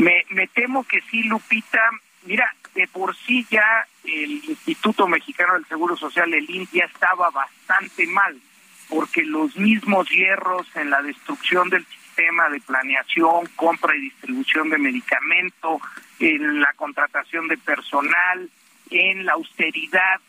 [0.00, 1.90] Me, me temo que sí, Lupita.
[2.24, 7.28] Mira, de por sí ya el Instituto Mexicano del Seguro Social, el INS, ya estaba
[7.30, 8.40] bastante mal,
[8.88, 14.78] porque los mismos hierros en la destrucción del sistema de planeación, compra y distribución de
[14.78, 15.80] medicamento,
[16.18, 18.48] en la contratación de personal,
[18.90, 20.20] en la austeridad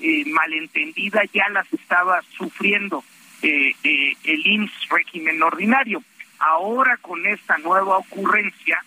[0.00, 3.02] eh, malentendida, ya las estaba sufriendo
[3.40, 6.02] eh, eh, el IMSS régimen ordinario.
[6.38, 8.84] Ahora con esta nueva ocurrencia,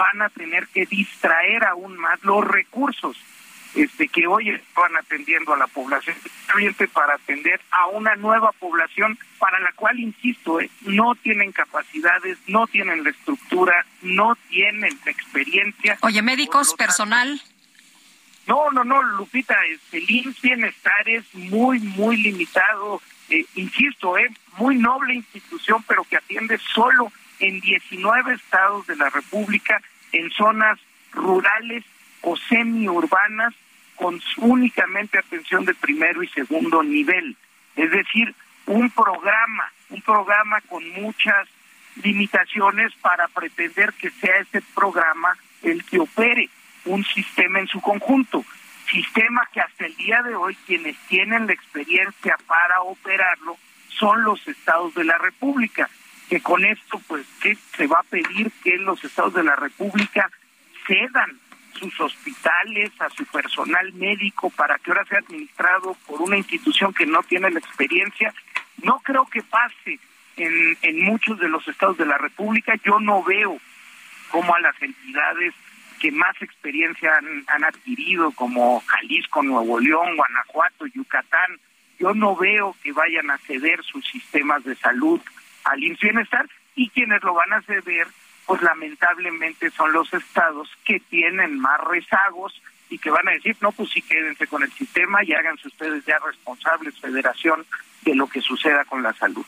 [0.00, 3.16] van a tener que distraer aún más los recursos
[3.74, 6.16] este que hoy están atendiendo a la población
[6.92, 12.66] para atender a una nueva población para la cual insisto eh, no tienen capacidades no
[12.66, 15.98] tienen la estructura no tienen la experiencia.
[16.00, 17.40] Oye médicos personal.
[18.46, 19.54] no no no Lupita
[19.92, 26.16] el IMSS bienestar es muy muy limitado eh, insisto eh muy noble institución pero que
[26.16, 30.78] atiende solo en 19 estados de la República, en zonas
[31.12, 31.84] rurales
[32.22, 33.54] o semiurbanas,
[33.96, 37.36] con únicamente atención de primero y segundo nivel.
[37.76, 38.34] Es decir,
[38.66, 41.48] un programa, un programa con muchas
[42.02, 46.48] limitaciones para pretender que sea ese programa el que opere
[46.86, 48.44] un sistema en su conjunto.
[48.90, 53.58] Sistema que hasta el día de hoy quienes tienen la experiencia para operarlo
[53.88, 55.90] son los estados de la República
[56.30, 60.30] que con esto, pues, que se va a pedir que los estados de la República
[60.86, 61.40] cedan
[61.72, 67.04] sus hospitales a su personal médico para que ahora sea administrado por una institución que
[67.04, 68.32] no tiene la experiencia.
[68.84, 69.98] No creo que pase
[70.36, 72.74] en, muchos de los estados de la República.
[72.84, 73.58] Yo no veo
[74.30, 75.52] cómo a las entidades
[76.00, 77.12] que más experiencia
[77.48, 81.58] han adquirido, como Jalisco, Nuevo León, Guanajuato, Yucatán,
[81.98, 85.20] yo no veo que vayan a ceder sus sistemas de salud
[85.64, 88.06] al bienestar y quienes lo van a ceder
[88.46, 93.70] pues lamentablemente son los estados que tienen más rezagos y que van a decir, no,
[93.70, 97.64] pues sí quédense con el sistema y háganse ustedes ya responsables, federación,
[98.02, 99.46] de lo que suceda con la salud.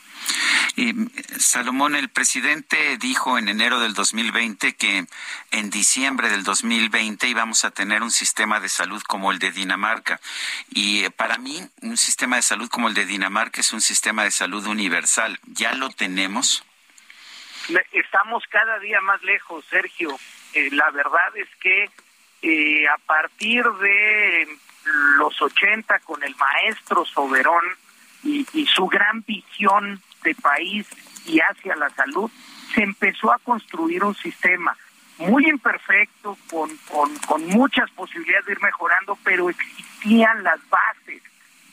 [1.39, 5.05] Salomón, el presidente dijo en enero del 2020 que
[5.51, 10.19] en diciembre del 2020 íbamos a tener un sistema de salud como el de Dinamarca.
[10.69, 14.23] Y eh, para mí, un sistema de salud como el de Dinamarca es un sistema
[14.23, 15.39] de salud universal.
[15.45, 16.63] ¿Ya lo tenemos?
[17.91, 20.17] Estamos cada día más lejos, Sergio.
[20.53, 21.89] Eh, la verdad es que
[22.41, 24.57] eh, a partir de
[25.17, 27.63] los 80 con el maestro Soberón
[28.23, 30.87] y su gran visión de país
[31.25, 32.29] y hacia la salud,
[32.73, 34.75] se empezó a construir un sistema
[35.17, 41.21] muy imperfecto, con, con, con muchas posibilidades de ir mejorando, pero existían las bases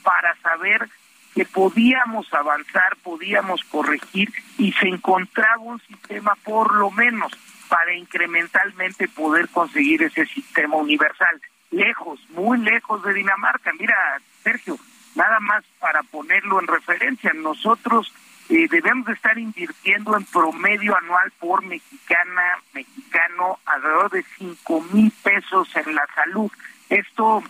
[0.03, 0.89] para saber
[1.35, 7.33] que podíamos avanzar, podíamos corregir y se encontraba un sistema por lo menos
[7.69, 11.41] para incrementalmente poder conseguir ese sistema universal.
[11.71, 13.73] Lejos, muy lejos de Dinamarca.
[13.79, 14.77] Mira, Sergio,
[15.15, 18.13] nada más para ponerlo en referencia, nosotros
[18.51, 25.13] eh, debemos de estar invirtiendo en promedio anual por mexicana, mexicano, alrededor de cinco mil
[25.23, 26.51] pesos en la salud.
[26.89, 27.45] Esto,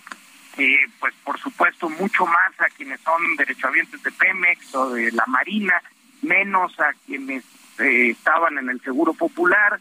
[0.59, 5.25] eh, pues por supuesto, mucho más a quienes son derechohabientes de Pemex o de la
[5.27, 5.83] Marina,
[6.21, 7.45] menos a quienes
[7.79, 9.81] eh, estaban en el Seguro Popular.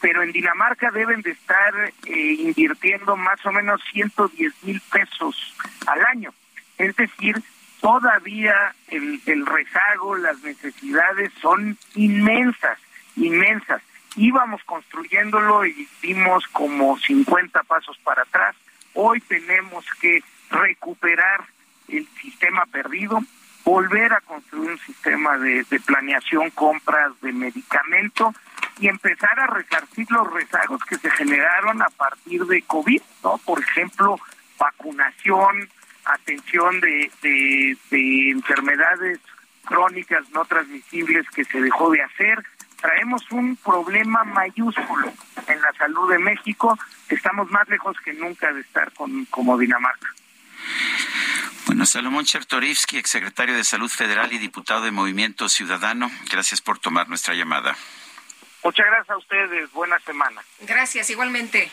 [0.00, 1.74] pero en Dinamarca deben de estar
[2.06, 5.56] invirtiendo más o menos 110 mil pesos
[5.88, 6.32] al año.
[6.78, 7.42] Es decir,
[7.80, 12.78] todavía el, el rezago, las necesidades son inmensas,
[13.16, 13.82] inmensas.
[14.16, 18.56] Íbamos construyéndolo y dimos como 50 pasos para atrás.
[18.94, 21.44] Hoy tenemos que recuperar
[21.88, 23.20] el sistema perdido,
[23.64, 28.32] volver a construir un sistema de, de planeación, compras de medicamento
[28.80, 33.38] y empezar a resarcir los rezagos que se generaron a partir de COVID, ¿no?
[33.38, 34.18] Por ejemplo,
[34.58, 35.68] vacunación,
[36.06, 39.20] atención de, de, enfermedades
[39.64, 42.44] crónicas no transmisibles que se dejó de hacer.
[42.80, 45.12] Traemos un problema mayúsculo
[45.48, 46.78] en la salud de México.
[47.08, 50.08] Estamos más lejos que nunca de estar con, como Dinamarca.
[51.66, 57.08] Bueno, Salomón Chertorivsky, exsecretario de Salud Federal y diputado de Movimiento Ciudadano, gracias por tomar
[57.08, 57.76] nuestra llamada.
[58.66, 59.70] Muchas gracias a ustedes.
[59.70, 60.42] Buena semana.
[60.62, 61.70] Gracias, igualmente.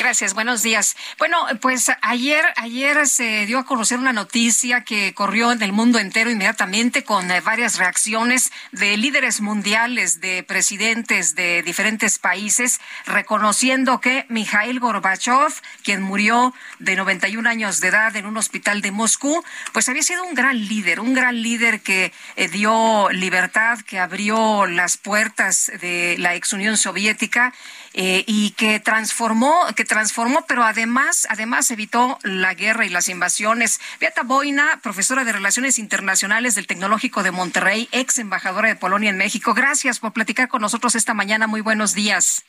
[0.00, 0.96] Gracias, buenos días.
[1.18, 5.98] Bueno, pues ayer, ayer se dio a conocer una noticia que corrió en el mundo
[6.00, 14.00] entero inmediatamente con eh, varias reacciones de líderes mundiales, de presidentes de diferentes países, reconociendo
[14.00, 15.52] que Mikhail Gorbachev,
[15.84, 20.24] quien murió de 91 años de edad en un hospital de Moscú, pues había sido
[20.24, 26.16] un gran líder, un gran líder que eh, dio libertad, que abrió las puertas de
[26.18, 27.52] la ex Unión Soviética
[27.94, 33.80] eh, y que transformó, que transformó, pero además, además evitó la guerra y las invasiones.
[34.00, 39.18] Beata Boina, profesora de Relaciones Internacionales del Tecnológico de Monterrey, ex embajadora de Polonia en
[39.18, 39.54] México.
[39.54, 41.46] Gracias por platicar con nosotros esta mañana.
[41.46, 42.44] Muy buenos días.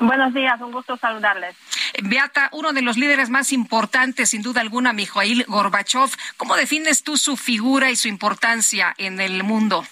[0.00, 1.56] Buenos días, un gusto saludarles.
[2.04, 6.10] Beata, uno de los líderes más importantes, sin duda alguna, Mikhail Gorbachev.
[6.36, 9.84] ¿Cómo defines tú su figura y su importancia en el mundo?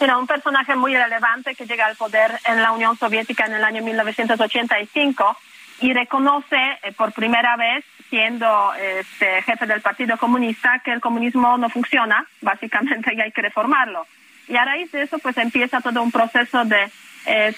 [0.00, 3.62] Era un personaje muy relevante que llega al poder en la Unión Soviética en el
[3.62, 5.36] año 1985
[5.82, 11.58] y reconoce eh, por primera vez, siendo este, jefe del Partido Comunista, que el comunismo
[11.58, 14.06] no funciona, básicamente, y hay que reformarlo.
[14.48, 16.90] Y a raíz de eso, pues empieza todo un proceso de
[17.26, 17.54] eh,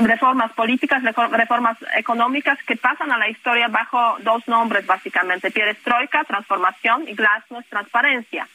[0.00, 7.08] reformas políticas, reformas económicas que pasan a la historia bajo dos nombres, básicamente, perestroika, transformación,
[7.08, 8.46] y glasnost, transparencia.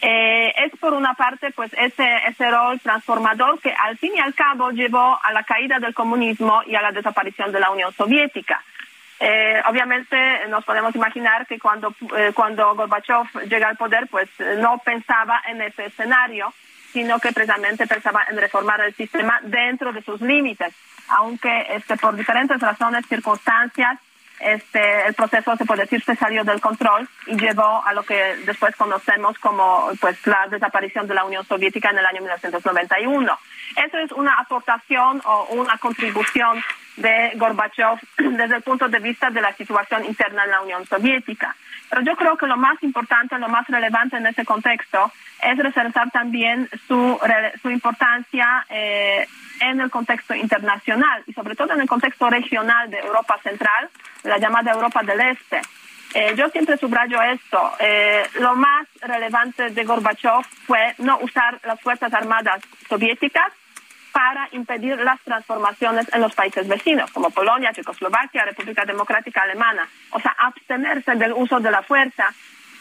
[0.00, 4.32] Eh, es por una parte pues ese, ese rol transformador que al fin y al
[4.32, 8.62] cabo llevó a la caída del comunismo y a la desaparición de la Unión Soviética.
[9.18, 10.16] Eh, obviamente
[10.48, 15.62] nos podemos imaginar que cuando, eh, cuando Gorbachev llega al poder pues no pensaba en
[15.62, 16.54] ese escenario,
[16.92, 20.72] sino que precisamente pensaba en reformar el sistema dentro de sus límites,
[21.08, 23.98] aunque este, por diferentes razones, circunstancias,
[24.40, 28.36] este, el proceso, se puede decir, se salió del control y llevó a lo que
[28.46, 33.38] después conocemos como pues, la desaparición de la Unión Soviética en el año 1991.
[33.76, 36.62] Eso es una aportación o una contribución
[36.98, 41.54] de Gorbachev desde el punto de vista de la situación interna en la Unión Soviética.
[41.88, 45.10] Pero yo creo que lo más importante, lo más relevante en ese contexto
[45.42, 47.18] es resaltar también su,
[47.62, 49.26] su importancia eh,
[49.60, 53.88] en el contexto internacional y sobre todo en el contexto regional de Europa Central,
[54.24, 55.60] la llamada Europa del Este.
[56.14, 57.72] Eh, yo siempre subrayo esto.
[57.80, 63.52] Eh, lo más relevante de Gorbachev fue no usar las Fuerzas Armadas soviéticas
[64.12, 69.88] para impedir las transformaciones en los países vecinos, como Polonia, Checoslovaquia, República Democrática Alemana.
[70.10, 72.32] O sea, abstenerse del uso de la fuerza.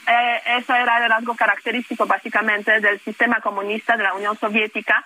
[0.07, 5.03] Eh, eso era el rasgo característico básicamente del sistema comunista de la Unión Soviética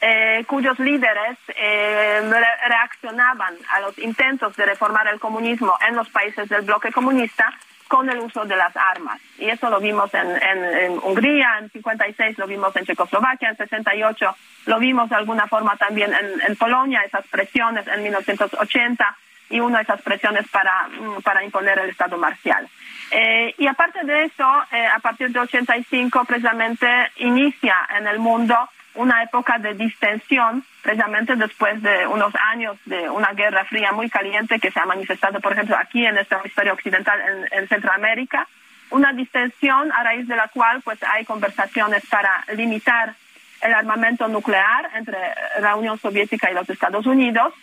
[0.00, 2.22] eh, cuyos líderes eh,
[2.66, 7.52] reaccionaban a los intentos de reformar el comunismo en los países del bloque comunista
[7.90, 9.20] con el uso de las armas.
[9.36, 14.36] Y eso lo vimos en, en, Hungría, en 56 lo vimos en Checoslovaquia, en 68
[14.66, 19.16] lo vimos de alguna forma también en, en Polonia, esas presiones en 1980
[19.48, 22.68] y una de esas presiones para, mm, para imponer el Estado marcial.
[23.10, 26.86] Eh, y aparte de eso, eh, a partir de 85 precisamente
[27.16, 28.56] inicia en el mundo
[28.94, 34.58] una época de distensión, precisamente después de unos años de una guerra fría muy caliente
[34.58, 37.20] que se ha manifestado, por ejemplo, aquí en nuestra historia occidental,
[37.52, 38.48] en, Centroamérica,
[38.90, 43.14] una distensión a raíz de la cual pues hay conversaciones para limitar
[43.60, 45.18] el armamento nuclear entre
[45.60, 47.54] la Unión Soviética y los Estados Unidos.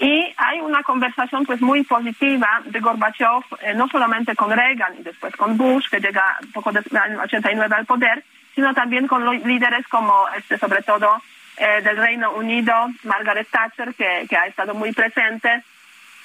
[0.00, 5.02] Y hay una conversación pues muy positiva de Gorbachev eh, no solamente con Reagan y
[5.02, 8.24] después con Bush que llega poco después del 89 al poder
[8.54, 11.22] sino también con líderes como, este, sobre todo,
[11.56, 15.62] eh, del Reino Unido, Margaret Thatcher, que, que, ha estado muy presente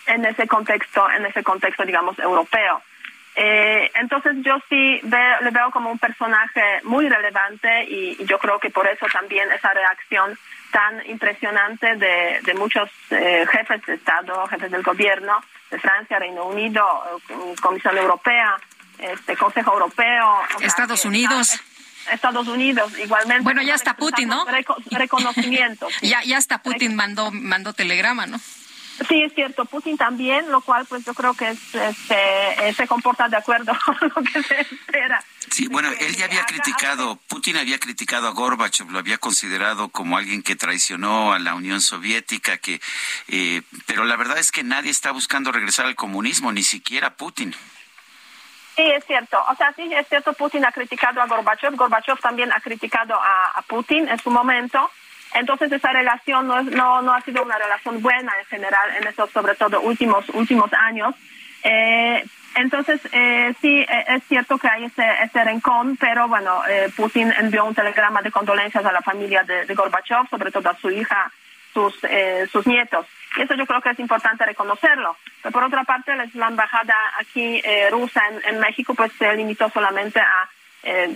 [0.07, 2.81] en ese contexto, en ese contexto, digamos, europeo.
[3.39, 8.71] Eh, entonces yo sí le veo como un personaje muy relevante y, yo creo que
[8.71, 10.35] por eso también esa reacción
[10.71, 15.39] tan impresionante de, de muchos eh, jefes de Estado, jefes del gobierno
[15.69, 16.83] de Francia, Reino Unido,
[17.61, 18.57] Comisión Europea,
[18.97, 20.39] este Consejo Europeo.
[20.61, 21.61] Estados Unidos.
[22.11, 23.43] Estados Unidos igualmente.
[23.43, 24.45] Bueno, ya está Putin, ¿no?
[24.91, 25.87] reconocimiento.
[26.01, 28.39] ya, ya hasta Putin mandó, mandó telegrama, ¿no?
[29.07, 33.29] Sí, es cierto, Putin también, lo cual pues yo creo que este, eh, se comporta
[33.29, 35.23] de acuerdo con lo que se espera.
[35.51, 40.17] Sí, bueno, él ya había criticado, Putin había criticado a Gorbachev, lo había considerado como
[40.17, 42.81] alguien que traicionó a la Unión Soviética, que,
[43.27, 47.53] eh, pero la verdad es que nadie está buscando regresar al comunismo, ni siquiera Putin.
[48.77, 49.43] Sí, es cierto.
[49.49, 53.59] O sea, sí, es cierto, Putin ha criticado a Gorbachev, Gorbachev también ha criticado a,
[53.67, 54.91] Putin en su momento.
[55.33, 59.31] Entonces esa relación no, no, no ha sido una relación buena en general en esos,
[59.31, 61.15] sobre todo, últimos, últimos años.
[61.63, 62.23] Eh,
[62.53, 66.61] entonces, eh, sí, eh, es cierto que hay ese, ese rencón, pero bueno,
[66.95, 70.77] Putin envió un telegrama de condolencias a la familia de, de Gorbachev, sobre todo a
[70.77, 71.31] su hija
[71.73, 71.95] sus,
[72.51, 73.07] sus nietos.
[73.35, 75.17] Y eso yo creo que es importante reconocerlo.
[75.41, 80.49] Pero por otra parte, la embajada aquí rusa en, México pues se limitó solamente a
[80.83, 81.13] eh,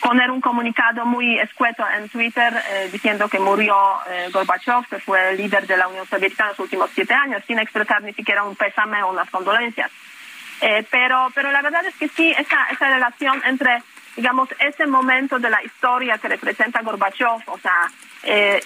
[0.00, 3.76] poner un comunicado muy escueto en Twitter eh, diciendo que murió
[4.10, 7.42] eh, Gorbachev, que fue el líder de la Unión Soviética en los últimos siete años,
[7.46, 9.90] sin expresar ni siquiera un pésame o unas condolencias.
[10.90, 13.82] pero, pero la verdad es que sí, esa, esa relación entre,
[14.16, 17.90] digamos, ese momento de la historia que representa Gorbachev, o sea,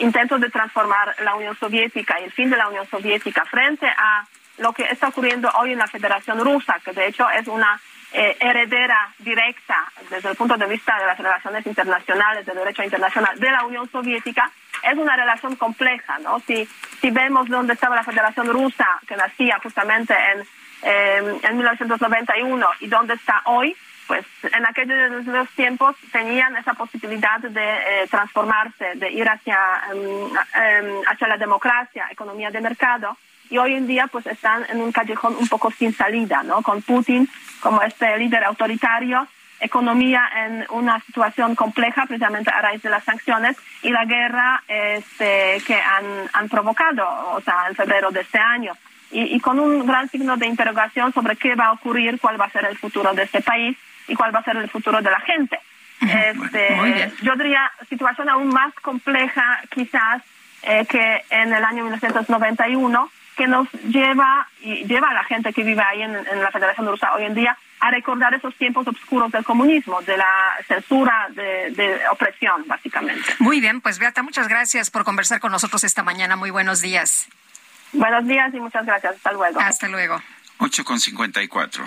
[0.01, 4.27] intentos de transformar la Unión Soviética y el fin de la Unión Soviética frente a
[4.59, 7.81] lo que está ocurriendo hoy en la Federación Rusa, que de hecho es una
[8.13, 13.39] eh, heredera directa desde el punto de vista de las relaciones internacionales, del derecho internacional
[13.39, 14.51] de la Unión Soviética,
[14.83, 16.39] es una relación compleja, ¿no?
[16.41, 16.67] Si,
[17.01, 20.41] si vemos dónde estaba la Federación Rusa, que nacía justamente en,
[20.83, 23.77] eh, en 1991, y dónde está hoy,
[24.07, 29.59] pues en aquellos tiempos tenían esa posibilidad de eh, transformarse, de ir hacia,
[29.93, 33.17] em, hacia la democracia, economía de mercado,
[33.51, 36.63] y hoy en día pues están en un callejón un poco sin salida, ¿no?
[36.63, 37.29] Con Putin
[37.61, 39.27] como este líder autoritario,
[39.61, 45.63] economía en una situación compleja precisamente a raíz de las sanciones y la guerra este,
[45.67, 48.73] que han, han provocado, o sea, en febrero de este año.
[49.11, 52.47] Y, y, con un gran signo de interrogación sobre qué va a ocurrir, cuál va
[52.47, 53.77] a ser el futuro de este país
[54.09, 55.59] y cuál va a ser el futuro de la gente.
[56.01, 60.23] Este, yo diría situación aún más compleja quizás
[60.63, 65.63] eh, que en el año 1991 que nos lleva y lleva a la gente que
[65.63, 69.31] vive ahí en, la Federación de Rusia hoy en día a recordar esos tiempos oscuros
[69.31, 73.35] del comunismo, de la censura, de, de, opresión, básicamente.
[73.39, 76.37] Muy bien, pues Beata, muchas gracias por conversar con nosotros esta mañana.
[76.37, 77.29] Muy buenos días.
[77.93, 79.17] Buenos días y muchas gracias.
[79.17, 79.61] Hasta luego.
[79.61, 80.23] Hasta luego.
[80.59, 81.85] 8 con 54.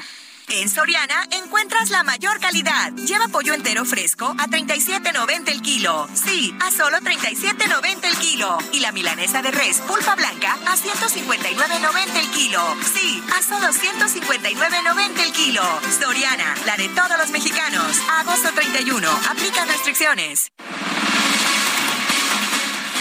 [0.51, 2.91] En Soriana encuentras la mayor calidad.
[2.93, 6.07] Lleva pollo entero fresco a 37.90 el kilo.
[6.13, 8.57] Sí, a solo 37.90 el kilo.
[8.73, 12.61] Y la milanesa de res pulpa blanca a 159.90 el kilo.
[12.93, 15.63] Sí, a solo 159.90 el kilo.
[15.99, 17.99] Soriana, la de todos los mexicanos.
[18.19, 19.07] Agosto 31.
[19.29, 20.51] Aplica restricciones.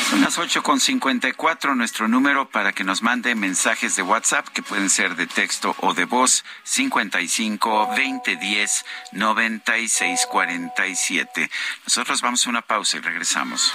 [0.09, 5.17] Son las 8.54, nuestro número para que nos mande mensajes de WhatsApp que pueden ser
[5.17, 11.51] de texto o de voz 55 20 10 96 47.
[11.85, 13.75] Nosotros vamos a una pausa y regresamos.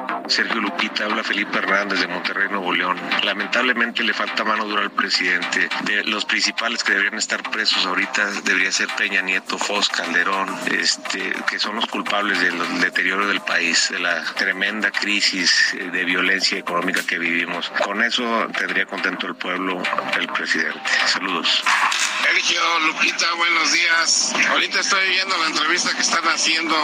[0.27, 2.97] Sergio Lupita, habla Felipe Hernández de Monterrey, Nuevo León.
[3.23, 5.69] Lamentablemente le falta mano dura al presidente.
[5.83, 11.33] De los principales que deberían estar presos ahorita debería ser Peña Nieto, Foz, Calderón, este,
[11.49, 17.01] que son los culpables del deterioro del país, de la tremenda crisis de violencia económica
[17.05, 17.69] que vivimos.
[17.83, 19.81] Con eso tendría contento el pueblo,
[20.19, 20.79] el presidente.
[21.07, 21.63] Saludos.
[22.21, 24.33] Sergio, Lupita, buenos días.
[24.49, 26.75] Ahorita estoy viendo la entrevista que están haciendo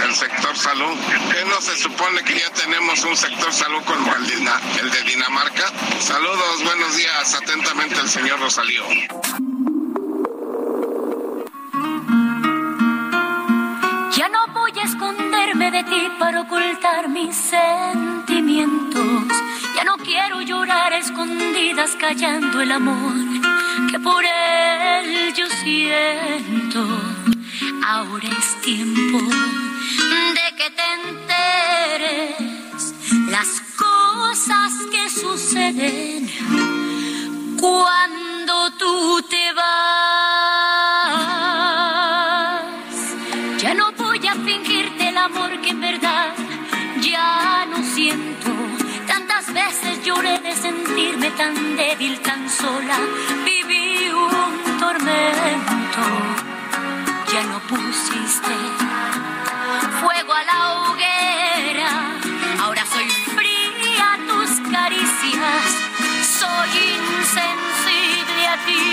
[0.00, 0.96] del sector salud.
[1.32, 5.72] ¿Qué no se supone que ya tenemos un sector salud como el, el de Dinamarca?
[6.00, 7.34] Saludos, buenos días.
[7.34, 8.84] Atentamente el señor Rosalío.
[14.24, 19.26] Ya no voy a esconderme de ti para ocultar mis sentimientos.
[19.76, 23.12] Ya no quiero llorar a escondidas callando el amor
[23.90, 26.86] que por él yo siento.
[27.86, 29.18] Ahora es tiempo
[30.38, 32.38] de que te enteres
[33.28, 36.30] las cosas que suceden
[37.60, 40.13] cuando tú te vas.
[50.64, 52.98] Sentirme tan débil, tan sola,
[53.44, 56.04] viví un tormento.
[57.32, 58.56] Ya no pusiste
[60.00, 61.92] fuego a la hoguera,
[62.62, 65.66] ahora soy fría a tus caricias,
[66.40, 68.86] soy insensible a ti.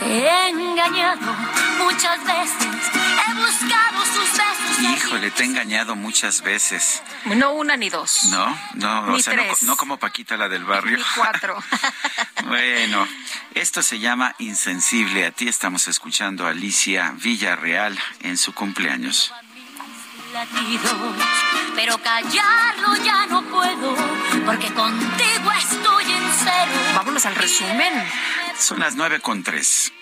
[0.00, 1.30] Te he engañado
[1.84, 2.76] muchas veces,
[3.22, 3.97] he buscado.
[4.80, 7.02] Híjole, te he engañado muchas veces.
[7.24, 8.24] No una ni dos.
[8.30, 9.62] No, no, Ni o sea, no, tres.
[9.62, 10.96] no como Paquita la del barrio.
[10.98, 11.56] Ni cuatro.
[12.44, 13.06] Bueno,
[13.54, 15.26] esto se llama Insensible.
[15.26, 19.34] A ti estamos escuchando a Alicia Villarreal en su cumpleaños.
[20.32, 20.94] latidos,
[21.74, 23.96] pero callarlo ya no puedo,
[24.46, 26.72] porque contigo estoy en cero.
[26.94, 27.92] Vámonos al resumen.
[28.58, 29.92] Son las nueve con tres.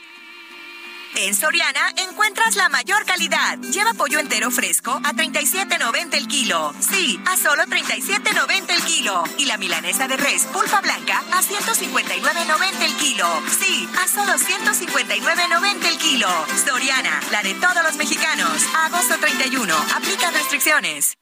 [1.14, 3.58] En Soriana encuentras la mayor calidad.
[3.58, 6.74] Lleva pollo entero fresco a 37.90 el kilo.
[6.80, 9.24] Sí, a solo 37.90 el kilo.
[9.38, 13.26] Y la milanesa de res pulpa blanca a 159.90 el kilo.
[13.58, 16.28] Sí, a solo 159.90 el kilo.
[16.64, 18.62] Soriana, la de todos los mexicanos.
[18.84, 19.74] Agosto 31.
[19.94, 21.16] Aplica restricciones.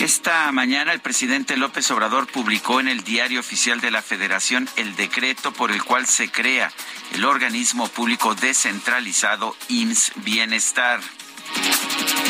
[0.00, 4.94] Esta mañana el presidente López Obrador publicó en el Diario Oficial de la Federación el
[4.94, 6.70] decreto por el cual se crea
[7.14, 11.00] el organismo público descentralizado IMSS Bienestar.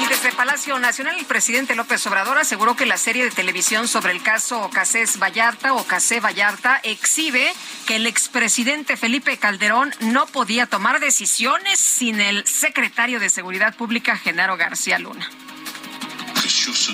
[0.01, 4.13] Y desde Palacio Nacional, el presidente López Obrador aseguró que la serie de televisión sobre
[4.13, 7.53] el caso Casés Vallarta o Casé Vallarta exhibe
[7.87, 14.17] que el expresidente Felipe Calderón no podía tomar decisiones sin el secretario de Seguridad Pública,
[14.17, 15.29] Genaro García Luna.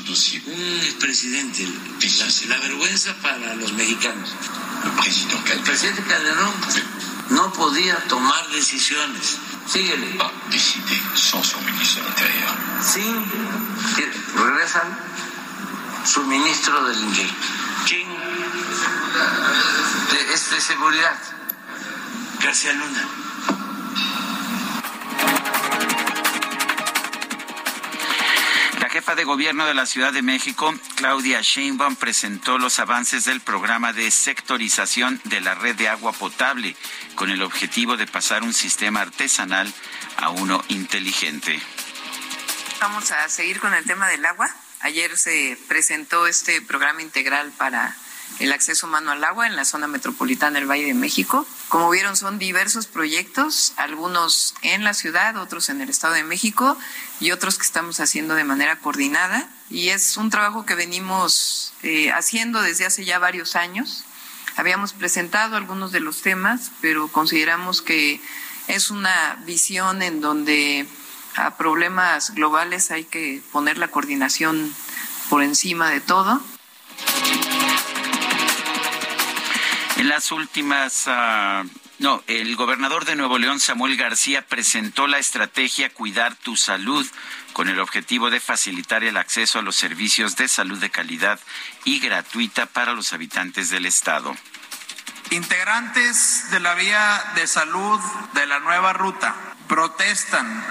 [0.00, 0.42] Dossier.
[0.46, 4.30] Un presidente, la, la vergüenza para los mexicanos.
[5.52, 6.52] El presidente Calderón
[7.30, 9.38] no podía tomar decisiones.
[9.66, 10.18] Síguele.
[10.50, 12.54] Décider sans son ministre de l'Intérieur.
[12.82, 13.24] Sin
[13.96, 14.98] que regresan
[16.04, 17.34] su ministro del Interior.
[17.86, 18.08] ¿Quién?
[20.10, 21.16] De, es de seguridad.
[22.42, 23.08] García Luna.
[29.02, 33.92] Jefa de gobierno de la Ciudad de México, Claudia Sheinbaum, presentó los avances del programa
[33.92, 36.76] de sectorización de la red de agua potable
[37.16, 39.74] con el objetivo de pasar un sistema artesanal
[40.18, 41.60] a uno inteligente.
[42.80, 44.48] Vamos a seguir con el tema del agua.
[44.78, 47.96] Ayer se presentó este programa integral para
[48.38, 51.46] el acceso humano al agua en la zona metropolitana del Valle de México.
[51.68, 56.76] Como vieron, son diversos proyectos, algunos en la ciudad, otros en el Estado de México
[57.20, 59.48] y otros que estamos haciendo de manera coordinada.
[59.70, 64.04] Y es un trabajo que venimos eh, haciendo desde hace ya varios años.
[64.56, 68.20] Habíamos presentado algunos de los temas, pero consideramos que
[68.68, 70.86] es una visión en donde
[71.36, 74.74] a problemas globales hay que poner la coordinación
[75.30, 76.42] por encima de todo.
[80.02, 81.64] En las últimas, uh,
[82.00, 87.06] no, el gobernador de Nuevo León, Samuel García, presentó la estrategia Cuidar tu Salud
[87.52, 91.38] con el objetivo de facilitar el acceso a los servicios de salud de calidad
[91.84, 94.34] y gratuita para los habitantes del Estado.
[95.30, 98.00] Integrantes de la vía de salud
[98.34, 99.36] de la nueva ruta
[99.68, 100.64] protestan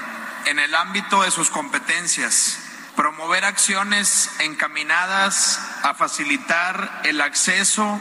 [0.44, 2.60] en el ámbito de sus competencias
[2.98, 7.98] promover acciones encaminadas a facilitar el acceso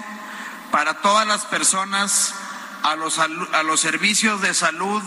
[0.71, 2.35] para todas las personas
[2.83, 5.03] a los, a los servicios de salud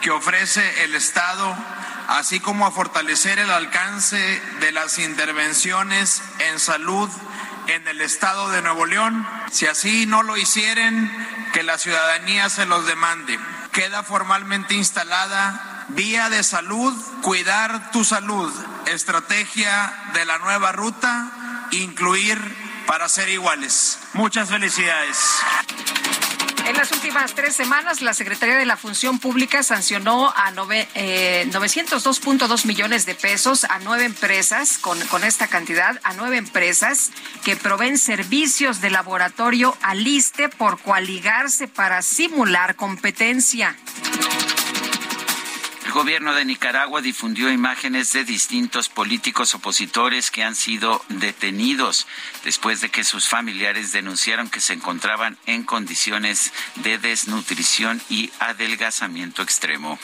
[0.00, 1.56] que ofrece el Estado,
[2.08, 7.08] así como a fortalecer el alcance de las intervenciones en salud
[7.68, 9.26] en el Estado de Nuevo León.
[9.50, 11.10] Si así no lo hicieren,
[11.52, 13.38] que la ciudadanía se los demande.
[13.72, 18.52] Queda formalmente instalada Vía de Salud, Cuidar tu Salud,
[18.86, 21.30] estrategia de la nueva ruta,
[21.70, 22.38] incluir
[22.86, 23.98] para ser iguales.
[24.14, 25.18] Muchas felicidades.
[26.66, 31.44] En las últimas tres semanas, la Secretaría de la Función Pública sancionó a nove, eh,
[31.50, 37.10] 902.2 millones de pesos a nueve empresas, con, con esta cantidad, a nueve empresas
[37.44, 43.76] que proveen servicios de laboratorio al ISTE por coaligarse para simular competencia.
[45.92, 52.06] El gobierno de Nicaragua difundió imágenes de distintos políticos opositores que han sido detenidos
[52.44, 59.42] después de que sus familiares denunciaron que se encontraban en condiciones de desnutrición y adelgazamiento
[59.42, 59.98] extremo.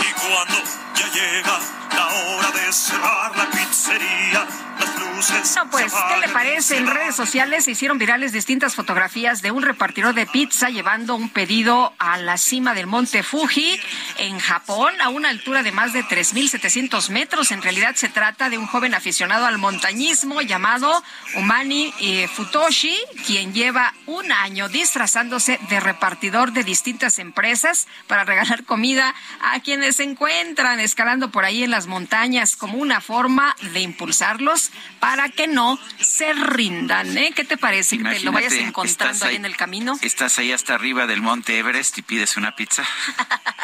[0.00, 0.62] Y cuando
[0.94, 4.46] ya llega la hora de cerrar la pizzería,
[4.78, 6.76] las No, pues, ¿qué le parece?
[6.76, 11.30] En redes sociales se hicieron virales distintas fotografías de un repartidor de pizza llevando un
[11.30, 13.80] pedido a la cima del monte Fuji
[14.18, 17.52] en Japón a una altura de más de 3.700 metros.
[17.52, 21.02] En realidad se trata de un joven aficionado al montañismo llamado
[21.36, 22.96] Umani eh, Futoshi,
[23.26, 29.96] quien lleva un año disfrazándose de repartidor de distintas empresas para regalar comida a quienes
[29.96, 34.70] se encuentran escalando por ahí en las montañas como una forma de impulsarlos
[35.00, 37.16] para que no se rindan.
[37.16, 37.32] ¿eh?
[37.34, 37.98] ¿Qué te parece?
[37.98, 39.98] que te lo vayas encontrando ahí, en el camino.
[40.02, 42.84] Estás ahí hasta arriba del monte Everest y pides una pizza.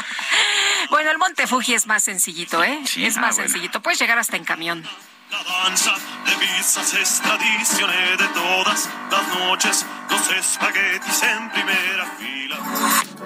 [0.91, 2.81] bueno, el monte Fuji es más sencillito, ¿eh?
[2.97, 3.81] es ah, más sencillito.
[3.83, 4.85] Puedes llegar hasta en camión.
[5.31, 5.95] La danza
[6.27, 7.89] de visas es tradición
[8.19, 12.57] de todas las noches, los espaguetis en primera fila.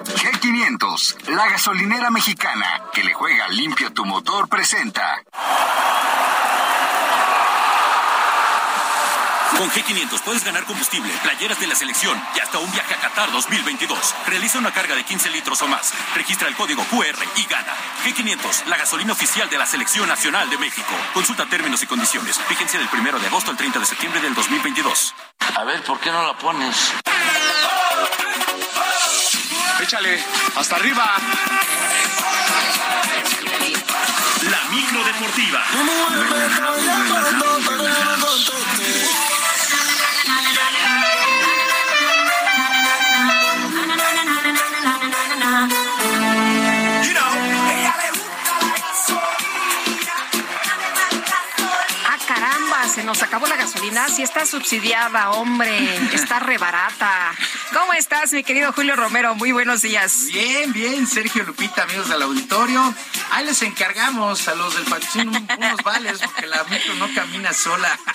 [0.03, 5.23] G500, la gasolinera mexicana que le juega limpio tu motor, presenta.
[9.57, 13.31] Con G500 puedes ganar combustible, playeras de la selección y hasta un viaje a Qatar
[13.31, 14.15] 2022.
[14.27, 15.93] Realiza una carga de 15 litros o más.
[16.13, 17.73] Registra el código QR y gana.
[18.03, 20.93] G500, la gasolina oficial de la Selección Nacional de México.
[21.13, 22.37] Consulta términos y condiciones.
[22.49, 25.15] Fíjense del 1 de agosto al 30 de septiembre del 2022.
[25.55, 26.91] A ver, ¿por qué no la pones?
[29.81, 30.23] Échale,
[30.57, 31.15] hasta arriba.
[34.51, 35.63] La micro deportiva.
[52.95, 54.07] Se nos acabó la gasolina.
[54.07, 57.33] Si está subsidiada, hombre, está rebarata.
[57.73, 59.35] ¿Cómo estás, mi querido Julio Romero?
[59.35, 60.27] Muy buenos días.
[60.27, 62.93] Bien, bien, Sergio Lupita, amigos del auditorio.
[63.31, 67.99] Ahí les encargamos a los del patrocinio unos vales, porque la micro no camina sola.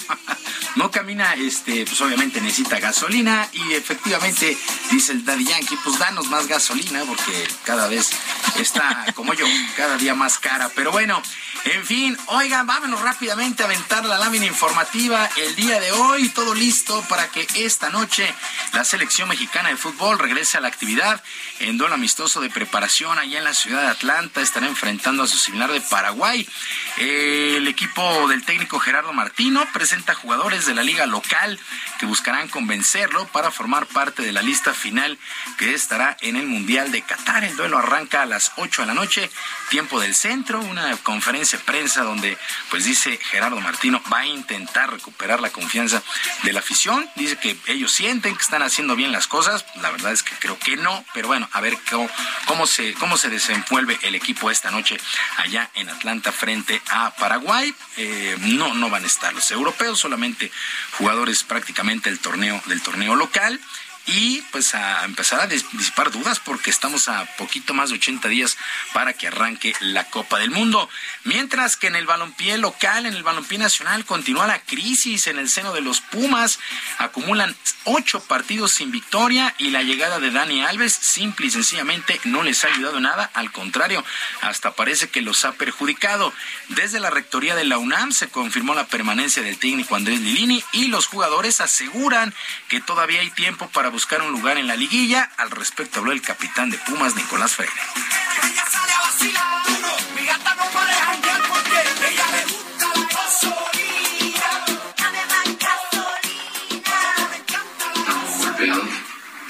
[0.76, 4.56] No camina, este, pues obviamente necesita gasolina y efectivamente
[4.92, 8.10] dice el Daddy Yankee, pues danos más gasolina porque cada vez
[8.56, 9.46] está, como yo,
[9.76, 10.70] cada día más cara.
[10.72, 11.20] Pero bueno,
[11.64, 16.28] en fin, oigan, vámonos rápidamente a aventar la lámina informativa el día de hoy.
[16.30, 18.34] Todo listo para que esta noche
[18.72, 21.22] la selección mexicana de fútbol regrese a la actividad
[21.58, 24.40] en duelo amistoso de preparación allá en la ciudad de Atlanta.
[24.40, 26.48] Estará enfrentando a su similar de Paraguay.
[26.96, 31.58] El equipo del técnico Gerardo Martino presenta jugadores de la liga local
[31.98, 35.18] que buscarán convencerlo para formar parte de la lista final
[35.58, 37.44] que estará en el Mundial de Qatar.
[37.44, 39.30] El duelo arranca a las 8 de la noche,
[39.68, 42.36] tiempo del centro, una conferencia prensa donde
[42.70, 46.02] pues dice Gerardo Martino va a intentar recuperar la confianza
[46.42, 47.08] de la afición.
[47.16, 49.64] Dice que ellos sienten que están haciendo bien las cosas.
[49.76, 52.08] La verdad es que creo que no, pero bueno, a ver cómo,
[52.46, 54.98] cómo se, cómo se desenvuelve el equipo esta noche
[55.36, 57.74] allá en Atlanta frente a Paraguay.
[57.96, 60.50] Eh, no, no van a estar los europeos, solamente
[60.98, 63.60] jugadores prácticamente del torneo, del torneo local
[64.06, 68.56] y pues a empezar a disipar dudas porque estamos a poquito más de 80 días
[68.92, 70.88] para que arranque la Copa del Mundo.
[71.24, 75.48] Mientras que en el balompié local, en el balompié nacional, continúa la crisis en el
[75.48, 76.58] seno de los Pumas.
[76.98, 77.54] Acumulan
[77.84, 82.64] ocho partidos sin victoria y la llegada de Dani Alves simple y sencillamente no les
[82.64, 83.30] ha ayudado nada.
[83.34, 84.04] Al contrario,
[84.40, 86.32] hasta parece que los ha perjudicado.
[86.68, 90.88] Desde la rectoría de la UNAM se confirmó la permanencia del técnico Andrés Lilini y
[90.88, 92.34] los jugadores aseguran
[92.68, 95.30] que todavía hay tiempo para buscar un lugar en la liguilla.
[95.36, 97.72] Al respecto habló el capitán de Pumas, Nicolás Freire.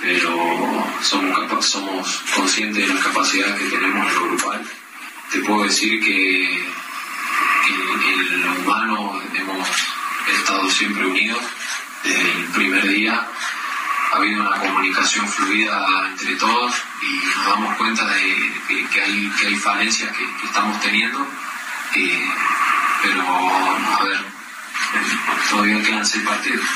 [0.03, 0.35] pero
[1.03, 4.63] somos, somos conscientes de la capacidad que tenemos en lo grupal.
[5.31, 6.45] Te puedo decir que
[7.69, 9.69] en lo humano hemos
[10.33, 11.43] estado siempre unidos
[12.03, 13.29] desde el primer día
[14.11, 20.13] ha habido una comunicación fluida entre todos y nos damos cuenta de que, hay, falencias
[20.17, 21.27] que, estamos teniendo,
[21.95, 22.31] eh,
[23.03, 24.21] pero a ver,
[25.49, 26.67] todavía quedan seis partidos.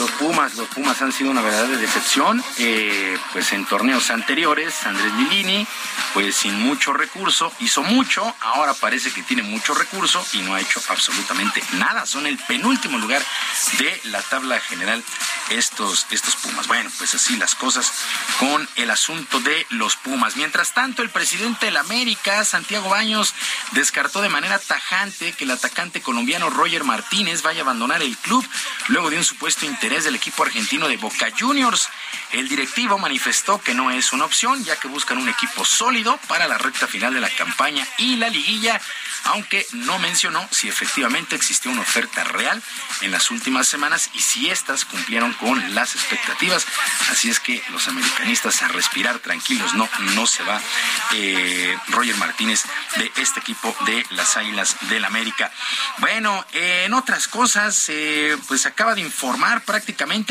[0.00, 2.42] Los Pumas, los Pumas han sido una verdadera decepción.
[2.56, 5.66] Eh, pues en torneos anteriores, Andrés Milini,
[6.14, 10.60] pues sin mucho recurso, hizo mucho, ahora parece que tiene mucho recurso y no ha
[10.60, 12.06] hecho absolutamente nada.
[12.06, 13.22] Son el penúltimo lugar
[13.78, 15.04] de la tabla general
[15.50, 16.66] estos, estos Pumas.
[16.66, 17.92] Bueno, pues así las cosas
[18.38, 20.36] con el asunto de los Pumas.
[20.36, 23.34] Mientras tanto, el presidente de la América, Santiago Baños,
[23.72, 28.46] descartó de manera tajante que el atacante colombiano Roger Martínez vaya a abandonar el club
[28.88, 31.88] luego de un supuesto interés del equipo argentino de Boca Juniors.
[32.30, 36.46] El directivo manifestó que no es una opción, ya que buscan un equipo sólido para
[36.46, 38.80] la recta final de la campaña y la liguilla,
[39.24, 42.62] aunque no mencionó si efectivamente existió una oferta real
[43.00, 46.66] en las últimas semanas y si éstas cumplieron con las expectativas.
[47.10, 50.60] Así es que los americanistas a respirar tranquilos, no, no se va
[51.14, 52.62] eh, Roger Martínez
[52.96, 55.50] de este equipo de las Águilas del América.
[55.98, 59.79] Bueno, en otras cosas, eh, pues acaba de informar prácticamente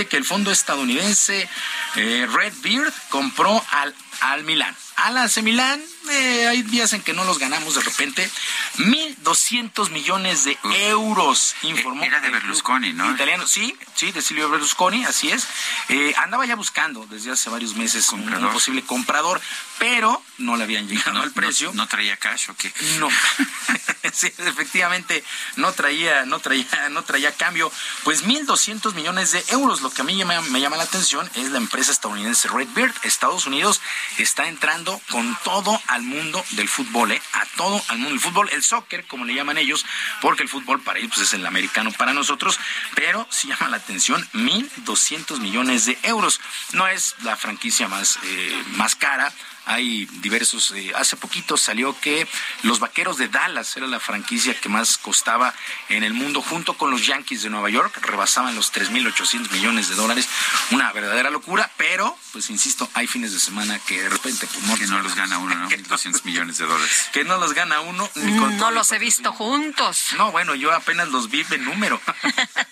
[0.08, 1.48] que el fondo estadounidense
[1.96, 4.76] eh, Red Beard compró al, al Milán.
[4.98, 5.82] Al AC Milán,
[6.12, 8.30] eh, hay días en que no los ganamos de repente.
[8.78, 10.58] 1.200 millones de
[10.90, 12.04] euros, informó.
[12.04, 13.10] Era de Berlusconi, ¿no?
[13.12, 15.48] Italiano, sí, sí, de Silvio Berlusconi, así es.
[15.88, 19.40] Eh, andaba ya buscando desde hace varios meses un, un, posible comprador,
[19.78, 21.70] pero no le habían llegado no, al precio.
[21.70, 22.74] No, no, traía cash o qué?
[23.00, 23.10] No.
[24.38, 25.24] efectivamente,
[25.56, 27.72] no traía, no traía, no traía cambio.
[28.04, 29.82] Pues 1.200 millones de euros.
[29.82, 32.94] Lo que a mí me, me llama la atención es la empresa estadounidense Redbird.
[33.04, 33.82] Estados Unidos
[34.18, 37.22] está entrando con todo al mundo del fútbol, ¿eh?
[37.34, 38.50] A todo al mundo del fútbol.
[38.52, 39.86] El soccer, como le llaman ellos,
[40.22, 42.60] porque el fútbol para ellos pues, es el americano para nosotros,
[42.96, 46.40] pero sí llama la atención 1.200 millones de euros.
[46.74, 49.32] No es la franquicia más, eh, más cara
[49.66, 50.72] hay diversos.
[50.72, 52.28] Eh, hace poquito salió que
[52.64, 55.54] los Vaqueros de Dallas era la franquicia que más costaba
[55.90, 59.96] en el mundo, junto con los Yankees de Nueva York, rebasaban los 3.800 millones de
[59.96, 60.28] dólares.
[60.72, 64.76] Una verdadera locura, pero, pues insisto, hay fines de semana que de repente, pues no,
[64.78, 65.70] que no los gana uno, ¿no?
[65.90, 67.10] 1.200 millones de dólares.
[67.12, 68.10] Que no los gana uno.
[68.16, 70.08] Ni con no los he visto juntos.
[70.18, 72.02] No, bueno, yo apenas los vi en número.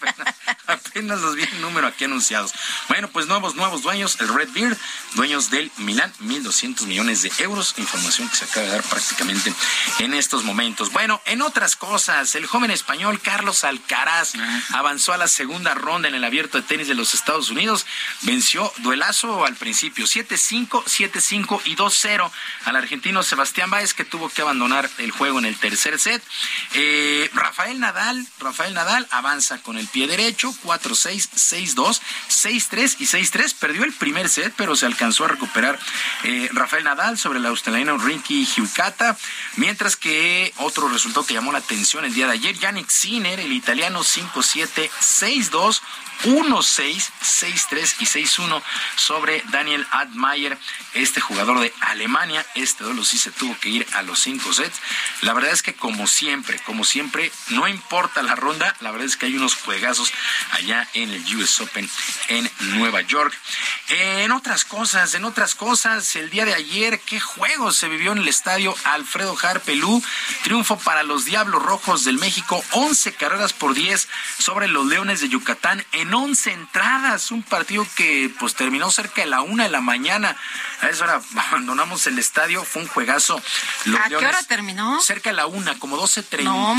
[0.98, 2.53] apenas vi en número aquí anunciados.
[2.90, 4.76] Bueno, pues nuevos, nuevos dueños, el Red Beard,
[5.14, 9.53] dueños del Milán, 1.200 millones de euros, información que se acaba de dar prácticamente
[9.99, 10.91] en estos momentos.
[10.91, 14.34] Bueno, en otras cosas, el joven español Carlos Alcaraz
[14.74, 17.86] avanzó a la segunda ronda en el abierto de tenis de los Estados Unidos,
[18.22, 22.32] venció duelazo al principio, 7-5, 7-5 y 2-0
[22.65, 26.24] al argentino Sebastián Báez que tuvo que abandonar el juego en el tercer set.
[26.74, 30.53] Eh, Rafael Nadal, Rafael Nadal avanza con el pie derecho,
[30.88, 35.80] 4-6, 6-2, 6-3 y 6-3, perdió el primer set, pero se alcanzó a recuperar
[36.23, 39.18] eh, Rafael Nadal sobre el australiano Rinky Hiukata,
[39.57, 43.53] mientras que otro resultado que llamó la atención el día de ayer, Yannick Sinner, el
[43.53, 45.81] italiano 5-7, 6-2,
[46.23, 48.61] 1-6, 6-3 y 6-1
[48.95, 50.57] sobre Daniel Admayer,
[50.94, 52.45] este jugador de Alemania.
[52.56, 54.80] Este duelo sí se tuvo que ir a los 5 sets.
[55.22, 59.18] La verdad es que como siempre, como siempre, no importa la ronda, la verdad es
[59.18, 60.11] que hay unos juegazos
[60.52, 61.89] allá en el US Open
[62.30, 63.34] en Nueva York.
[63.89, 68.19] En otras cosas, en otras cosas, el día de ayer, qué juego se vivió en
[68.19, 70.03] el estadio Alfredo Harpelú.
[70.44, 74.07] Triunfo para los Diablos Rojos del México, 11 carreras por 10
[74.39, 77.32] sobre los Leones de Yucatán en 11 entradas.
[77.32, 80.36] Un partido que pues terminó cerca de la una de la mañana.
[80.82, 83.42] A esa hora abandonamos el estadio, fue un juegazo.
[83.86, 85.02] Los ¿A Leones, qué hora terminó?
[85.02, 86.76] Cerca de la una, como 12.36 no,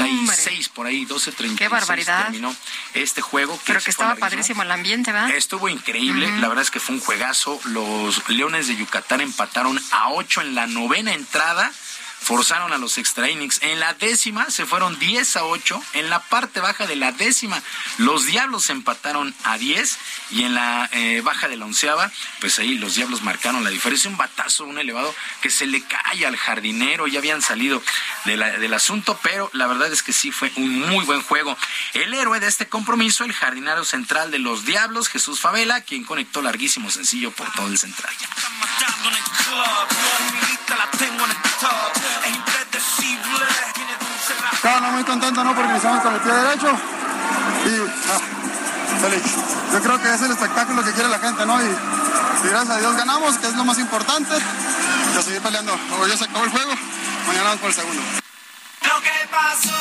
[0.74, 1.56] por ahí, 12.36.
[1.56, 2.22] Qué barbaridad.
[2.24, 2.54] Terminó
[2.94, 3.56] este juego.
[3.58, 5.30] Que Pero que estaba padrísimo el ambiente, ¿verdad?
[5.30, 6.40] Estuvo increíble, uh -huh.
[6.40, 7.60] la verdad es que fue un juegazo.
[7.64, 11.72] Los Leones de Yucatán empataron a 8 en la novena entrada
[12.20, 13.28] forzaron a los extra.
[13.28, 15.82] En la décima se fueron 10 a 8.
[15.94, 17.62] En la parte baja de la décima,
[17.98, 19.98] los Diablos empataron a 10.
[20.30, 24.10] Y en la eh, baja de la onceava, pues ahí los Diablos marcaron la diferencia.
[24.10, 27.06] Un batazo, un elevado que se le cae al jardinero.
[27.06, 27.82] Ya habían salido
[28.24, 31.56] de del asunto, pero la verdad es que sí fue un muy buen juego.
[31.94, 36.42] El héroe de este compromiso, el jardinero central de los Diablos, Jesús Favela, quien conectó
[36.42, 38.14] larguísimo sencillo por todo el central.
[44.64, 45.54] No, no, muy contento, ¿no?
[45.54, 47.76] Porque iniciamos con el pie derecho y
[48.10, 48.20] ah,
[49.00, 49.22] feliz.
[49.72, 51.62] Yo creo que es el espectáculo que quiere la gente, ¿no?
[51.62, 51.68] Y,
[52.44, 54.34] gracias a Dios ganamos, que es lo más importante.
[55.14, 55.72] Yo seguir peleando.
[56.00, 56.72] Hoy se acabó el juego,
[57.26, 58.02] mañana vamos por el segundo.
[59.30, 59.78] Pasó.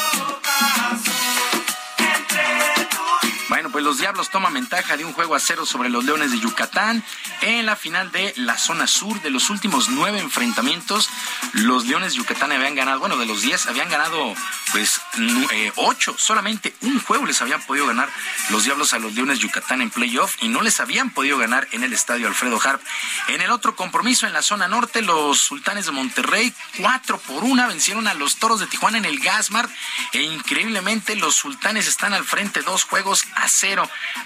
[3.78, 7.04] Pues los Diablos toman ventaja de un juego a cero sobre los Leones de Yucatán.
[7.42, 11.12] En la final de la zona sur, de los últimos nueve enfrentamientos,
[11.54, 14.34] los Leones de Yucatán habían ganado, bueno, de los diez habían ganado
[14.72, 15.00] pues
[15.52, 16.16] eh, ocho.
[16.18, 18.10] Solamente un juego les habían podido ganar
[18.50, 21.68] los Diablos a los Leones de Yucatán en playoff y no les habían podido ganar
[21.72, 22.82] en el estadio Alfredo Harp.
[23.28, 27.68] En el otro compromiso en la zona norte, los Sultanes de Monterrey, cuatro por una,
[27.68, 29.70] vencieron a los Toros de Tijuana en el Gasmar
[30.14, 33.67] e increíblemente los Sultanes están al frente dos juegos a cero.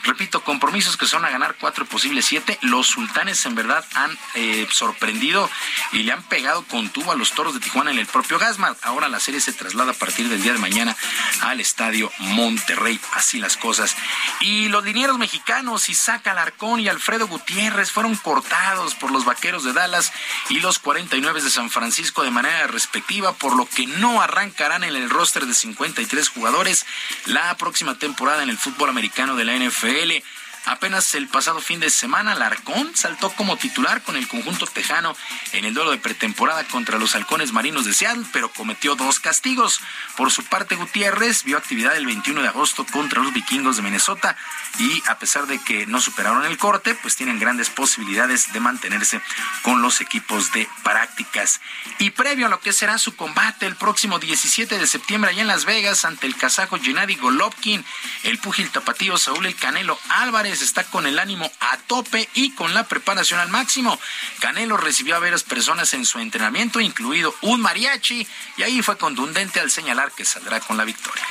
[0.03, 2.57] Repito, compromisos que son a ganar cuatro posibles siete.
[2.61, 5.49] Los sultanes en verdad han eh, sorprendido
[5.91, 8.75] y le han pegado con tubo a los toros de Tijuana en el propio Gasmar.
[8.81, 10.95] Ahora la serie se traslada a partir del día de mañana
[11.41, 12.99] al Estadio Monterrey.
[13.13, 13.95] Así las cosas.
[14.41, 19.73] Y los dineros mexicanos, Isaac Alarcón y Alfredo Gutiérrez, fueron cortados por los vaqueros de
[19.73, 20.11] Dallas
[20.49, 24.95] y los 49 de San Francisco de manera respectiva, por lo que no arrancarán en
[24.95, 26.85] el roster de 53 jugadores
[27.25, 30.23] la próxima temporada en el fútbol americano de la NFL.
[30.65, 35.15] Apenas el pasado fin de semana, Larcón saltó como titular con el conjunto tejano
[35.53, 39.81] en el duelo de pretemporada contra los halcones marinos de Seattle, pero cometió dos castigos.
[40.15, 44.37] Por su parte, Gutiérrez vio actividad el 21 de agosto contra los vikingos de Minnesota
[44.77, 49.19] y a pesar de que no superaron el corte, pues tienen grandes posibilidades de mantenerse
[49.63, 51.59] con los equipos de prácticas.
[51.97, 55.47] Y previo a lo que será su combate el próximo 17 de septiembre allá en
[55.47, 57.83] Las Vegas ante el kazajo Gennady Golovkin,
[58.23, 62.73] el púgil tapatío Saúl El Canelo Álvarez está con el ánimo a tope y con
[62.73, 63.97] la preparación al máximo.
[64.39, 69.59] Canelo recibió a varias personas en su entrenamiento, incluido un mariachi, y ahí fue contundente
[69.59, 71.23] al señalar que saldrá con la victoria.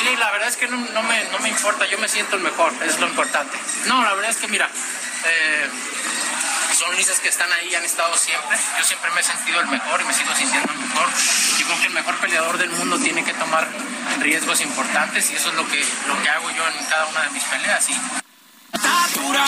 [0.00, 2.72] Sí, la verdad es que no, me, no me importa, yo me siento el mejor,
[2.84, 3.56] es lo importante.
[3.86, 4.68] No, la verdad es que mira,
[5.26, 5.68] eh,
[6.84, 8.58] son listas que están ahí, han estado siempre.
[8.78, 11.08] Yo siempre me he sentido el mejor y me sigo sintiendo el mejor.
[11.58, 13.66] Yo creo que el mejor peleador del mundo tiene que tomar
[14.20, 17.30] riesgos importantes y eso es lo que, lo que hago yo en cada una de
[17.30, 17.84] mis peleas.
[17.84, 17.94] ¿sí?
[19.14, 19.44] Dura,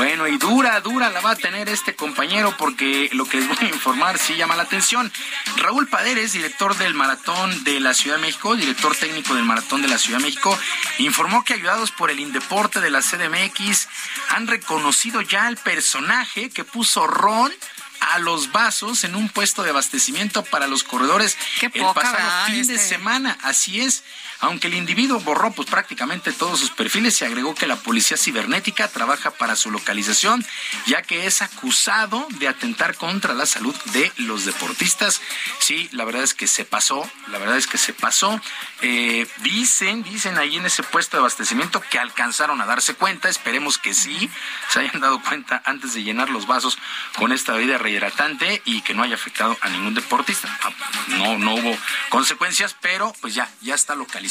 [0.00, 3.58] bueno, y dura, dura la va a tener este compañero porque lo que les voy
[3.60, 5.12] a informar sí llama la atención.
[5.58, 9.88] Raúl Paderes, director del Maratón de la Ciudad de México, director técnico del Maratón de
[9.88, 10.58] la Ciudad de México,
[11.00, 13.88] informó que ayudados por el Indeporte de la CDMX
[14.30, 17.52] han reconocido ya al personaje que puso Ron
[18.00, 22.74] a los vasos en un puesto de abastecimiento para los corredores el pasado fin de
[22.74, 22.88] este.
[22.88, 23.36] semana.
[23.42, 24.02] Así es.
[24.40, 28.88] Aunque el individuo borró pues prácticamente todos sus perfiles, se agregó que la policía cibernética
[28.88, 30.44] trabaja para su localización,
[30.86, 35.20] ya que es acusado de atentar contra la salud de los deportistas.
[35.58, 38.40] Sí, la verdad es que se pasó, la verdad es que se pasó.
[38.80, 43.76] Eh, dicen, dicen ahí en ese puesto de abastecimiento que alcanzaron a darse cuenta, esperemos
[43.76, 44.30] que sí,
[44.70, 46.78] se hayan dado cuenta antes de llenar los vasos
[47.16, 50.48] con esta bebida rehidratante y que no haya afectado a ningún deportista.
[50.62, 50.72] Ah,
[51.08, 51.76] no, no hubo
[52.08, 54.29] consecuencias, pero pues ya, ya está localizado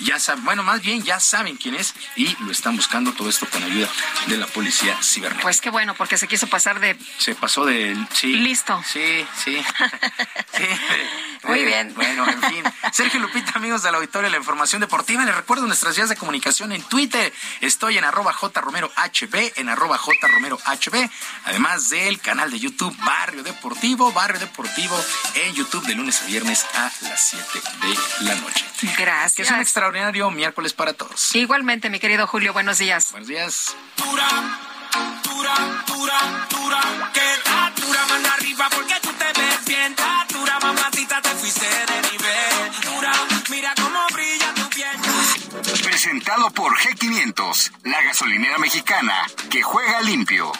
[0.00, 3.46] ya saben, bueno, más bien ya saben quién es y lo están buscando todo esto
[3.50, 3.88] con ayuda
[4.26, 5.42] de la policía cibernética.
[5.42, 6.96] Pues qué bueno, porque se quiso pasar de...
[7.18, 7.96] Se pasó de...
[8.12, 8.34] Sí.
[8.34, 8.82] Listo.
[8.86, 9.62] Sí, sí.
[11.44, 11.92] Muy bien.
[11.94, 12.64] Bueno, en fin.
[12.92, 16.16] Sergio Lupita, amigos de la auditorio de la información deportiva, les recuerdo nuestras vías de
[16.16, 17.32] comunicación en Twitter.
[17.60, 18.92] Estoy en arroba jromerohb,
[19.56, 21.10] en arroba jromerohb,
[21.44, 25.02] además del canal de YouTube Barrio Deportivo, Barrio Deportivo
[25.34, 27.44] en YouTube de lunes a viernes a las 7
[27.82, 28.64] de la noche.
[28.96, 29.21] Gracias.
[29.30, 31.34] Que es un extraordinario miércoles para todos.
[31.36, 33.12] Igualmente, mi querido Julio, buenos días.
[33.12, 33.76] Buenos días.
[33.96, 34.28] Dura,
[35.22, 35.54] dura,
[35.86, 41.22] dura, dura, que da dura, mano arriba porque tú te ves bien, da dura, mamacita,
[41.22, 43.12] te fuiste de nivel, dura,
[43.48, 44.96] mira cómo brilla tu piel.
[45.84, 49.14] Presentado por G500, la gasolinera mexicana
[49.48, 50.52] que juega limpio.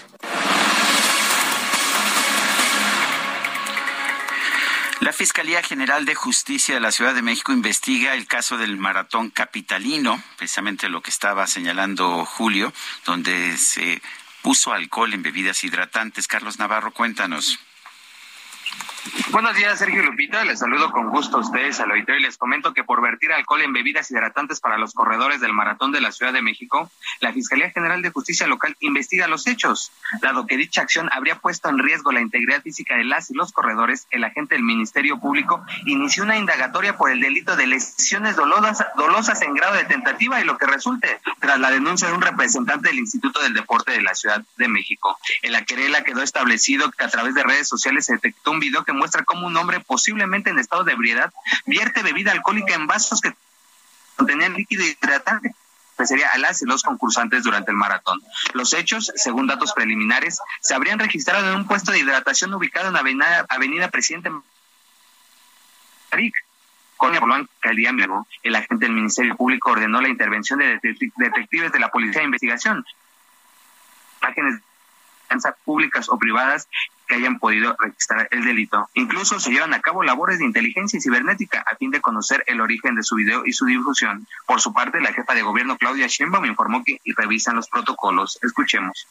[5.02, 9.30] La Fiscalía General de Justicia de la Ciudad de México investiga el caso del maratón
[9.30, 12.72] capitalino, precisamente lo que estaba señalando Julio,
[13.04, 14.00] donde se
[14.42, 16.28] puso alcohol en bebidas hidratantes.
[16.28, 17.58] Carlos Navarro, cuéntanos.
[19.32, 20.44] Buenos días, Sergio Lupita.
[20.44, 23.62] Les saludo con gusto a ustedes al auditorio y les comento que por vertir alcohol
[23.62, 26.88] en bebidas hidratantes para los corredores del maratón de la Ciudad de México,
[27.18, 29.90] la Fiscalía General de Justicia Local investiga los hechos.
[30.20, 33.50] Dado que dicha acción habría puesto en riesgo la integridad física de las y los
[33.50, 38.86] corredores, el agente del Ministerio Público inició una indagatoria por el delito de lesiones dolosas,
[38.96, 42.90] dolosas en grado de tentativa y lo que resulte tras la denuncia de un representante
[42.90, 45.18] del Instituto del Deporte de la Ciudad de México.
[45.42, 48.84] En la querela quedó establecido que a través de redes sociales se detectó un video
[48.84, 51.32] que muestra cómo un hombre posiblemente en estado de ebriedad
[51.66, 53.34] vierte bebida alcohólica en vasos que
[54.16, 55.54] contenían líquido hidratante
[56.06, 58.20] sería a las los concursantes durante el maratón.
[58.54, 62.96] Los hechos, según datos preliminares, se habrían registrado en un puesto de hidratación ubicado en
[62.96, 64.30] Avenida, Avenida Presidente
[66.10, 66.34] Maric.
[66.96, 70.78] Con el agente del Ministerio Público ordenó la intervención de
[71.16, 72.84] detectives de la Policía de Investigación.
[74.20, 74.60] Imágenes
[75.64, 76.68] públicas o privadas
[77.06, 78.88] que hayan podido registrar el delito.
[78.94, 82.94] Incluso se llevan a cabo labores de inteligencia cibernética a fin de conocer el origen
[82.94, 84.26] de su video y su difusión.
[84.46, 88.38] Por su parte, la jefa de gobierno Claudia Sheinbaum informó que revisan los protocolos.
[88.42, 89.06] Escuchemos.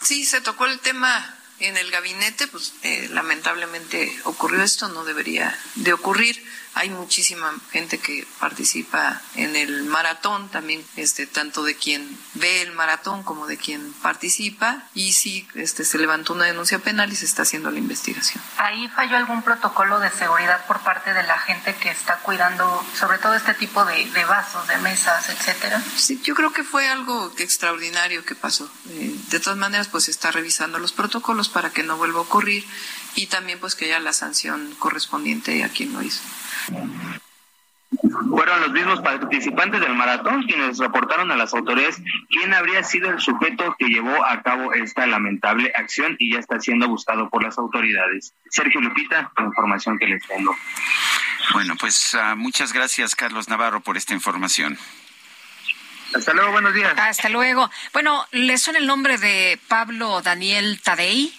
[0.00, 5.56] Sí, se tocó el tema en el gabinete, pues eh, lamentablemente ocurrió esto, no debería
[5.74, 6.42] de ocurrir.
[6.78, 12.72] Hay muchísima gente que participa en el maratón también, este, tanto de quien ve el
[12.72, 17.24] maratón como de quien participa y sí, este, se levantó una denuncia penal y se
[17.24, 18.42] está haciendo la investigación.
[18.58, 23.18] ¿Ahí falló algún protocolo de seguridad por parte de la gente que está cuidando sobre
[23.18, 25.82] todo este tipo de, de vasos, de mesas, etcétera?
[25.96, 28.70] Sí, yo creo que fue algo extraordinario que pasó.
[28.90, 32.22] Eh, de todas maneras, pues se está revisando los protocolos para que no vuelva a
[32.22, 32.64] ocurrir
[33.14, 36.22] y también pues que haya la sanción correspondiente a quien lo hizo.
[38.30, 43.18] Fueron los mismos participantes del maratón quienes reportaron a las autoridades quién habría sido el
[43.18, 47.56] sujeto que llevó a cabo esta lamentable acción y ya está siendo buscado por las
[47.56, 48.34] autoridades.
[48.50, 50.54] Sergio Lupita, con la información que les tengo.
[51.54, 54.78] Bueno, pues uh, muchas gracias, Carlos Navarro, por esta información.
[56.14, 56.92] Hasta luego, buenos días.
[56.96, 57.70] Hasta luego.
[57.92, 61.32] Bueno, ¿le suena el nombre de Pablo Daniel Tadei?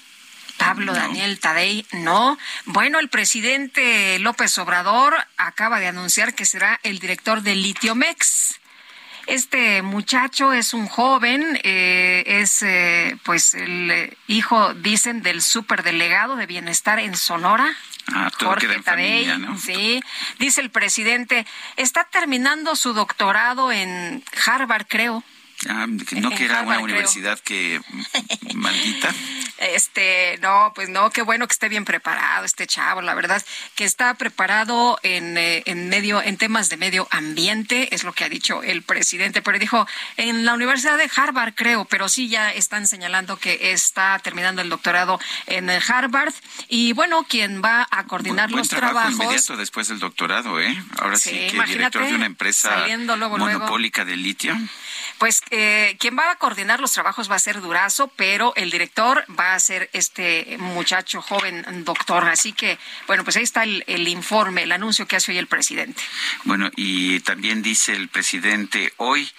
[0.60, 2.38] Pablo Daniel Tadei, no.
[2.66, 8.60] Bueno, el presidente López Obrador acaba de anunciar que será el director de Litiomex.
[9.26, 16.46] Este muchacho es un joven, eh, es eh, pues el hijo, dicen, del superdelegado de
[16.46, 17.74] bienestar en Sonora.
[18.12, 19.58] Ah, Jorge familia, ¿no?
[19.60, 20.02] sí,
[20.40, 21.46] dice el presidente,
[21.78, 25.24] está terminando su doctorado en Harvard, creo.
[25.68, 26.86] Ah, no que era una creo.
[26.86, 27.80] universidad que
[28.56, 29.14] maldita.
[29.60, 33.44] Este, no, pues no, qué bueno que esté bien preparado este chavo, la verdad,
[33.76, 38.24] que está preparado en, eh, en medio, en temas de medio ambiente, es lo que
[38.24, 39.88] ha dicho el presidente, pero dijo
[40.18, 44.70] en la Universidad de Harvard, creo, pero sí ya están señalando que está terminando el
[44.70, 46.34] doctorado en eh, Harvard.
[46.68, 49.14] Y bueno, quien va a coordinar Buen los trabajo trabajos.
[49.14, 50.84] inmediato después del doctorado, ¿eh?
[51.00, 53.38] Ahora sí, Sí, que director de una empresa luego, luego.
[53.38, 54.58] monopólica de litio.
[55.18, 59.26] Pues eh, quien va a coordinar los trabajos va a ser Durazo, pero el director
[59.38, 62.28] va a ser este muchacho joven doctor.
[62.28, 62.78] Así que,
[63.08, 66.02] bueno, pues ahí está el, el informe, el anuncio que hace hoy el presidente.
[66.44, 69.30] Bueno, y también dice el presidente hoy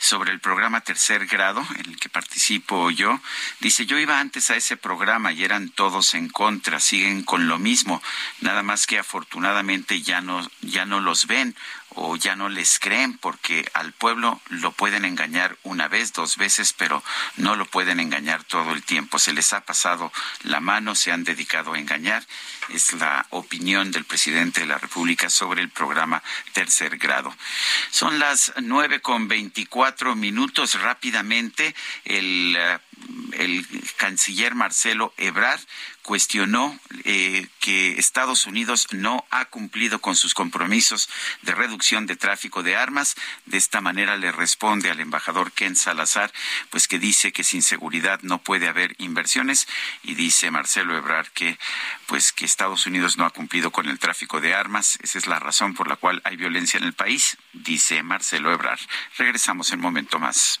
[0.00, 3.20] sobre el programa Tercer Grado, en el que participo yo,
[3.60, 7.58] dice, yo iba antes a ese programa y eran todos en contra, siguen con lo
[7.58, 8.02] mismo,
[8.40, 11.54] nada más que afortunadamente ya no, ya no los ven
[11.94, 16.72] o ya no les creen porque al pueblo lo pueden engañar una vez, dos veces,
[16.72, 17.02] pero
[17.36, 19.18] no lo pueden engañar todo el tiempo.
[19.18, 20.12] Se les ha pasado
[20.42, 22.24] la mano, se han dedicado a engañar.
[22.68, 26.22] Es la opinión del presidente de la República sobre el programa
[26.52, 27.34] Tercer Grado.
[27.90, 30.80] Son las nueve con veinticuatro minutos.
[30.80, 32.78] Rápidamente, el, eh,
[33.32, 33.66] el
[33.96, 35.60] canciller Marcelo Ebrard
[36.02, 41.08] cuestionó eh, que Estados Unidos no ha cumplido con sus compromisos
[41.42, 43.14] de reducción de tráfico de armas.
[43.46, 46.32] De esta manera le responde al embajador Ken Salazar,
[46.70, 49.68] pues que dice que sin seguridad no puede haber inversiones
[50.02, 51.58] y dice Marcelo Ebrard que
[52.06, 54.98] pues que Estados Unidos no ha cumplido con el tráfico de armas.
[55.02, 58.80] Esa es la razón por la cual hay violencia en el país, dice Marcelo Ebrard.
[59.16, 60.60] Regresamos en un momento más.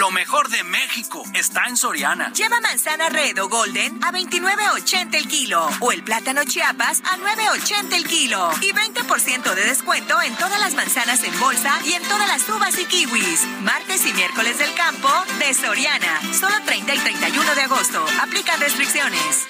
[0.00, 2.32] Lo mejor de México está en Soriana.
[2.32, 7.92] Lleva manzana red o golden a 29.80 el kilo o el plátano chiapas a 9.80
[7.96, 12.26] el kilo y 20% de descuento en todas las manzanas en bolsa y en todas
[12.28, 13.44] las uvas y kiwis.
[13.60, 16.18] Martes y miércoles del campo de Soriana.
[16.32, 18.02] Solo 30 y 31 de agosto.
[18.22, 19.48] Aplican restricciones.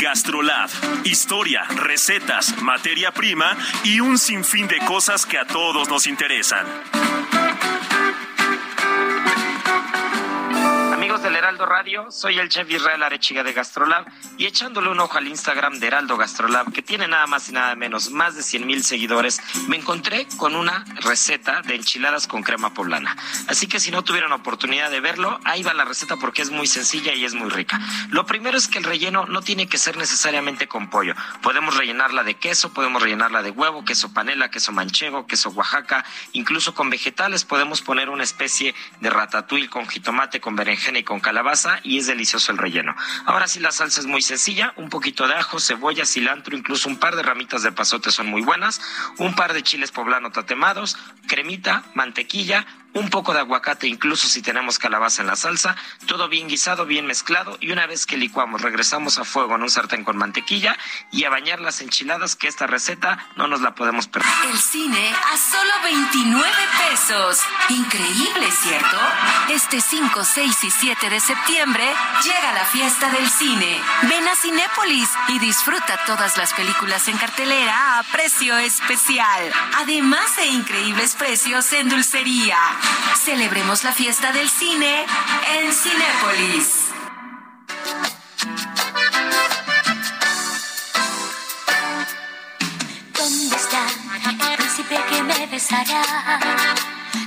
[0.00, 0.68] Gastrolab,
[1.04, 6.66] historia, recetas, materia prima y un sinfín de cosas que a todos nos interesan.
[11.16, 14.04] Amigos del Heraldo Radio, soy el chef Israel Arechiga de Gastrolab
[14.36, 17.74] y echándole un ojo al Instagram de Heraldo Gastrolab, que tiene nada más y nada
[17.74, 22.74] menos más de 100 mil seguidores, me encontré con una receta de enchiladas con crema
[22.74, 23.16] poblana.
[23.48, 26.66] Así que si no tuvieron oportunidad de verlo, ahí va la receta porque es muy
[26.66, 27.80] sencilla y es muy rica.
[28.10, 31.14] Lo primero es que el relleno no tiene que ser necesariamente con pollo.
[31.40, 36.74] Podemos rellenarla de queso, podemos rellenarla de huevo, queso panela, queso manchego, queso Oaxaca, incluso
[36.74, 41.80] con vegetales podemos poner una especie de ratatouille con jitomate, con berenjena y con calabaza
[41.82, 42.94] y es delicioso el relleno.
[43.24, 46.98] Ahora sí la salsa es muy sencilla, un poquito de ajo, cebolla, cilantro, incluso un
[46.98, 48.82] par de ramitas de pasote son muy buenas,
[49.16, 52.66] un par de chiles poblano tatemados, cremita, mantequilla,
[52.96, 57.06] un poco de aguacate, incluso si tenemos calabaza en la salsa, todo bien guisado, bien
[57.06, 60.76] mezclado y una vez que licuamos regresamos a fuego en un sartén con mantequilla
[61.12, 64.30] y a bañar las enchiladas que esta receta no nos la podemos perder.
[64.50, 66.50] El cine a solo 29
[66.88, 67.40] pesos.
[67.68, 68.98] Increíble, ¿cierto?
[69.50, 71.84] Este 5, 6 y 7 de septiembre
[72.24, 73.78] llega la fiesta del cine.
[74.02, 79.52] Ven a Cinépolis y disfruta todas las películas en cartelera a precio especial.
[79.76, 82.56] Además de increíbles precios en dulcería.
[83.24, 85.04] Celebremos la fiesta del cine
[85.58, 86.86] en Cinépolis.
[93.14, 93.86] ¿Dónde está
[94.50, 96.02] el príncipe que me besará?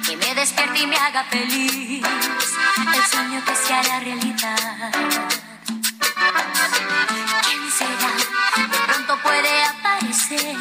[0.06, 2.04] Que me despierte y me haga feliz.
[2.04, 4.92] El sueño que se hará realidad.
[7.46, 8.70] ¿Quién será?
[8.72, 10.58] De pronto puede aparecer.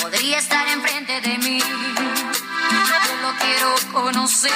[0.00, 1.62] Podría estar enfrente de mí.
[3.40, 4.52] Quiero conocer.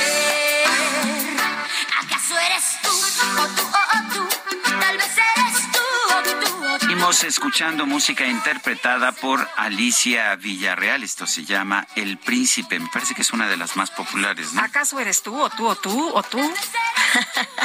[2.03, 4.29] ¿Acaso eres tú o tú o tú?
[4.81, 6.85] Tal vez eres tú o tú o tú.
[6.87, 11.03] Seguimos escuchando música interpretada por Alicia Villarreal.
[11.03, 12.79] Esto se llama El Príncipe.
[12.79, 14.63] Me parece que es una de las más populares, ¿no?
[14.63, 16.39] ¿Acaso eres tú o tú o tú o tú?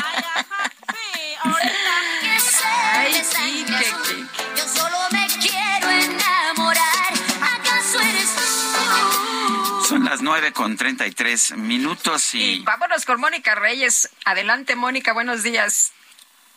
[10.31, 12.53] 9 con 33 minutos y...
[12.53, 14.09] y vámonos con Mónica Reyes.
[14.23, 15.91] Adelante, Mónica, buenos días.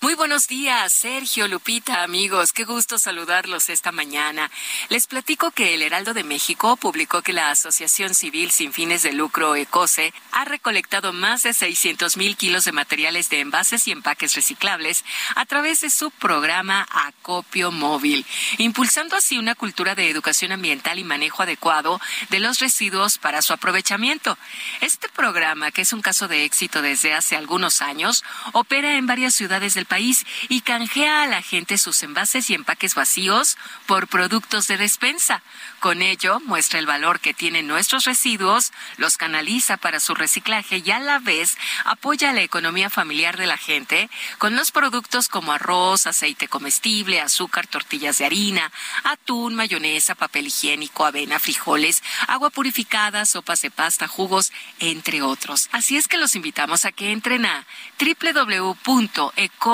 [0.05, 2.53] Muy buenos días, Sergio, Lupita, amigos.
[2.53, 4.51] Qué gusto saludarlos esta mañana.
[4.91, 9.15] Les platico que el Heraldo de México publicó que la Asociación Civil Sin Fines de
[9.15, 14.35] Lucro ECOSE ha recolectado más de 600 mil kilos de materiales de envases y empaques
[14.35, 15.07] reciclables
[15.37, 18.27] a través de su programa Acopio Móvil,
[18.59, 21.99] impulsando así una cultura de educación ambiental y manejo adecuado
[22.29, 24.37] de los residuos para su aprovechamiento.
[24.83, 28.23] Este programa, que es un caso de éxito desde hace algunos años,
[28.53, 32.95] opera en varias ciudades del país y canjea a la gente sus envases y empaques
[32.95, 33.57] vacíos
[33.87, 35.43] por productos de despensa.
[35.81, 40.91] Con ello, muestra el valor que tienen nuestros residuos, los canaliza para su reciclaje y
[40.91, 46.07] a la vez apoya la economía familiar de la gente con los productos como arroz,
[46.07, 48.73] aceite comestible, azúcar, tortillas de harina,
[49.05, 55.69] atún, mayonesa, papel higiénico, avena, frijoles, agua purificada, sopas de pasta, jugos, entre otros.
[55.73, 57.67] Así es que los invitamos a que entren a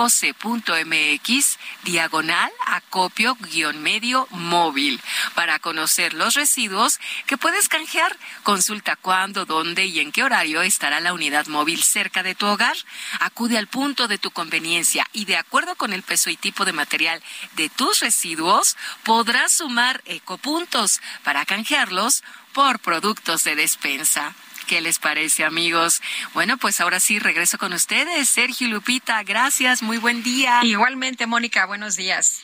[0.00, 5.00] www.ecose.mx diagonal acopio guion medio móvil
[5.34, 8.16] para conocer los residuos que puedes canjear.
[8.42, 12.76] Consulta cuándo, dónde y en qué horario estará la unidad móvil cerca de tu hogar.
[13.20, 16.72] Acude al punto de tu conveniencia y de acuerdo con el peso y tipo de
[16.72, 17.22] material
[17.56, 22.22] de tus residuos podrás sumar ecopuntos para canjearlos
[22.52, 24.34] por productos de despensa.
[24.70, 26.00] ¿Qué les parece, amigos?
[26.32, 28.28] Bueno, pues ahora sí regreso con ustedes.
[28.28, 30.60] Sergio y Lupita, gracias, muy buen día.
[30.62, 32.40] Igualmente, Mónica, buenos días.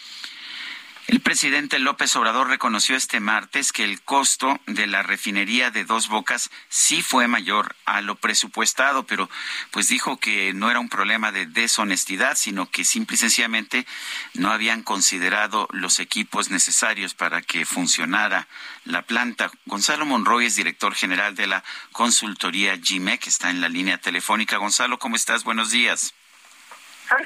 [1.09, 6.09] El presidente López Obrador reconoció este martes que el costo de la refinería de Dos
[6.09, 9.31] Bocas sí fue mayor a lo presupuestado, pero
[9.71, 13.87] pues dijo que no era un problema de deshonestidad, sino que simple y sencillamente
[14.35, 18.49] no habían considerado los equipos necesarios para que funcionara
[18.85, 19.53] la planta.
[19.65, 21.63] Gonzalo Monroy es director general de la
[21.93, 24.57] consultoría GIMEC, está en la línea telefónica.
[24.57, 25.45] Gonzalo, ¿cómo estás?
[25.45, 26.15] Buenos días.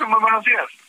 [0.07, 0.80] Muy buenos días.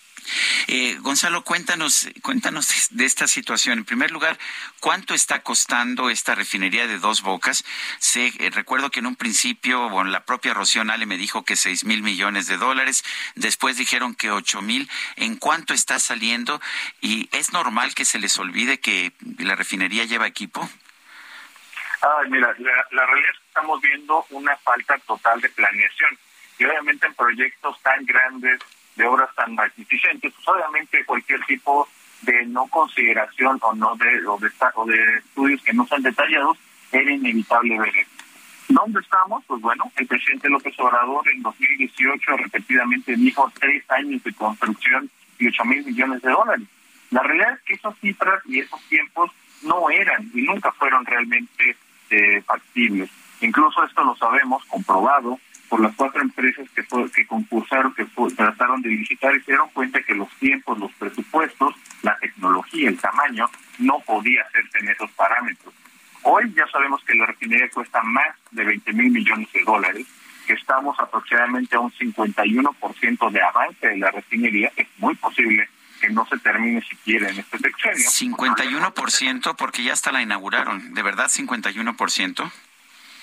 [0.67, 3.79] Eh, Gonzalo, cuéntanos, cuéntanos de esta situación.
[3.79, 4.37] En primer lugar,
[4.79, 7.65] ¿cuánto está costando esta refinería de Dos Bocas?
[8.15, 11.83] Eh, recuerdo que en un principio, bueno, la propia Rocío Nale me dijo que seis
[11.83, 13.03] mil millones de dólares,
[13.35, 14.89] después dijeron que ocho mil.
[15.15, 16.61] ¿En cuánto está saliendo?
[17.01, 20.69] ¿Y es normal que se les olvide que la refinería lleva equipo?
[22.01, 26.17] Ay, mira, la, la realidad es que estamos viendo una falta total de planeación.
[26.57, 28.59] Y obviamente en proyectos tan grandes,
[28.95, 31.87] de obras tan magnificentes, pues obviamente cualquier tipo
[32.21, 36.57] de no consideración o no de o de, o de estudios que no sean detallados
[36.91, 38.05] era inevitable ver.
[38.67, 39.43] Dónde estamos?
[39.47, 45.09] Pues bueno, el presidente López Obrador en 2018 repetidamente dijo tres años de construcción
[45.39, 46.67] y 8 mil millones de dólares.
[47.09, 49.31] La realidad es que esas cifras y esos tiempos
[49.63, 51.75] no eran y nunca fueron realmente
[52.09, 53.09] eh, factibles.
[53.41, 55.39] Incluso esto lo sabemos, comprobado,
[55.71, 56.83] por las cuatro empresas que,
[57.15, 61.73] que concursaron, que trataron de licitar y se dieron cuenta que los tiempos, los presupuestos,
[62.01, 63.49] la tecnología, el tamaño,
[63.79, 65.73] no podía hacerse en esos parámetros.
[66.23, 70.05] Hoy ya sabemos que la refinería cuesta más de 20 mil millones de dólares,
[70.45, 75.69] que estamos aproximadamente a un 51% de avance de la refinería, es muy posible
[76.01, 78.09] que no se termine siquiera en este sexenio.
[78.09, 82.51] 51% porque ya hasta la inauguraron, ¿de verdad 51%?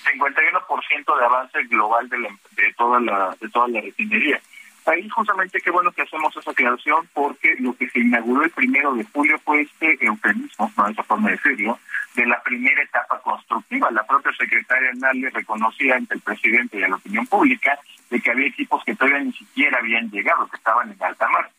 [0.05, 4.39] 51% de avance global de, de toda la de toda la refinería.
[4.85, 8.93] Ahí justamente qué bueno que hacemos esa aclaración porque lo que se inauguró el primero
[8.95, 11.77] de julio fue este eufemismo, no esa forma de decirlo,
[12.15, 13.91] de la primera etapa constructiva.
[13.91, 17.77] La propia secretaria Nale reconocía ante el presidente y a la opinión pública
[18.09, 21.49] de que había equipos que todavía ni siquiera habían llegado, que estaban en alta mar.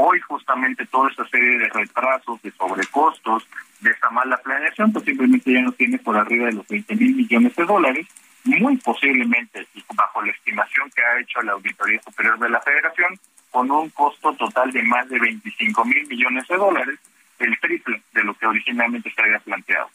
[0.00, 3.48] Hoy justamente toda esta serie de retrasos, de sobrecostos,
[3.80, 7.16] de esta mala planeación, pues simplemente ya no tiene por arriba de los 20 mil
[7.16, 8.06] millones de dólares,
[8.44, 9.66] muy posiblemente,
[9.96, 13.18] bajo la estimación que ha hecho la Auditoría Superior de la Federación,
[13.50, 17.00] con un costo total de más de 25 mil millones de dólares,
[17.40, 19.90] el triple de lo que originalmente se había planteado.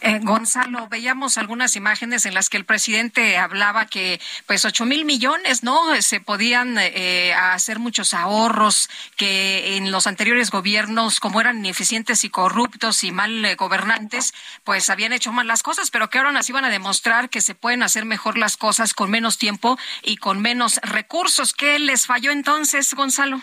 [0.00, 5.04] Eh, Gonzalo, veíamos algunas imágenes en las que el presidente hablaba que pues ocho mil
[5.04, 6.00] millones, ¿no?
[6.00, 12.30] Se podían eh, hacer muchos ahorros que en los anteriores gobiernos, como eran ineficientes y
[12.30, 16.48] corruptos y mal eh, gobernantes, pues habían hecho mal las cosas, pero que ahora nos
[16.48, 20.40] iban a demostrar que se pueden hacer mejor las cosas con menos tiempo y con
[20.40, 21.54] menos recursos.
[21.54, 23.40] ¿Qué les falló entonces, Gonzalo?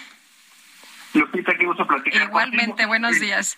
[1.13, 3.57] Lupita, qué gusto platicar Igualmente, buenos días.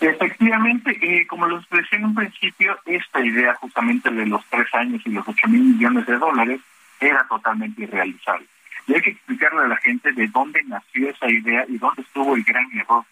[0.00, 5.02] Efectivamente, eh, como lo expresé en un principio, esta idea justamente de los tres años
[5.04, 6.60] y los ocho mil millones de dólares
[7.00, 8.46] era totalmente irrealizable.
[8.86, 12.36] Y hay que explicarle a la gente de dónde nació esa idea y dónde estuvo
[12.36, 13.04] el gran error.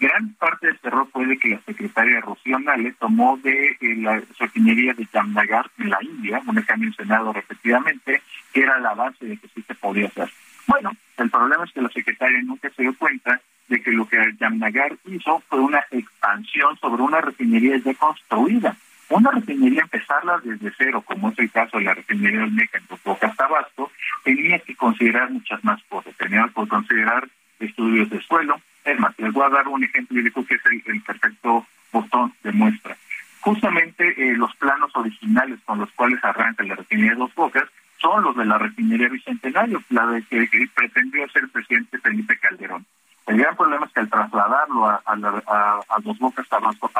[0.00, 3.96] Gran parte de este error fue de que la secretaria Rocío Nale tomó de eh,
[3.96, 8.94] la refinería de Jamnagar en la India, una que ha mencionado repetidamente, que era la
[8.94, 10.30] base de que sí se podía hacer.
[10.68, 14.18] Bueno, el problema es que la secretaria nunca se dio cuenta de que lo que
[14.38, 18.76] Yamnagar hizo fue una expansión sobre una refinería ya construida.
[19.08, 22.84] Una refinería empezarla desde cero, como es el caso de la refinería del Meca en
[22.84, 23.90] Topoca Tabasco,
[24.22, 26.14] tenía que considerar muchas más cosas.
[26.16, 27.26] Tenía que considerar
[27.58, 28.60] estudios de suelo.
[28.84, 32.34] Es más, les voy a dar un ejemplo y digo que es el, perfecto botón
[32.42, 32.94] de muestra.
[33.40, 37.64] Justamente eh, los planos originales con los cuales arranca la refinería de Dos Bocas
[38.00, 42.86] son los de la refinería Bicentenario, la de que pretendió ser presidente Felipe Calderón.
[43.26, 46.90] El gran problema es que al trasladarlo a, a, a, Dos Bocas Tabasco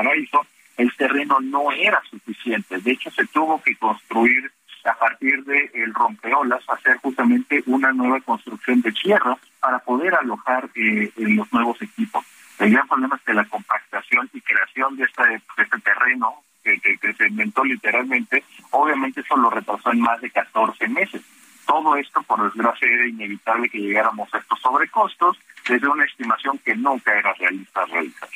[0.76, 2.78] el terreno no era suficiente.
[2.78, 4.52] De hecho, se tuvo que construir
[4.84, 10.68] a partir del el rompeolas, hacer justamente una nueva construcción de tierra para poder alojar
[10.74, 12.24] eh, los nuevos equipos.
[12.58, 16.42] El gran problema es que la compactación y creación de este, de este terreno
[16.76, 21.22] que, que, se inventó literalmente, obviamente eso lo retrasó en más de 14 meses.
[21.66, 25.38] Todo esto, por desgracia, era inevitable que llegáramos a estos sobrecostos
[25.68, 28.28] desde una estimación que nunca era realista realizar.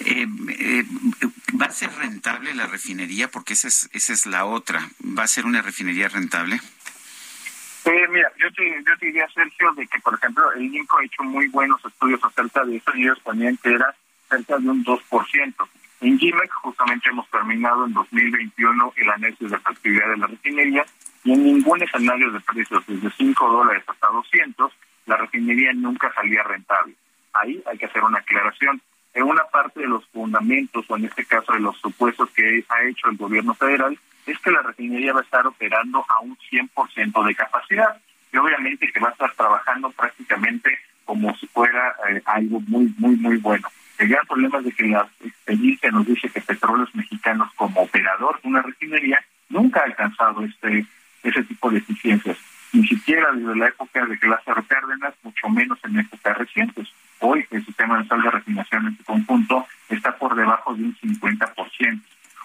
[0.00, 0.84] Eh, eh,
[1.60, 3.28] ¿Va a ser rentable la refinería?
[3.28, 4.88] Porque esa es, esa es la otra.
[5.18, 6.60] ¿Va a ser una refinería rentable?
[7.84, 11.04] Eh, mira, yo te, yo te diría, Sergio, de que, por ejemplo, el INCO ha
[11.04, 13.94] hecho muy buenos estudios acerca de eso y ellos ponían que era
[14.28, 15.68] cerca de un 2%.
[16.00, 20.86] En GIMEC justamente hemos terminado en 2021 el análisis de factibilidad de la refinería
[21.24, 24.72] y en ningún escenario de precios desde 5 dólares hasta 200
[25.06, 26.94] la refinería nunca salía rentable.
[27.34, 28.80] Ahí hay que hacer una aclaración.
[29.12, 32.84] En una parte de los fundamentos, o en este caso de los supuestos que ha
[32.84, 37.26] hecho el gobierno federal, es que la refinería va a estar operando a un 100%
[37.26, 38.00] de capacidad
[38.32, 43.16] y obviamente que va a estar trabajando prácticamente como si fuera eh, algo muy, muy,
[43.16, 43.68] muy bueno.
[44.00, 48.40] El gran problema es de que la experiencia nos dice que Petróleos Mexicanos como operador
[48.40, 50.86] de una refinería nunca ha alcanzado este
[51.22, 52.38] ese tipo de eficiencias,
[52.72, 56.88] ni siquiera desde la época de Lázaro Cárdenas, mucho menos en épocas recientes.
[57.18, 60.96] Hoy el sistema de sal de refinación en su conjunto está por debajo de un
[60.96, 62.00] 50%.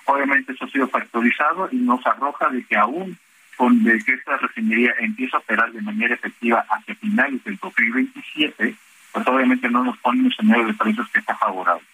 [0.07, 3.18] Obviamente eso ha sido factorizado y nos arroja de que aún
[3.56, 8.76] con de que esta refinería empieza a operar de manera efectiva hacia finales del 2027,
[9.15, 11.85] pues obviamente no nos pone un escenario de precios que está favorable.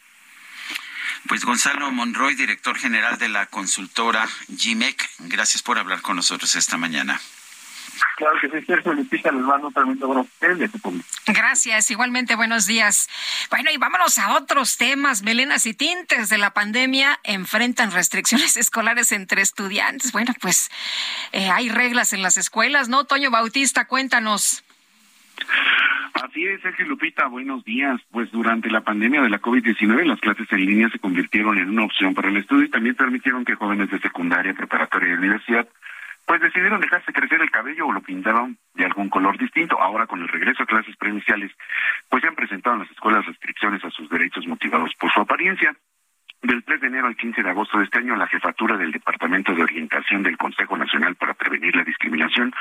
[1.27, 4.27] Pues Gonzalo Monroy, director general de la consultora
[4.57, 7.21] GIMEC, gracias por hablar con nosotros esta mañana.
[8.17, 10.25] Claro que sí, Sergio Lupita, les mando tremendo
[10.81, 11.05] público.
[11.27, 13.07] Gracias, igualmente buenos días.
[13.51, 15.21] Bueno, y vámonos a otros temas.
[15.21, 20.11] Melenas y tintes de la pandemia enfrentan restricciones escolares entre estudiantes.
[20.11, 20.71] Bueno, pues
[21.33, 23.03] eh, hay reglas en las escuelas, ¿no?
[23.03, 24.63] Toño Bautista, cuéntanos.
[26.13, 27.99] Así es, Sergio Lupita, buenos días.
[28.11, 31.85] Pues durante la pandemia de la COVID-19, las clases en línea se convirtieron en una
[31.85, 35.67] opción para el estudio y también permitieron que jóvenes de secundaria, preparatoria y universidad
[36.25, 39.77] pues decidieron dejarse crecer el cabello o lo pintaron de algún color distinto.
[39.81, 41.51] Ahora, con el regreso a clases presenciales,
[42.09, 45.75] pues se han presentado en las escuelas restricciones a sus derechos motivados por su apariencia.
[46.43, 49.53] Del 3 de enero al 15 de agosto de este año, la jefatura del Departamento
[49.53, 52.51] de Orientación del Consejo Nacional para Prevenir la Discriminación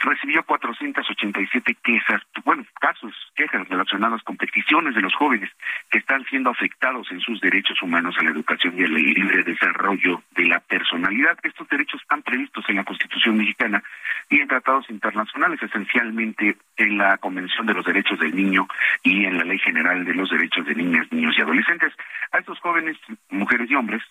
[0.00, 5.50] recibió 487 quejas, bueno, casos, quejas relacionadas con peticiones de los jóvenes
[5.90, 10.22] que están siendo afectados en sus derechos humanos a la educación y al libre desarrollo
[10.32, 11.38] de la personalidad.
[11.42, 13.82] Estos derechos están previstos en la Constitución mexicana
[14.28, 18.68] y en tratados internacionales, esencialmente en la Convención de los Derechos del Niño
[19.02, 21.94] y en la Ley General de los Derechos de Niñas, Niños y Adolescentes.
[22.32, 22.96] A estos jóvenes
[23.30, 24.02] mujeres y hombres,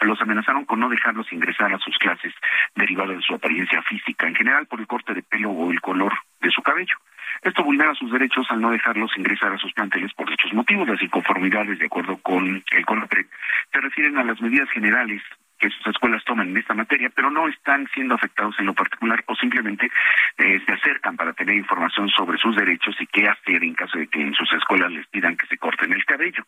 [0.00, 2.32] los amenazaron con no dejarlos ingresar a sus clases
[2.74, 6.12] derivado de su apariencia física, en general por el corte de pelo o el color
[6.40, 6.94] de su cabello.
[7.42, 10.88] Esto vulnera sus derechos al no dejarlos ingresar a sus planteles por dichos motivos.
[10.88, 13.26] Las inconformidades, de acuerdo con el CONAPRED,
[13.72, 15.22] se refieren a las medidas generales
[15.58, 19.24] que sus escuelas toman en esta materia, pero no están siendo afectados en lo particular
[19.26, 19.90] o simplemente
[20.38, 24.06] eh, se acercan para tener información sobre sus derechos y qué hacer en caso de
[24.06, 26.44] que en sus escuelas les pidan que se corten el cabello.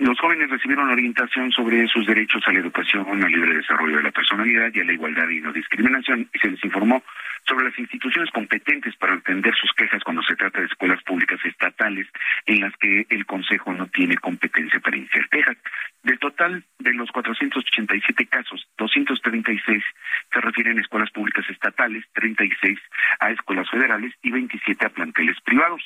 [0.00, 4.10] Los jóvenes recibieron orientación sobre sus derechos a la educación, al libre desarrollo de la
[4.10, 7.02] personalidad y a la igualdad y no discriminación y se les informó
[7.46, 12.06] sobre las instituciones competentes para atender sus quejas cuando se trata de escuelas públicas estatales
[12.46, 15.58] en las que el Consejo no tiene competencia para iniciar quejas.
[16.02, 19.84] Del total de los 487 casos, 236
[20.32, 22.78] se refieren a escuelas públicas estatales, 36
[23.20, 25.82] a escuelas federales y 27 a planteles privados.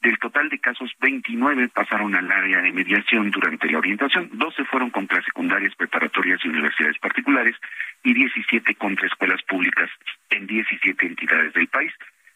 [0.00, 4.90] Del total de casos, 29 pasaron al área de mediación durante la orientación, 12 fueron
[4.90, 7.56] contra secundarias, preparatorias y universidades particulares
[8.04, 9.90] y 17 contra escuelas públicas
[10.30, 11.92] en 17 entidades del país.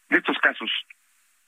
[0.09, 0.69] De estos casos,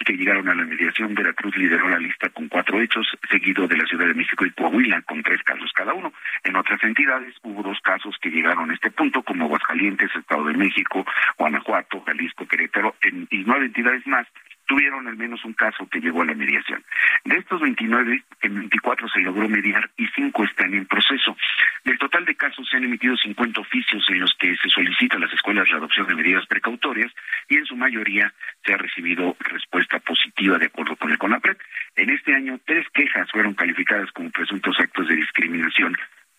[0.06, 3.85] que llegaron a la mediación, Veracruz lideró la lista con cuatro hechos, seguido de la
[3.85, 6.14] Ciudad de México y Coahuila con tres casos cada uno.
[6.44, 10.53] En otras entidades hubo dos casos que llegaron a este punto, como Aguascalientes, Estado de
[10.53, 11.06] México,
[11.38, 12.95] Guanajuato, Jalisco, Querétaro,
[13.32, 14.27] y nueve entidades más
[14.66, 16.84] tuvieron al menos un caso que llegó a la mediación.
[17.24, 21.35] De estos 29, en 24 se logró mediar y 5 están en proceso.
[21.84, 25.19] Del total de casos se han emitido 50 oficios en los que se solicita a
[25.19, 27.11] las escuelas la adopción de medidas precautorias
[27.48, 31.58] y en su mayoría se ha recibido respuesta positiva de acuerdo con el CONAPRED.
[31.95, 35.95] En este año, tres quejas fueron calificadas como presuntos actos de discriminación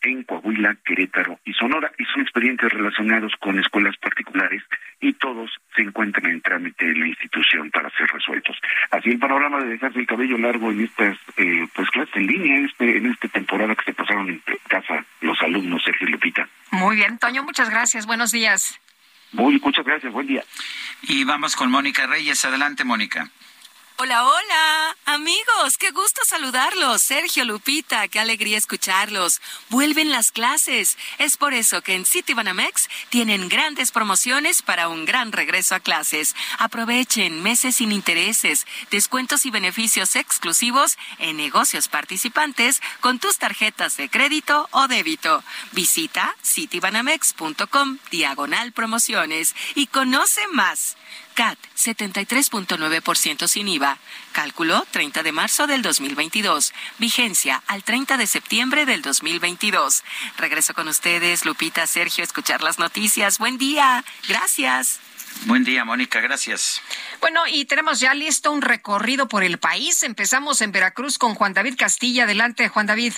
[0.07, 4.63] en Coahuila, Querétaro y Sonora y son expedientes relacionados con escuelas particulares
[5.01, 8.57] y todos se encuentran en trámite en la institución para ser resueltos.
[8.91, 12.57] Así el panorama de dejarse el cabello largo en estas eh, pues clases en línea,
[12.57, 16.49] en, este, en esta temporada que se pasaron en casa los alumnos, Sergio Lupita.
[16.71, 18.07] Muy bien, Toño, muchas gracias.
[18.07, 18.81] Buenos días.
[19.33, 20.13] Muy, muchas gracias.
[20.13, 20.45] Buen día.
[21.03, 22.45] Y vamos con Mónica Reyes.
[22.45, 23.31] Adelante, Mónica.
[23.99, 27.01] Hola, hola, amigos, qué gusto saludarlos.
[27.01, 29.41] Sergio Lupita, qué alegría escucharlos.
[29.71, 30.99] Vuelven las clases.
[31.17, 36.37] Es por eso que en Citibanamex tienen grandes promociones para un gran regreso a clases.
[36.59, 44.11] Aprovechen meses sin intereses, descuentos y beneficios exclusivos en negocios participantes con tus tarjetas de
[44.11, 45.43] crédito o débito.
[45.73, 50.99] Visita citibanamex.com diagonal promociones y conoce más.
[51.37, 53.99] CAT 73.9% sin IVA.
[54.33, 56.73] Cálculo 30 de marzo del 2022.
[56.99, 60.03] Vigencia al 30 de septiembre del 2022.
[60.39, 63.39] Regreso con ustedes, Lupita, Sergio, escuchar las noticias.
[63.39, 64.05] Buen día.
[64.29, 64.99] Gracias.
[65.45, 66.81] Buen día, Mónica, gracias.
[67.21, 70.03] Bueno, y tenemos ya listo un recorrido por el país.
[70.03, 72.25] Empezamos en Veracruz con Juan David Castilla.
[72.25, 73.13] Adelante, Juan David.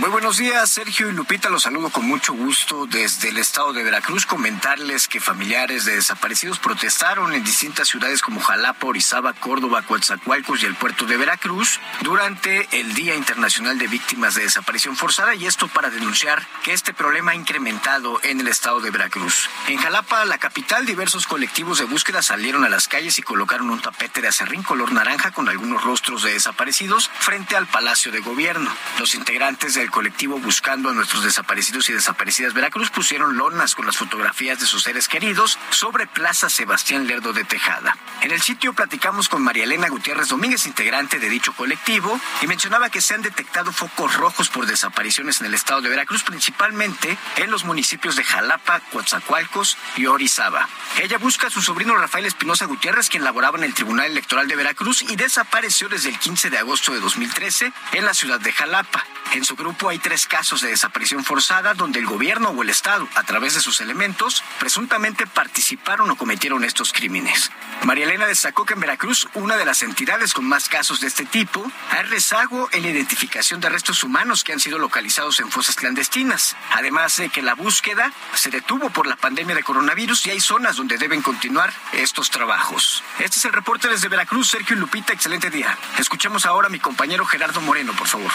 [0.00, 1.50] Muy buenos días, Sergio y Lupita.
[1.50, 4.24] Los saludo con mucho gusto desde el estado de Veracruz.
[4.24, 10.66] Comentarles que familiares de desaparecidos protestaron en distintas ciudades como Jalapa, Orizaba, Córdoba, Coatzacoalcos y
[10.66, 15.68] el puerto de Veracruz durante el Día Internacional de Víctimas de Desaparición Forzada y esto
[15.68, 19.50] para denunciar que este problema ha incrementado en el estado de Veracruz.
[19.68, 23.82] En Jalapa, la capital, diversos colectivos de búsqueda salieron a las calles y colocaron un
[23.82, 28.74] tapete de acerrín color naranja con algunos rostros de desaparecidos frente al Palacio de Gobierno.
[28.98, 33.86] Los integrantes del del colectivo Buscando a nuestros desaparecidos y desaparecidas Veracruz pusieron lonas con
[33.86, 37.96] las fotografías de sus seres queridos sobre Plaza Sebastián Lerdo de Tejada.
[38.20, 42.90] En el sitio platicamos con María Elena Gutiérrez Domínguez, integrante de dicho colectivo, y mencionaba
[42.90, 47.50] que se han detectado focos rojos por desapariciones en el estado de Veracruz, principalmente en
[47.50, 50.68] los municipios de Jalapa, Coatzacoalcos y Orizaba.
[51.00, 54.56] Ella busca a su sobrino Rafael Espinosa Gutiérrez, quien laboraba en el Tribunal Electoral de
[54.56, 59.04] Veracruz y desapareció desde el 15 de agosto de 2013 en la ciudad de Jalapa.
[59.32, 63.08] En su grupo hay tres casos de desaparición forzada donde el gobierno o el Estado,
[63.14, 67.50] a través de sus elementos, presuntamente participaron o cometieron estos crímenes.
[67.84, 71.24] María Elena destacó que en Veracruz, una de las entidades con más casos de este
[71.24, 75.76] tipo, hay rezago en la identificación de restos humanos que han sido localizados en fosas
[75.76, 76.56] clandestinas.
[76.72, 80.76] Además de que la búsqueda se detuvo por la pandemia de coronavirus y hay zonas
[80.76, 83.02] donde deben continuar estos trabajos.
[83.18, 85.76] Este es el reporte desde Veracruz, Sergio Lupita, excelente día.
[85.98, 88.30] Escuchemos ahora a mi compañero Gerardo Moreno, por favor.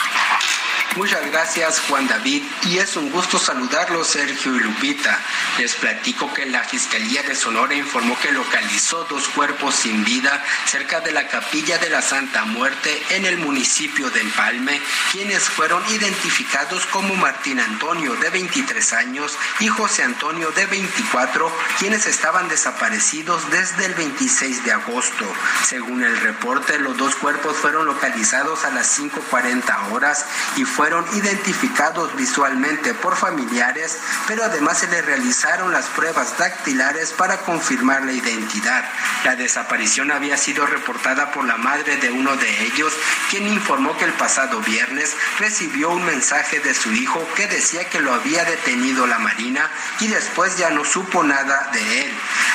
[0.95, 5.19] Muchas gracias Juan David y es un gusto saludarlos Sergio y Lupita.
[5.57, 11.01] Les platico que la Fiscalía de Sonora informó que localizó dos cuerpos sin vida cerca
[11.01, 14.81] de la capilla de la Santa Muerte en el municipio de Empalme,
[15.11, 22.05] quienes fueron identificados como Martín Antonio de 23 años y José Antonio de 24, quienes
[22.05, 25.25] estaban desaparecidos desde el 26 de agosto.
[25.65, 32.13] Según el reporte, los dos cuerpos fueron localizados a las 5.40 horas y fueron identificados
[32.17, 33.97] visualmente por familiares,
[34.27, 38.83] pero además se les realizaron las pruebas dactilares para confirmar la identidad.
[39.23, 42.93] La desaparición había sido reportada por la madre de uno de ellos,
[43.29, 48.01] quien informó que el pasado viernes recibió un mensaje de su hijo que decía que
[48.01, 49.71] lo había detenido la Marina
[50.01, 52.13] y después ya no supo nada de él.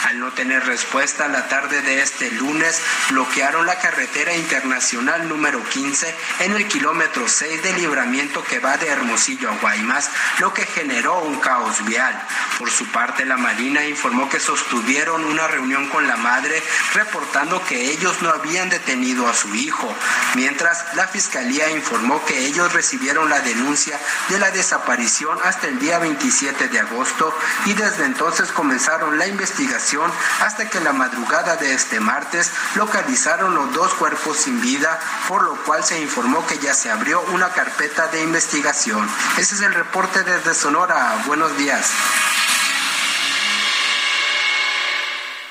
[0.09, 6.15] Al no tener respuesta, la tarde de este lunes bloquearon la carretera internacional número 15
[6.41, 8.10] en el kilómetro 6 de libramiento
[8.49, 12.21] que va de Hermosillo a Guaymas, lo que generó un caos vial.
[12.59, 16.61] Por su parte, la Marina informó que sostuvieron una reunión con la madre
[16.95, 19.95] reportando que ellos no habían detenido a su hijo,
[20.35, 23.99] mientras la Fiscalía informó que ellos recibieron la denuncia
[24.29, 27.33] de la desaparición hasta el día 27 de agosto
[27.67, 33.73] y desde entonces comenzaron la investigación hasta que la madrugada de este martes localizaron los
[33.73, 34.99] dos cuerpos sin vida,
[35.29, 39.09] por lo cual se informó que ya se abrió una carpeta de investigación.
[39.39, 41.23] Ese es el reporte desde Sonora.
[41.27, 41.91] Buenos días.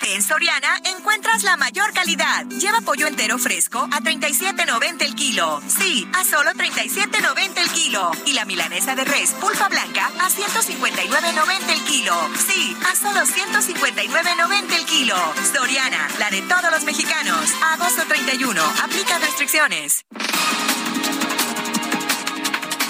[0.02, 2.45] En Soriana encuentras la mayor calidad.
[2.48, 5.61] Lleva pollo entero fresco a 37.90 el kilo.
[5.68, 8.11] Sí, a solo 37.90 el kilo.
[8.26, 12.16] Y la milanesa de res pulpa blanca a 159.90 el kilo.
[12.48, 15.16] Sí, a solo 159.90 el kilo.
[15.53, 17.53] Soriana, la de todos los mexicanos.
[17.74, 18.61] Agosto 31.
[18.84, 20.06] Aplica restricciones.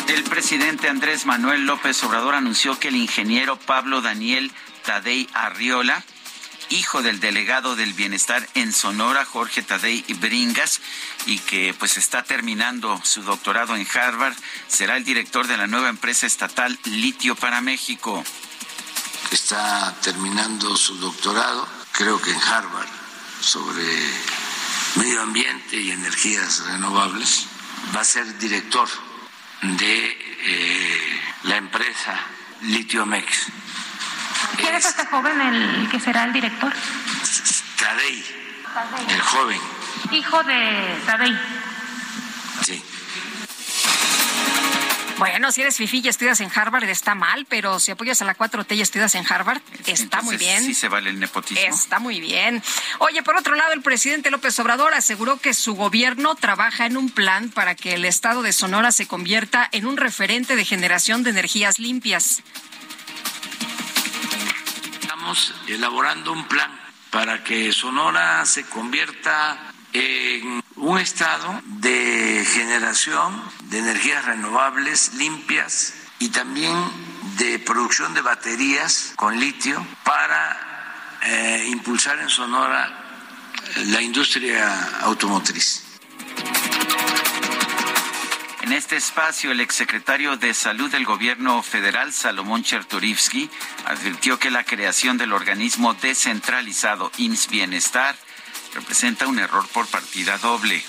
[0.10, 4.52] El presidente Andrés Manuel López Obrador anunció que el ingeniero Pablo Daniel
[4.84, 6.04] Tadei Arriola
[6.70, 10.82] hijo del delegado del bienestar en Sonora, Jorge Tadei Bringas,
[11.28, 14.36] y que pues está terminando su doctorado en Harvard,
[14.68, 18.24] será el director de la nueva empresa estatal Litio para México.
[19.32, 22.90] Está terminando su doctorado, creo que en Harvard,
[23.42, 23.84] sobre
[24.96, 27.46] medio ambiente y energías renovables.
[27.96, 28.90] Va a ser director
[29.62, 32.14] de eh, la empresa
[32.62, 33.52] Litiomex
[34.58, 36.72] ¿Quién es este joven el que será el director?
[37.80, 38.26] Tadei,
[39.10, 39.60] el joven.
[40.12, 41.38] Hijo de Tadei.
[45.20, 48.36] Bueno, si eres fifi y estudias en Harvard está mal, pero si apoyas a la
[48.36, 50.64] 4T y estudias en Harvard está muy bien.
[50.64, 51.62] Sí se vale el nepotismo.
[51.62, 52.64] Está muy bien.
[53.00, 57.10] Oye, por otro lado, el presidente López Obrador aseguró que su gobierno trabaja en un
[57.10, 61.32] plan para que el estado de Sonora se convierta en un referente de generación de
[61.32, 62.42] energías limpias
[65.68, 66.72] elaborando un plan
[67.12, 69.58] para que Sonora se convierta
[69.94, 76.76] en un estado de generación de energías renovables limpias y también
[77.38, 82.92] de producción de baterías con litio para eh, impulsar en Sonora
[83.88, 85.84] la industria automotriz.
[88.62, 93.50] En este espacio, el exsecretario de Salud del Gobierno Federal, Salomón Chertorivsky,
[93.86, 98.16] advirtió que la creación del organismo descentralizado IMSS Bienestar
[98.76, 100.84] representa un error por partida doble.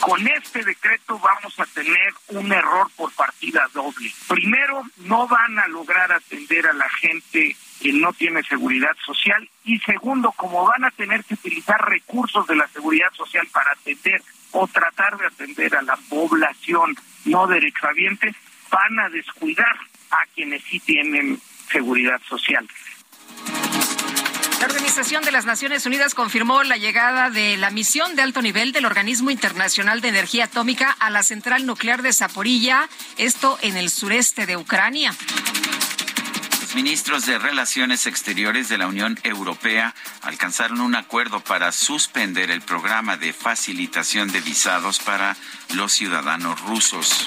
[0.00, 4.12] Con este decreto vamos a tener un error por partida doble.
[4.28, 9.78] Primero, no van a lograr atender a la gente que no tiene seguridad social y
[9.80, 14.66] segundo, como van a tener que utilizar recursos de la seguridad social para atender o
[14.66, 16.94] tratar de atender a la población
[17.24, 18.34] no derechohabiente,
[18.70, 19.76] van a descuidar
[20.10, 22.66] a quienes sí tienen seguridad social.
[24.60, 28.72] La Organización de las Naciones Unidas confirmó la llegada de la misión de alto nivel
[28.72, 33.90] del Organismo Internacional de Energía Atómica a la central nuclear de Zaporilla, esto en el
[33.90, 35.14] sureste de Ucrania.
[36.76, 43.16] Ministros de Relaciones Exteriores de la Unión Europea alcanzaron un acuerdo para suspender el programa
[43.16, 45.38] de facilitación de visados para
[45.72, 47.26] los ciudadanos rusos.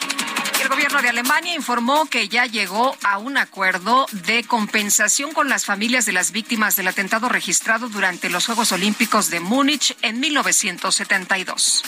[0.62, 5.66] El gobierno de Alemania informó que ya llegó a un acuerdo de compensación con las
[5.66, 11.84] familias de las víctimas del atentado registrado durante los Juegos Olímpicos de Múnich en 1972.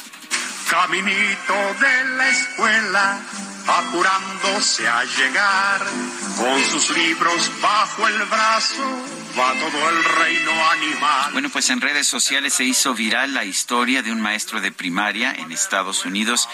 [0.68, 3.22] Caminito de la escuela,
[3.68, 5.82] apurándose a llegar,
[6.38, 8.84] con sus libros bajo el brazo,
[9.38, 11.34] va todo el reino animal.
[11.34, 15.34] Bueno, pues en redes sociales se hizo viral la historia de un maestro de primaria
[15.34, 16.50] en Estados Unidos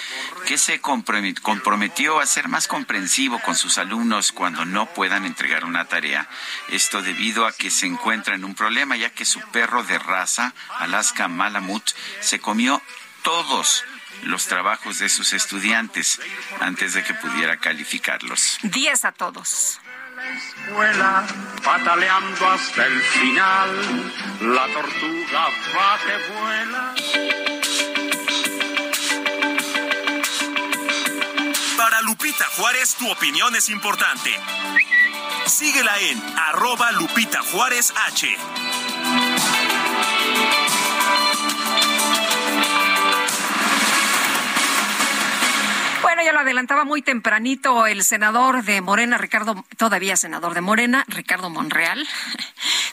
[0.45, 5.86] que se comprometió a ser más comprensivo con sus alumnos cuando no puedan entregar una
[5.86, 6.30] tarea.
[6.69, 10.53] Esto debido a que se encuentra en un problema ya que su perro de raza,
[10.80, 11.84] Alaska Malamut,
[12.22, 12.82] se comió
[13.24, 13.84] todos
[14.24, 16.20] los trabajos de sus estudiantes
[16.60, 18.58] antes de que pudiera calificarlos.
[18.64, 19.80] Días a todos.
[20.36, 21.26] Escuela,
[21.64, 26.96] pataleando hasta el final, la tortuga va que vuela.
[31.78, 34.34] Para Lupita Juárez, tu opinión es importante.
[35.46, 38.36] Síguela en arroba Lupita Juárez H.
[46.08, 51.03] Bueno, ya lo adelantaba muy tempranito el senador de Morena, Ricardo, todavía senador de Morena,
[51.10, 52.08] Ricardo Monreal,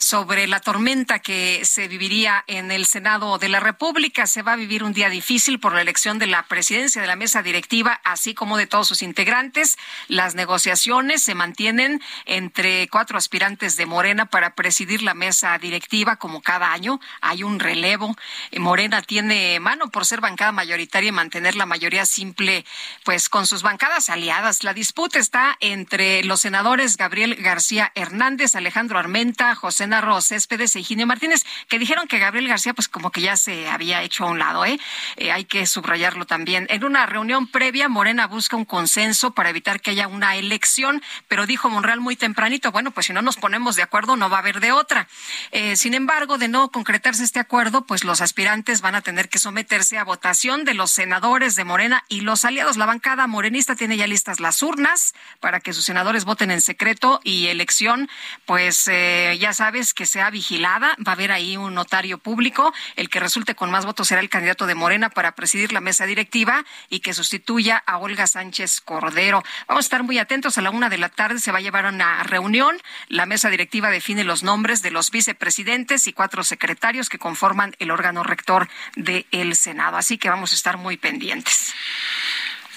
[0.05, 4.27] sobre la tormenta que se viviría en el Senado de la República.
[4.27, 7.17] Se va a vivir un día difícil por la elección de la presidencia de la
[7.17, 9.79] mesa directiva, así como de todos sus integrantes.
[10.09, 16.43] Las negociaciones se mantienen entre cuatro aspirantes de Morena para presidir la mesa directiva, como
[16.43, 17.01] cada año.
[17.23, 18.15] Hay un relevo.
[18.59, 22.67] Morena tiene mano por ser bancada mayoritaria y mantener la mayoría simple
[23.05, 24.65] pues con sus bancadas aliadas.
[24.65, 30.81] La disputa está entre los senadores Gabriel García Hernández, Alejandro Armenta, José Narro Céspedes e
[30.81, 34.31] Higinio Martínez, que dijeron que Gabriel García pues como que ya se había hecho a
[34.31, 34.81] un lado, ¿eh?
[35.17, 35.31] ¿eh?
[35.31, 36.67] Hay que subrayarlo también.
[36.69, 41.47] En una reunión previa, Morena busca un consenso para evitar que haya una elección, pero
[41.47, 44.41] dijo Monreal muy tempranito, bueno, pues si no nos ponemos de acuerdo no va a
[44.41, 45.07] haber de otra.
[45.53, 49.39] Eh, sin embargo, de no concretarse este acuerdo, pues los aspirantes van a tener que
[49.39, 52.77] someterse a votación de los senadores de Morena y los aliados.
[52.77, 57.21] La bancada morenista tiene ya listas las urnas para que sus senadores voten en secreto
[57.23, 58.09] y elección,
[58.45, 60.97] pues eh, ya sabes que sea vigilada.
[61.07, 62.73] Va a haber ahí un notario público.
[62.97, 66.07] El que resulte con más votos será el candidato de Morena para presidir la mesa
[66.07, 69.43] directiva y que sustituya a Olga Sánchez Cordero.
[69.69, 70.57] Vamos a estar muy atentos.
[70.57, 72.81] A la una de la tarde se va a llevar una reunión.
[73.09, 77.91] La mesa directiva define los nombres de los vicepresidentes y cuatro secretarios que conforman el
[77.91, 79.97] órgano rector del Senado.
[79.97, 81.75] Así que vamos a estar muy pendientes.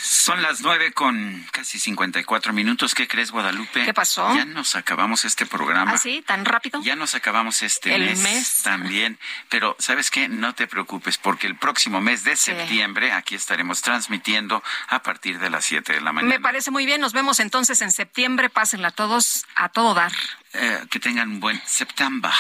[0.08, 2.95] Son las nueve con casi 54 minutos.
[2.95, 3.84] ¿Qué crees, Guadalupe?
[3.84, 4.34] ¿Qué pasó?
[4.34, 5.92] Ya nos acabamos este programa.
[5.95, 6.24] ¿Ah, sí?
[6.26, 6.82] ¿Tan rápido?
[6.82, 8.61] Ya nos acabamos este ¿El mes, mes?
[8.64, 9.19] también.
[9.50, 10.30] Pero, ¿sabes qué?
[10.30, 15.50] No te preocupes, porque el próximo mes de septiembre aquí estaremos transmitiendo a partir de
[15.50, 16.34] las 7 de la mañana.
[16.36, 17.02] Me parece muy bien.
[17.02, 18.50] Nos vemos entonces en septiembre.
[18.50, 20.14] Pásenla todos a todo dar.
[20.53, 22.32] Eh, que tengan un buen septiembre.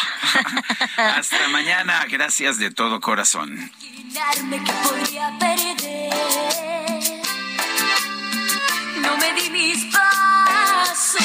[0.97, 2.05] Hasta mañana.
[2.07, 3.71] Gracias de todo corazón.
[9.07, 11.21] No me di mis pasos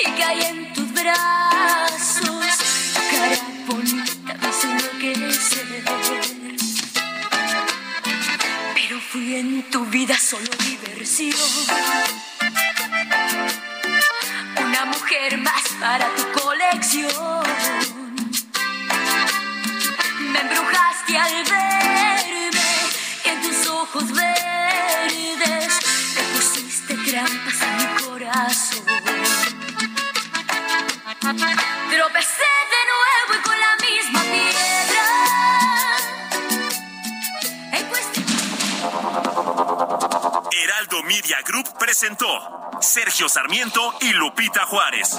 [0.00, 2.46] y caí en tus brazos.
[3.10, 5.66] Cara bonita me hizo enloquecer.
[8.74, 11.36] Pero fui en tu vida solo diversión.
[14.66, 17.69] Una mujer más para tu colección.
[27.20, 28.84] A mi corazón.
[31.90, 35.04] Tropecé de nuevo y con la misma piedra.
[40.62, 42.26] Heraldo Media Group presentó
[42.80, 45.18] Sergio Sarmiento y Lupita Juárez.